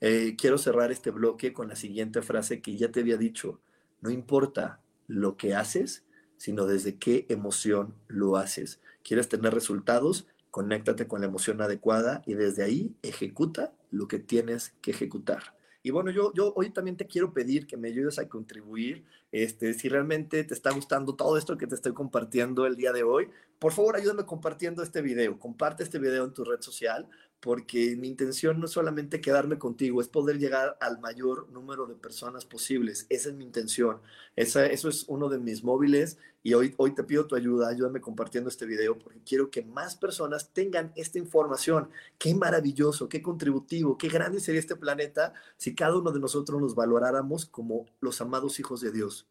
Eh, 0.00 0.34
quiero 0.36 0.58
cerrar 0.58 0.90
este 0.90 1.12
bloque 1.12 1.52
con 1.52 1.68
la 1.68 1.76
siguiente 1.76 2.20
frase 2.22 2.60
que 2.60 2.76
ya 2.76 2.90
te 2.90 3.00
había 3.00 3.16
dicho. 3.16 3.60
No 4.00 4.10
importa 4.10 4.80
lo 5.06 5.36
que 5.36 5.54
haces, 5.54 6.04
sino 6.36 6.66
desde 6.66 6.96
qué 6.96 7.26
emoción 7.28 7.94
lo 8.08 8.36
haces. 8.36 8.80
¿Quieres 9.04 9.28
tener 9.28 9.54
resultados? 9.54 10.26
Conéctate 10.50 11.06
con 11.06 11.20
la 11.20 11.28
emoción 11.28 11.62
adecuada 11.62 12.22
y 12.26 12.34
desde 12.34 12.64
ahí 12.64 12.96
ejecuta 13.02 13.72
lo 13.92 14.08
que 14.08 14.18
tienes 14.18 14.74
que 14.82 14.90
ejecutar. 14.90 15.54
Y 15.82 15.90
bueno, 15.90 16.10
yo, 16.10 16.32
yo 16.34 16.52
hoy 16.54 16.70
también 16.70 16.96
te 16.96 17.06
quiero 17.06 17.32
pedir 17.32 17.66
que 17.66 17.76
me 17.76 17.88
ayudes 17.88 18.18
a 18.18 18.28
contribuir. 18.28 19.04
Este, 19.32 19.74
si 19.74 19.88
realmente 19.88 20.44
te 20.44 20.54
está 20.54 20.70
gustando 20.70 21.16
todo 21.16 21.36
esto 21.36 21.58
que 21.58 21.66
te 21.66 21.74
estoy 21.74 21.92
compartiendo 21.92 22.66
el 22.66 22.76
día 22.76 22.92
de 22.92 23.02
hoy, 23.02 23.28
por 23.58 23.72
favor 23.72 23.96
ayúdame 23.96 24.24
compartiendo 24.24 24.82
este 24.82 25.02
video. 25.02 25.38
Comparte 25.38 25.82
este 25.82 25.98
video 25.98 26.24
en 26.24 26.32
tu 26.32 26.44
red 26.44 26.60
social 26.60 27.08
porque 27.42 27.96
mi 27.96 28.06
intención 28.06 28.60
no 28.60 28.66
es 28.66 28.70
solamente 28.70 29.20
quedarme 29.20 29.58
contigo, 29.58 30.00
es 30.00 30.06
poder 30.06 30.38
llegar 30.38 30.78
al 30.80 31.00
mayor 31.00 31.48
número 31.50 31.86
de 31.86 31.96
personas 31.96 32.44
posibles. 32.44 33.04
Esa 33.08 33.30
es 33.30 33.34
mi 33.34 33.42
intención. 33.42 33.98
Esa, 34.36 34.64
eso 34.66 34.88
es 34.88 35.06
uno 35.08 35.28
de 35.28 35.38
mis 35.38 35.64
móviles 35.64 36.18
y 36.44 36.54
hoy, 36.54 36.72
hoy 36.76 36.94
te 36.94 37.02
pido 37.02 37.26
tu 37.26 37.34
ayuda, 37.34 37.68
ayúdame 37.68 38.00
compartiendo 38.00 38.48
este 38.48 38.64
video 38.64 38.96
porque 38.96 39.18
quiero 39.26 39.50
que 39.50 39.62
más 39.62 39.96
personas 39.96 40.50
tengan 40.52 40.92
esta 40.94 41.18
información. 41.18 41.90
Qué 42.16 42.32
maravilloso, 42.32 43.08
qué 43.08 43.20
contributivo, 43.20 43.98
qué 43.98 44.08
grande 44.08 44.38
sería 44.38 44.60
este 44.60 44.76
planeta 44.76 45.34
si 45.56 45.74
cada 45.74 45.98
uno 45.98 46.12
de 46.12 46.20
nosotros 46.20 46.60
nos 46.60 46.76
valoráramos 46.76 47.46
como 47.46 47.86
los 48.00 48.20
amados 48.20 48.60
hijos 48.60 48.80
de 48.80 48.92
Dios. 48.92 49.26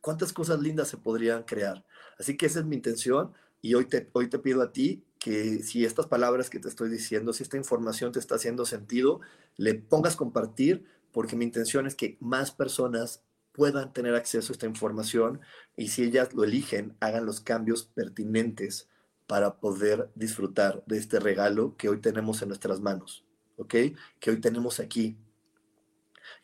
¿Cuántas 0.00 0.32
cosas 0.32 0.60
lindas 0.60 0.86
se 0.86 0.98
podrían 0.98 1.42
crear? 1.42 1.84
Así 2.16 2.36
que 2.36 2.46
esa 2.46 2.60
es 2.60 2.64
mi 2.64 2.76
intención 2.76 3.32
y 3.60 3.74
hoy 3.74 3.88
hoy 4.12 4.28
te 4.28 4.38
pido 4.38 4.62
a 4.62 4.70
ti 4.70 5.02
que 5.26 5.60
si 5.64 5.84
estas 5.84 6.06
palabras 6.06 6.48
que 6.48 6.60
te 6.60 6.68
estoy 6.68 6.88
diciendo, 6.88 7.32
si 7.32 7.42
esta 7.42 7.56
información 7.56 8.12
te 8.12 8.20
está 8.20 8.36
haciendo 8.36 8.64
sentido, 8.64 9.20
le 9.56 9.74
pongas 9.74 10.14
compartir, 10.14 10.84
porque 11.10 11.34
mi 11.34 11.44
intención 11.44 11.88
es 11.88 11.96
que 11.96 12.16
más 12.20 12.52
personas 12.52 13.24
puedan 13.50 13.92
tener 13.92 14.14
acceso 14.14 14.52
a 14.52 14.54
esta 14.54 14.66
información 14.66 15.40
y 15.76 15.88
si 15.88 16.04
ellas 16.04 16.32
lo 16.32 16.44
eligen, 16.44 16.94
hagan 17.00 17.26
los 17.26 17.40
cambios 17.40 17.82
pertinentes 17.82 18.88
para 19.26 19.56
poder 19.58 20.10
disfrutar 20.14 20.84
de 20.86 20.98
este 20.98 21.18
regalo 21.18 21.74
que 21.76 21.88
hoy 21.88 22.00
tenemos 22.00 22.40
en 22.42 22.48
nuestras 22.50 22.80
manos, 22.80 23.24
¿ok? 23.56 23.74
Que 24.20 24.30
hoy 24.30 24.40
tenemos 24.40 24.78
aquí. 24.78 25.16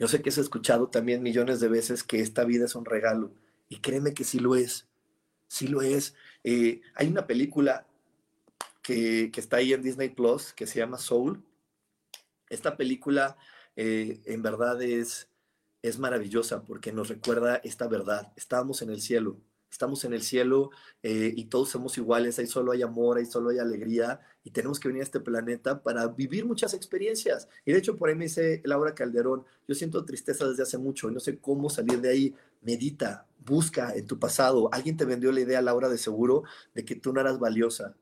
Yo 0.00 0.08
sé 0.08 0.22
que 0.22 0.30
has 0.30 0.38
escuchado 0.38 0.88
también 0.88 1.22
millones 1.22 1.60
de 1.60 1.68
veces 1.68 2.02
que 2.02 2.18
esta 2.18 2.42
vida 2.42 2.64
es 2.64 2.74
un 2.74 2.84
regalo 2.84 3.32
y 3.68 3.78
créeme 3.78 4.12
que 4.12 4.24
sí 4.24 4.40
lo 4.40 4.56
es, 4.56 4.88
sí 5.46 5.68
lo 5.68 5.82
es. 5.82 6.16
Eh, 6.42 6.80
hay 6.96 7.06
una 7.06 7.28
película 7.28 7.86
que, 8.82 9.30
está 9.34 9.58
ahí 9.58 9.72
en 9.72 9.82
Disney 9.82 10.10
Plus, 10.10 10.52
que 10.52 10.66
se 10.66 10.78
llama 10.78 10.98
Soul. 10.98 11.42
Esta 12.48 12.76
película 12.76 13.36
eh, 13.76 14.20
en 14.26 14.42
verdad 14.42 14.82
es, 14.82 15.30
es 15.82 15.98
maravillosa 15.98 16.64
porque 16.64 16.92
nos 16.92 17.08
recuerda 17.08 17.56
esta 17.64 17.86
verdad. 17.88 18.32
Estamos 18.36 18.82
en 18.82 18.90
el 18.90 19.00
cielo, 19.00 19.38
estamos 19.70 20.04
en 20.04 20.12
el 20.12 20.22
cielo 20.22 20.70
eh, 21.02 21.32
y 21.34 21.46
todos 21.46 21.70
somos 21.70 21.96
iguales, 21.96 22.38
ahí 22.38 22.46
solo 22.46 22.72
hay 22.72 22.82
amor, 22.82 23.16
ahí 23.16 23.24
solo 23.24 23.50
hay 23.50 23.58
alegría 23.58 24.20
y 24.44 24.50
tenemos 24.50 24.78
que 24.78 24.88
venir 24.88 25.00
a 25.00 25.04
este 25.04 25.20
planeta 25.20 25.82
para 25.82 26.06
vivir 26.08 26.44
muchas 26.44 26.74
experiencias. 26.74 27.48
Y 27.64 27.72
de 27.72 27.78
hecho 27.78 27.96
por 27.96 28.10
ahí 28.10 28.14
me 28.14 28.24
dice 28.24 28.60
Laura 28.64 28.94
Calderón, 28.94 29.44
yo 29.66 29.74
siento 29.74 30.04
tristeza 30.04 30.46
desde 30.46 30.64
hace 30.64 30.76
mucho 30.76 31.08
y 31.08 31.14
no 31.14 31.20
sé 31.20 31.38
cómo 31.38 31.70
salir 31.70 32.00
de 32.00 32.10
ahí. 32.10 32.34
Medita, 32.60 33.26
busca 33.44 33.92
en 33.94 34.06
tu 34.06 34.18
pasado. 34.20 34.68
Alguien 34.72 34.96
te 34.96 35.04
vendió 35.04 35.32
la 35.32 35.40
idea, 35.40 35.60
Laura, 35.62 35.88
de 35.88 35.98
seguro, 35.98 36.44
de 36.74 36.84
que 36.84 36.94
tú 36.94 37.12
no 37.12 37.20
eras 37.20 37.40
valiosa, 37.40 37.96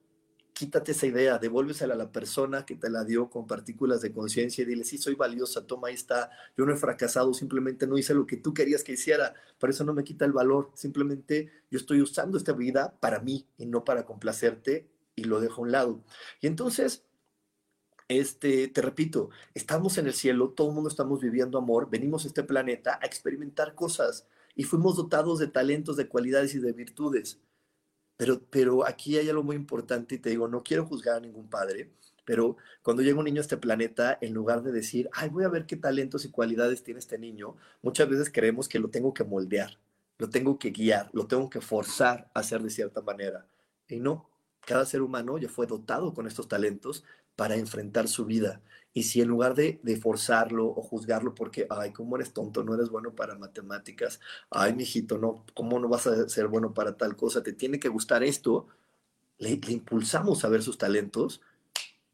quítate 0.61 0.93
esa 0.93 1.07
idea, 1.07 1.39
devuélvesela 1.39 1.95
a 1.95 1.97
la 1.97 2.13
persona 2.13 2.67
que 2.67 2.77
te 2.77 2.91
la 2.91 3.03
dio 3.03 3.31
con 3.31 3.47
partículas 3.47 4.03
de 4.03 4.13
conciencia 4.13 4.61
y 4.61 4.67
dile, 4.67 4.85
sí, 4.85 4.99
soy 4.99 5.15
valiosa, 5.15 5.67
toma, 5.67 5.89
ahí 5.89 5.95
está, 5.95 6.31
yo 6.55 6.67
no 6.67 6.75
he 6.75 6.77
fracasado, 6.77 7.33
simplemente 7.33 7.87
no 7.87 7.97
hice 7.97 8.13
lo 8.13 8.27
que 8.27 8.37
tú 8.37 8.53
querías 8.53 8.85
que 8.85 8.93
hiciera, 8.93 9.33
por 9.59 9.71
eso 9.71 9.85
no 9.85 9.95
me 9.95 10.05
quita 10.05 10.27
el 10.27 10.33
valor, 10.33 10.71
simplemente 10.75 11.51
yo 11.71 11.79
estoy 11.79 12.03
usando 12.03 12.37
esta 12.37 12.53
vida 12.53 12.95
para 13.01 13.21
mí 13.21 13.49
y 13.57 13.65
no 13.65 13.87
para 13.87 14.05
complacerte 14.05 14.87
y 15.17 15.25
lo 15.25 15.41
dejo 15.41 15.63
a 15.63 15.65
un 15.65 15.73
lado. 15.73 16.05
Y 16.43 16.47
entonces, 16.47 17.07
este, 18.09 18.69
te 18.69 18.83
repito, 18.83 19.31
estamos 19.55 19.97
en 19.97 20.09
el 20.09 20.13
cielo, 20.13 20.51
todo 20.51 20.69
el 20.69 20.75
mundo 20.75 20.91
estamos 20.91 21.23
viviendo 21.23 21.57
amor, 21.57 21.89
venimos 21.89 22.27
a 22.27 22.29
este 22.29 22.43
planeta 22.43 22.99
a 23.01 23.07
experimentar 23.07 23.75
cosas 23.75 24.27
y 24.55 24.65
fuimos 24.65 24.97
dotados 24.97 25.39
de 25.39 25.47
talentos, 25.47 25.97
de 25.97 26.07
cualidades 26.07 26.55
y 26.55 26.59
de 26.59 26.73
virtudes. 26.73 27.41
Pero, 28.51 28.87
aquí 28.87 29.17
hay 29.17 29.31
algo 29.31 29.43
muy 29.43 29.57
importante 29.57 30.17
y 30.17 30.19
te 30.19 30.29
digo, 30.29 30.47
no 30.47 30.63
quiero 30.63 30.85
juzgar 30.85 31.17
a 31.17 31.21
ningún 31.21 31.49
padre, 31.49 31.91
pero 32.27 32.59
cuando 32.83 33.03
llega 33.03 33.19
un 33.19 33.25
niño 33.25 33.41
a 33.41 33.43
este 33.43 33.57
planeta, 33.57 34.19
en 34.21 34.35
lugar 34.35 34.63
de 34.63 34.73
decir, 34.73 35.09
ay, 35.13 35.31
voy 35.31 35.45
a 35.45 35.49
ver 35.49 35.65
qué 35.65 35.77
talentos 35.77 36.27
y 36.27 36.31
cualidades 36.31 36.83
tiene 36.83 37.01
este 37.01 37.19
niño, 37.19 37.57
muchas 37.83 38.09
veces 38.11 38.31
creemos 38.31 38.69
que 38.69 38.79
lo 38.79 38.91
tengo 38.91 39.15
que 39.15 39.25
moldear, 39.25 39.79
lo 40.19 40.29
tengo 40.29 40.59
que 40.59 40.71
guiar, 40.71 41.09
lo 41.15 41.27
tengo 41.27 41.49
que 41.49 41.63
forzar 41.63 42.31
a 42.35 42.41
hacer 42.41 42.63
de 42.63 42.69
cierta 42.69 43.01
manera. 43.01 43.47
Y 43.89 44.01
no, 44.01 44.29
cada 44.67 44.85
ser 44.85 45.01
humano 45.01 45.39
ya 45.39 45.49
fue 45.49 45.67
dotado 45.67 46.13
con 46.13 46.27
estos 46.27 46.47
talentos 46.47 47.05
para 47.37 47.57
enfrentar 47.57 48.07
su 48.07 48.27
vida. 48.27 48.61
Y 48.93 49.05
si 49.05 49.21
en 49.21 49.29
lugar 49.29 49.55
de, 49.55 49.81
forzarlo 50.03 50.67
o 50.67 50.83
juzgarlo 50.83 51.35
porque, 51.35 51.67
ay, 51.71 51.93
¿cómo 51.93 52.17
eres 52.17 52.33
tonto? 52.33 52.65
No 52.65 52.75
eres 52.75 52.89
bueno 52.91 53.15
para 53.15 53.37
matemáticas. 53.39 54.21
Ay, 54.51 54.75
mijito, 54.75 55.19
no, 55.19 55.45
¿cómo 55.55 55.79
no 55.79 55.89
vas 55.89 56.07
a 56.07 56.29
ser 56.29 56.49
bueno 56.49 56.75
para 56.75 56.97
tal 56.97 57.17
cosa? 57.17 57.43
Te 57.43 57.53
tiene 57.53 57.79
que 57.79 57.89
gustar 57.89 58.25
esto. 58.25 58.67
Le, 59.39 59.61
impulsamos 59.69 60.45
a 60.45 60.49
ver 60.49 60.63
sus 60.63 60.77
talentos. 60.79 61.41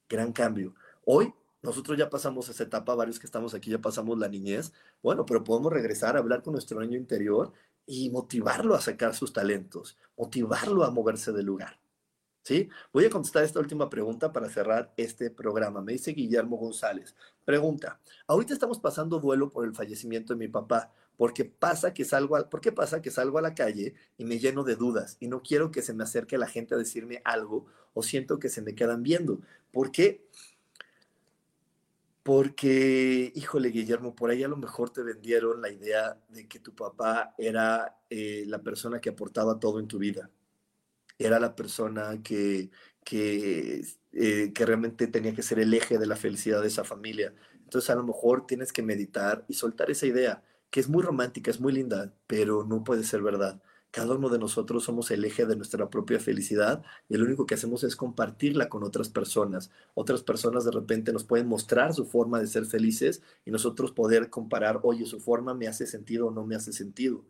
Gran 0.09 0.33
cambio. 0.33 0.75
Hoy 1.05 1.33
nosotros 1.63 1.99
ya 1.99 2.11
pasamos 2.11 2.49
esa 2.49 2.65
etapa, 2.65 2.95
varios 2.95 3.19
que 3.19 3.27
estamos 3.27 3.55
aquí 3.55 3.71
ya 3.71 3.81
pasamos 3.81 4.19
la 4.19 4.29
niñez. 4.29 4.73
Bueno, 5.03 5.25
pero 5.25 5.45
podemos 5.45 5.73
regresar 5.73 6.17
a 6.17 6.21
hablar 6.21 6.43
con 6.43 6.53
nuestro 6.53 6.81
niño 6.81 6.99
interior 6.99 7.53
y 7.87 8.11
motivarlo 8.11 8.75
a 8.75 8.81
sacar 8.81 9.15
sus 9.15 9.33
talentos, 9.33 9.97
motivarlo 10.17 10.85
a 10.85 10.91
moverse 10.91 11.33
del 11.33 11.47
lugar. 11.47 11.79
Voy 12.93 13.05
a 13.05 13.11
contestar 13.11 13.43
esta 13.43 13.59
última 13.59 13.91
pregunta 13.91 14.33
para 14.33 14.49
cerrar 14.49 14.93
este 14.97 15.31
programa. 15.31 15.83
Me 15.83 15.93
dice 15.93 16.13
Guillermo 16.13 16.57
González. 16.57 17.17
Pregunta, 17.45 18.01
ahorita 18.27 18.55
estamos 18.55 18.79
pasando 18.79 19.19
duelo 19.19 19.51
por 19.51 19.65
el 19.65 19.75
fallecimiento 19.75 20.33
de 20.33 20.39
mi 20.39 20.49
papá, 20.49 20.93
porque 21.17 21.45
pasa 21.45 21.93
que 21.93 22.05
salgo 22.05 22.37
a, 22.37 22.49
¿por 22.49 22.61
qué 22.61 22.71
pasa 22.71 23.03
que 23.03 23.11
salgo 23.11 23.39
a 23.39 23.43
la 23.43 23.55
calle 23.55 23.95
y 24.17 24.25
me 24.25 24.39
lleno 24.39 24.63
de 24.63 24.77
dudas 24.77 25.17
y 25.19 25.27
no 25.27 25.43
quiero 25.43 25.73
que 25.73 25.83
se 25.83 25.93
me 25.93 26.05
acerque 26.05 26.39
la 26.39 26.47
gente 26.47 26.75
a 26.75 26.79
decirme 26.79 27.21
algo 27.25 27.67
o 27.95 28.03
siento 28.03 28.39
que 28.39 28.49
se 28.49 28.63
me 28.63 28.75
quedan 28.75 29.03
viendo? 29.03 29.41
¿Por 29.73 29.91
qué? 29.91 30.25
Porque, 32.23 33.33
híjole, 33.35 33.71
Guillermo, 33.71 34.15
por 34.15 34.31
ahí 34.31 34.43
a 34.45 34.49
lo 34.49 34.57
mejor 34.57 34.91
te 34.91 35.03
vendieron 35.03 35.61
la 35.63 35.71
idea 35.71 36.19
de 36.29 36.47
que 36.47 36.59
tu 36.59 36.75
papá 36.75 37.35
era 37.39 37.99
eh, 38.11 38.45
la 38.47 38.61
persona 38.63 39.01
que 39.01 39.11
aportaba 39.11 39.59
todo 39.59 39.81
en 39.81 39.89
tu 39.89 39.99
vida 39.99 40.31
era 41.19 41.41
la 41.41 41.55
persona 41.57 42.23
que, 42.23 42.71
que, 43.05 43.85
eh, 44.13 44.53
que 44.55 44.67
realmente 44.67 45.07
tenía 45.07 45.35
que 45.35 45.43
ser 45.43 45.59
el 45.59 45.73
eje 45.75 45.99
de 45.99 46.07
la 46.07 46.17
felicidad 46.17 46.63
de 46.63 46.69
esa 46.69 46.85
familia. 46.85 47.35
Entonces 47.65 47.91
a 47.91 47.95
lo 47.95 48.05
mejor 48.05 48.47
tienes 48.47 48.73
que 48.73 48.83
meditar 48.83 49.45
y 49.49 49.55
soltar 49.55 49.91
esa 49.91 50.07
idea, 50.07 50.43
que 50.71 50.81
es 50.81 50.89
muy 50.89 51.03
romántica, 51.03 51.51
es 51.51 51.61
muy 51.61 51.73
linda, 51.73 52.13
pero 52.27 52.65
no 52.65 52.85
puede 52.85 53.05
ser 53.05 53.23
verdad. 53.23 53.61
Cada 53.91 54.15
uno 54.15 54.29
de 54.29 54.39
nosotros 54.39 54.85
somos 54.85 55.11
el 55.11 55.25
eje 55.25 55.47
de 55.47 55.57
nuestra 55.57 55.89
propia 55.89 56.21
felicidad 56.21 56.83
y 57.09 57.17
lo 57.17 57.25
único 57.25 57.47
que 57.47 57.55
hacemos 57.55 57.83
es 57.83 57.97
compartirla 57.97 58.69
con 58.69 58.83
otras 58.85 59.09
personas. 59.09 59.71
Otras 59.95 60.23
personas 60.23 60.65
de 60.65 60.71
repente 60.73 61.13
nos 61.13 61.25
pueden 61.25 61.47
mostrar 61.49 61.95
su 61.95 62.05
forma 62.05 62.39
de 62.39 62.47
ser 62.47 62.67
felices 62.67 63.23
y 63.47 63.51
nosotros 63.51 63.93
poder 63.93 64.29
comparar, 64.29 64.81
oye, 64.83 65.07
su 65.07 65.19
forma 65.19 65.55
me 65.55 65.67
hace 65.67 65.87
sentido 65.87 66.27
o 66.27 66.31
no 66.31 66.45
me 66.45 66.57
hace 66.57 66.73
sentido. 66.75 67.25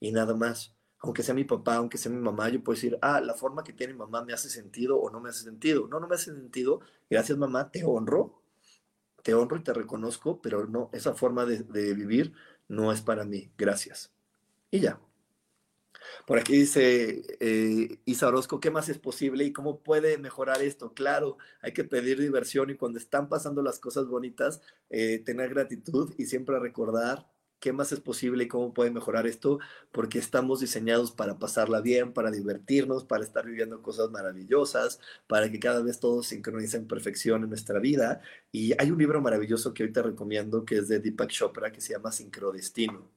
Y 0.00 0.10
nada 0.12 0.34
más 0.34 0.74
aunque 1.00 1.22
sea 1.22 1.34
mi 1.34 1.44
papá, 1.44 1.76
aunque 1.76 1.96
sea 1.98 2.12
mi 2.12 2.18
mamá, 2.18 2.48
yo 2.50 2.62
puedo 2.62 2.76
decir, 2.76 2.98
ah, 3.00 3.20
la 3.20 3.34
forma 3.34 3.64
que 3.64 3.72
tiene 3.72 3.94
mi 3.94 3.98
mamá 4.00 4.22
me 4.22 4.34
hace 4.34 4.50
sentido 4.50 4.98
o 4.98 5.10
no 5.10 5.20
me 5.20 5.30
hace 5.30 5.44
sentido. 5.44 5.88
No, 5.88 5.98
no 5.98 6.06
me 6.06 6.14
hace 6.14 6.26
sentido. 6.26 6.80
Gracias, 7.08 7.38
mamá, 7.38 7.70
te 7.70 7.84
honro, 7.84 8.42
te 9.22 9.34
honro 9.34 9.56
y 9.56 9.62
te 9.62 9.72
reconozco, 9.72 10.40
pero 10.42 10.66
no, 10.66 10.90
esa 10.92 11.14
forma 11.14 11.46
de, 11.46 11.94
vivir 11.94 12.34
no 12.68 12.92
es 12.92 13.00
para 13.00 13.24
mí. 13.24 13.50
Gracias. 13.56 14.12
Y 14.70 14.80
ya. 14.80 15.00
Por 16.26 16.38
aquí 16.38 16.56
dice 16.56 17.22
eh, 17.40 17.98
Isa 18.04 18.28
Orozco, 18.28 18.60
¿qué 18.60 18.70
más 18.70 18.88
es 18.88 18.98
posible 18.98 19.44
y 19.44 19.52
cómo 19.52 19.80
puede 19.80 20.18
mejorar 20.18 20.62
esto? 20.62 20.92
Claro, 20.92 21.38
hay 21.62 21.72
que 21.72 21.84
pedir 21.84 22.20
diversión 22.20 22.70
y 22.70 22.76
cuando 22.76 22.98
están 22.98 23.28
pasando 23.28 23.62
las 23.62 23.78
cosas 23.80 24.06
bonitas, 24.06 24.60
eh, 24.90 25.18
tener 25.24 25.50
gratitud 25.50 26.12
y 26.18 26.26
siempre 26.26 26.58
recordar 26.58 27.26
qué 27.60 27.72
más 27.72 27.92
es 27.92 28.00
posible 28.00 28.44
y 28.44 28.48
cómo 28.48 28.74
puede 28.74 28.90
mejorar 28.90 29.26
esto, 29.26 29.58
porque 29.92 30.18
estamos 30.18 30.60
diseñados 30.60 31.12
para 31.12 31.38
pasarla 31.38 31.80
bien, 31.80 32.12
para 32.12 32.30
divertirnos, 32.30 33.04
para 33.04 33.22
estar 33.24 33.46
viviendo 33.46 33.82
cosas 33.82 34.10
maravillosas, 34.10 35.00
para 35.28 35.50
que 35.50 35.60
cada 35.60 35.82
vez 35.82 36.00
todo 36.00 36.22
sincronice 36.22 36.78
en 36.78 36.86
perfección 36.88 37.44
en 37.44 37.50
nuestra 37.50 37.78
vida. 37.78 38.20
Y 38.50 38.72
hay 38.80 38.90
un 38.90 38.98
libro 38.98 39.20
maravilloso 39.20 39.74
que 39.74 39.84
hoy 39.84 39.92
te 39.92 40.02
recomiendo, 40.02 40.64
que 40.64 40.78
es 40.78 40.88
de 40.88 41.00
Deepak 41.00 41.30
Chopra, 41.30 41.70
que 41.70 41.80
se 41.80 41.92
llama 41.92 42.12
Sincrodestino. 42.12 43.08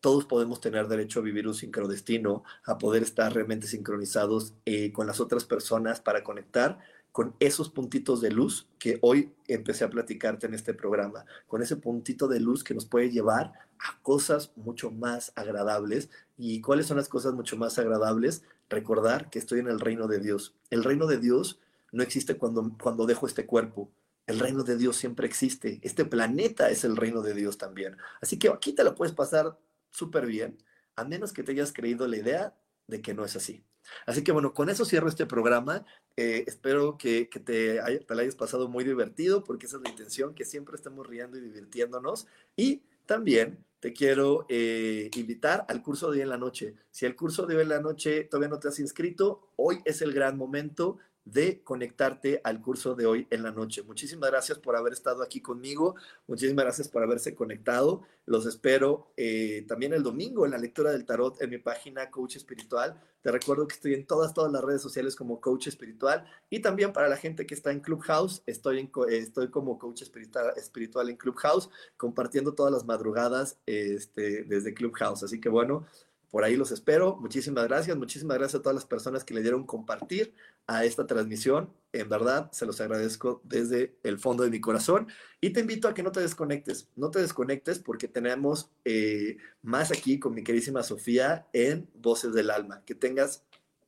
Todos 0.00 0.26
podemos 0.26 0.60
tener 0.60 0.88
derecho 0.88 1.20
a 1.20 1.22
vivir 1.22 1.48
un 1.48 1.54
sincrodestino, 1.54 2.44
a 2.64 2.78
poder 2.78 3.02
estar 3.02 3.32
realmente 3.34 3.66
sincronizados 3.66 4.54
eh, 4.64 4.92
con 4.92 5.06
las 5.06 5.20
otras 5.20 5.44
personas 5.44 6.00
para 6.00 6.22
conectar 6.22 6.78
con 7.16 7.34
esos 7.40 7.70
puntitos 7.70 8.20
de 8.20 8.30
luz 8.30 8.68
que 8.78 8.98
hoy 9.00 9.32
empecé 9.48 9.84
a 9.84 9.88
platicarte 9.88 10.46
en 10.46 10.52
este 10.52 10.74
programa, 10.74 11.24
con 11.46 11.62
ese 11.62 11.76
puntito 11.76 12.28
de 12.28 12.40
luz 12.40 12.62
que 12.62 12.74
nos 12.74 12.84
puede 12.84 13.10
llevar 13.10 13.54
a 13.78 13.98
cosas 14.02 14.52
mucho 14.54 14.90
más 14.90 15.32
agradables. 15.34 16.10
¿Y 16.36 16.60
cuáles 16.60 16.84
son 16.84 16.98
las 16.98 17.08
cosas 17.08 17.32
mucho 17.32 17.56
más 17.56 17.78
agradables? 17.78 18.42
Recordar 18.68 19.30
que 19.30 19.38
estoy 19.38 19.60
en 19.60 19.68
el 19.68 19.80
reino 19.80 20.08
de 20.08 20.20
Dios. 20.20 20.56
El 20.68 20.84
reino 20.84 21.06
de 21.06 21.16
Dios 21.16 21.58
no 21.90 22.02
existe 22.02 22.36
cuando, 22.36 22.76
cuando 22.78 23.06
dejo 23.06 23.26
este 23.26 23.46
cuerpo. 23.46 23.90
El 24.26 24.38
reino 24.38 24.62
de 24.62 24.76
Dios 24.76 24.98
siempre 24.98 25.26
existe. 25.26 25.80
Este 25.82 26.04
planeta 26.04 26.68
es 26.68 26.84
el 26.84 26.98
reino 26.98 27.22
de 27.22 27.32
Dios 27.32 27.56
también. 27.56 27.96
Así 28.20 28.38
que 28.38 28.50
aquí 28.50 28.74
te 28.74 28.84
la 28.84 28.94
puedes 28.94 29.14
pasar 29.14 29.58
súper 29.90 30.26
bien, 30.26 30.58
a 30.96 31.04
menos 31.04 31.32
que 31.32 31.42
te 31.42 31.52
hayas 31.52 31.72
creído 31.72 32.06
la 32.08 32.18
idea 32.18 32.54
de 32.88 33.00
que 33.00 33.14
no 33.14 33.24
es 33.24 33.36
así. 33.36 33.64
Así 34.06 34.22
que 34.22 34.32
bueno, 34.32 34.52
con 34.52 34.68
eso 34.68 34.84
cierro 34.84 35.08
este 35.08 35.26
programa. 35.26 35.84
Eh, 36.16 36.44
espero 36.46 36.96
que, 36.96 37.26
te, 37.26 37.80
te 37.80 38.14
la 38.14 38.22
hayas 38.22 38.36
pasado 38.36 38.68
muy 38.68 38.84
divertido, 38.84 39.44
porque 39.44 39.66
esa 39.66 39.76
es 39.76 39.82
la 39.82 39.90
intención, 39.90 40.34
que 40.34 40.44
siempre 40.44 40.76
estemos 40.76 41.06
riendo 41.06 41.38
y 41.38 41.40
divirtiéndonos. 41.42 42.26
Y 42.56 42.82
también 43.06 43.64
te 43.80 43.92
quiero 43.92 44.46
eh, 44.48 45.10
invitar 45.14 45.64
al 45.68 45.82
curso 45.82 46.10
de 46.10 46.18
hoy 46.18 46.22
en 46.22 46.30
la 46.30 46.38
noche. 46.38 46.74
Si 46.90 47.06
el 47.06 47.14
curso 47.14 47.46
de 47.46 47.56
hoy 47.56 47.62
en 47.62 47.68
la 47.68 47.80
noche 47.80 48.24
todavía 48.24 48.48
no 48.48 48.58
te 48.58 48.68
has 48.68 48.78
inscrito, 48.78 49.52
hoy 49.56 49.80
es 49.84 50.02
el 50.02 50.12
gran 50.12 50.36
momento 50.36 50.98
de 51.26 51.60
conectarte 51.62 52.40
al 52.44 52.62
curso 52.62 52.94
de 52.94 53.04
hoy 53.04 53.26
en 53.30 53.42
la 53.42 53.50
noche. 53.50 53.82
Muchísimas 53.82 54.30
gracias 54.30 54.58
por 54.58 54.76
haber 54.76 54.92
estado 54.92 55.22
aquí 55.22 55.40
conmigo, 55.40 55.96
muchísimas 56.28 56.64
gracias 56.64 56.88
por 56.88 57.02
haberse 57.02 57.34
conectado. 57.34 58.02
Los 58.26 58.46
espero 58.46 59.12
eh, 59.16 59.64
también 59.68 59.92
el 59.92 60.02
domingo 60.02 60.44
en 60.44 60.52
la 60.52 60.58
lectura 60.58 60.92
del 60.92 61.04
tarot 61.04 61.40
en 61.42 61.50
mi 61.50 61.58
página 61.58 62.10
Coach 62.10 62.36
Espiritual. 62.36 63.00
Te 63.22 63.32
recuerdo 63.32 63.66
que 63.66 63.74
estoy 63.74 63.94
en 63.94 64.06
todas, 64.06 64.34
todas 64.34 64.52
las 64.52 64.62
redes 64.62 64.82
sociales 64.82 65.16
como 65.16 65.40
Coach 65.40 65.66
Espiritual 65.66 66.24
y 66.48 66.60
también 66.60 66.92
para 66.92 67.08
la 67.08 67.16
gente 67.16 67.44
que 67.44 67.54
está 67.54 67.72
en 67.72 67.80
Clubhouse, 67.80 68.42
estoy, 68.46 68.78
en, 68.78 68.90
estoy 69.10 69.50
como 69.50 69.78
Coach 69.78 70.02
Espiritual, 70.02 70.52
espiritual 70.56 71.10
en 71.10 71.16
Clubhouse, 71.16 71.68
compartiendo 71.96 72.54
todas 72.54 72.72
las 72.72 72.84
madrugadas 72.84 73.58
este, 73.66 74.44
desde 74.44 74.74
Clubhouse. 74.74 75.24
Así 75.24 75.40
que 75.40 75.48
bueno, 75.48 75.86
por 76.30 76.44
ahí 76.44 76.56
los 76.56 76.72
espero. 76.72 77.16
Muchísimas 77.16 77.64
gracias. 77.64 77.96
Muchísimas 77.96 78.38
gracias 78.38 78.60
a 78.60 78.62
todas 78.62 78.74
las 78.74 78.84
personas 78.84 79.24
que 79.24 79.34
le 79.34 79.42
dieron 79.42 79.64
compartir 79.64 80.34
a 80.66 80.84
esta 80.84 81.06
transmisión. 81.06 81.72
En 81.92 82.08
verdad, 82.08 82.50
se 82.52 82.66
los 82.66 82.80
agradezco 82.80 83.40
desde 83.44 83.96
el 84.02 84.18
fondo 84.18 84.42
de 84.42 84.50
mi 84.50 84.60
corazón. 84.60 85.08
Y 85.40 85.50
te 85.50 85.60
invito 85.60 85.88
a 85.88 85.94
que 85.94 86.02
no 86.02 86.12
te 86.12 86.20
desconectes. 86.20 86.90
No 86.96 87.10
te 87.10 87.20
desconectes 87.20 87.78
porque 87.78 88.08
tenemos 88.08 88.70
eh, 88.84 89.36
más 89.62 89.92
aquí 89.92 90.18
con 90.18 90.34
mi 90.34 90.42
queridísima 90.42 90.82
Sofía 90.82 91.46
en 91.52 91.88
Voces 91.94 92.34
del 92.34 92.50
Alma. 92.50 92.82
Que 92.84 92.94
tengas 92.94 93.44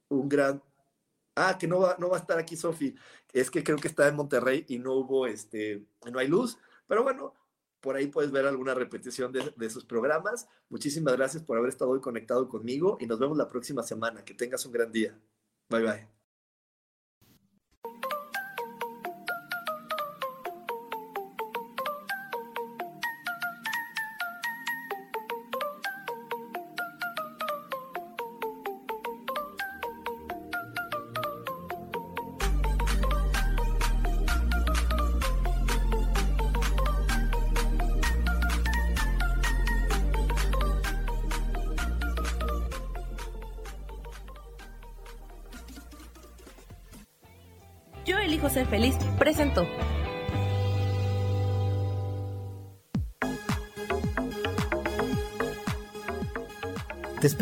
un 0.09 0.29
gran... 0.29 0.63
Ah, 1.35 1.57
que 1.59 1.69
no 1.69 1.81
va, 1.81 1.97
no 1.99 2.09
va 2.09 2.17
a 2.17 2.21
estar 2.21 2.39
aquí 2.39 2.57
Sofía. 2.57 2.95
Es 3.33 3.51
que 3.51 3.63
creo 3.63 3.79
que 3.79 3.89
está 3.89 4.09
en 4.09 4.17
Monterrey 4.17 4.65
y 4.69 4.79
no 4.79 4.95
hubo, 4.95 5.27
este, 5.27 5.85
no 6.11 6.19
hay 6.19 6.29
luz. 6.29 6.59
Pero 6.87 7.03
bueno, 7.03 7.35
por 7.89 7.97
ahí 7.97 8.09
puedes 8.09 8.31
ver 8.31 8.45
alguna 8.45 8.75
repetición 8.75 9.33
de, 9.33 9.71
sus 9.71 9.87
programas. 9.87 10.47
Muchísimas 10.69 11.17
gracias 11.17 11.43
por 11.43 11.57
haber 11.57 11.71
estado 11.71 11.93
hoy 11.93 12.03
conectado 12.03 12.47
conmigo 12.47 12.99
y 13.01 13.07
nos 13.07 13.19
vemos 13.19 13.39
la 13.39 13.49
próxima 13.49 13.83
semana. 13.83 14.27
Que 14.27 14.35
tengas 14.35 14.67
un 14.67 14.73
gran 14.73 14.93
día. 14.93 15.19
Bye 15.71 15.83
bye. 15.83 16.18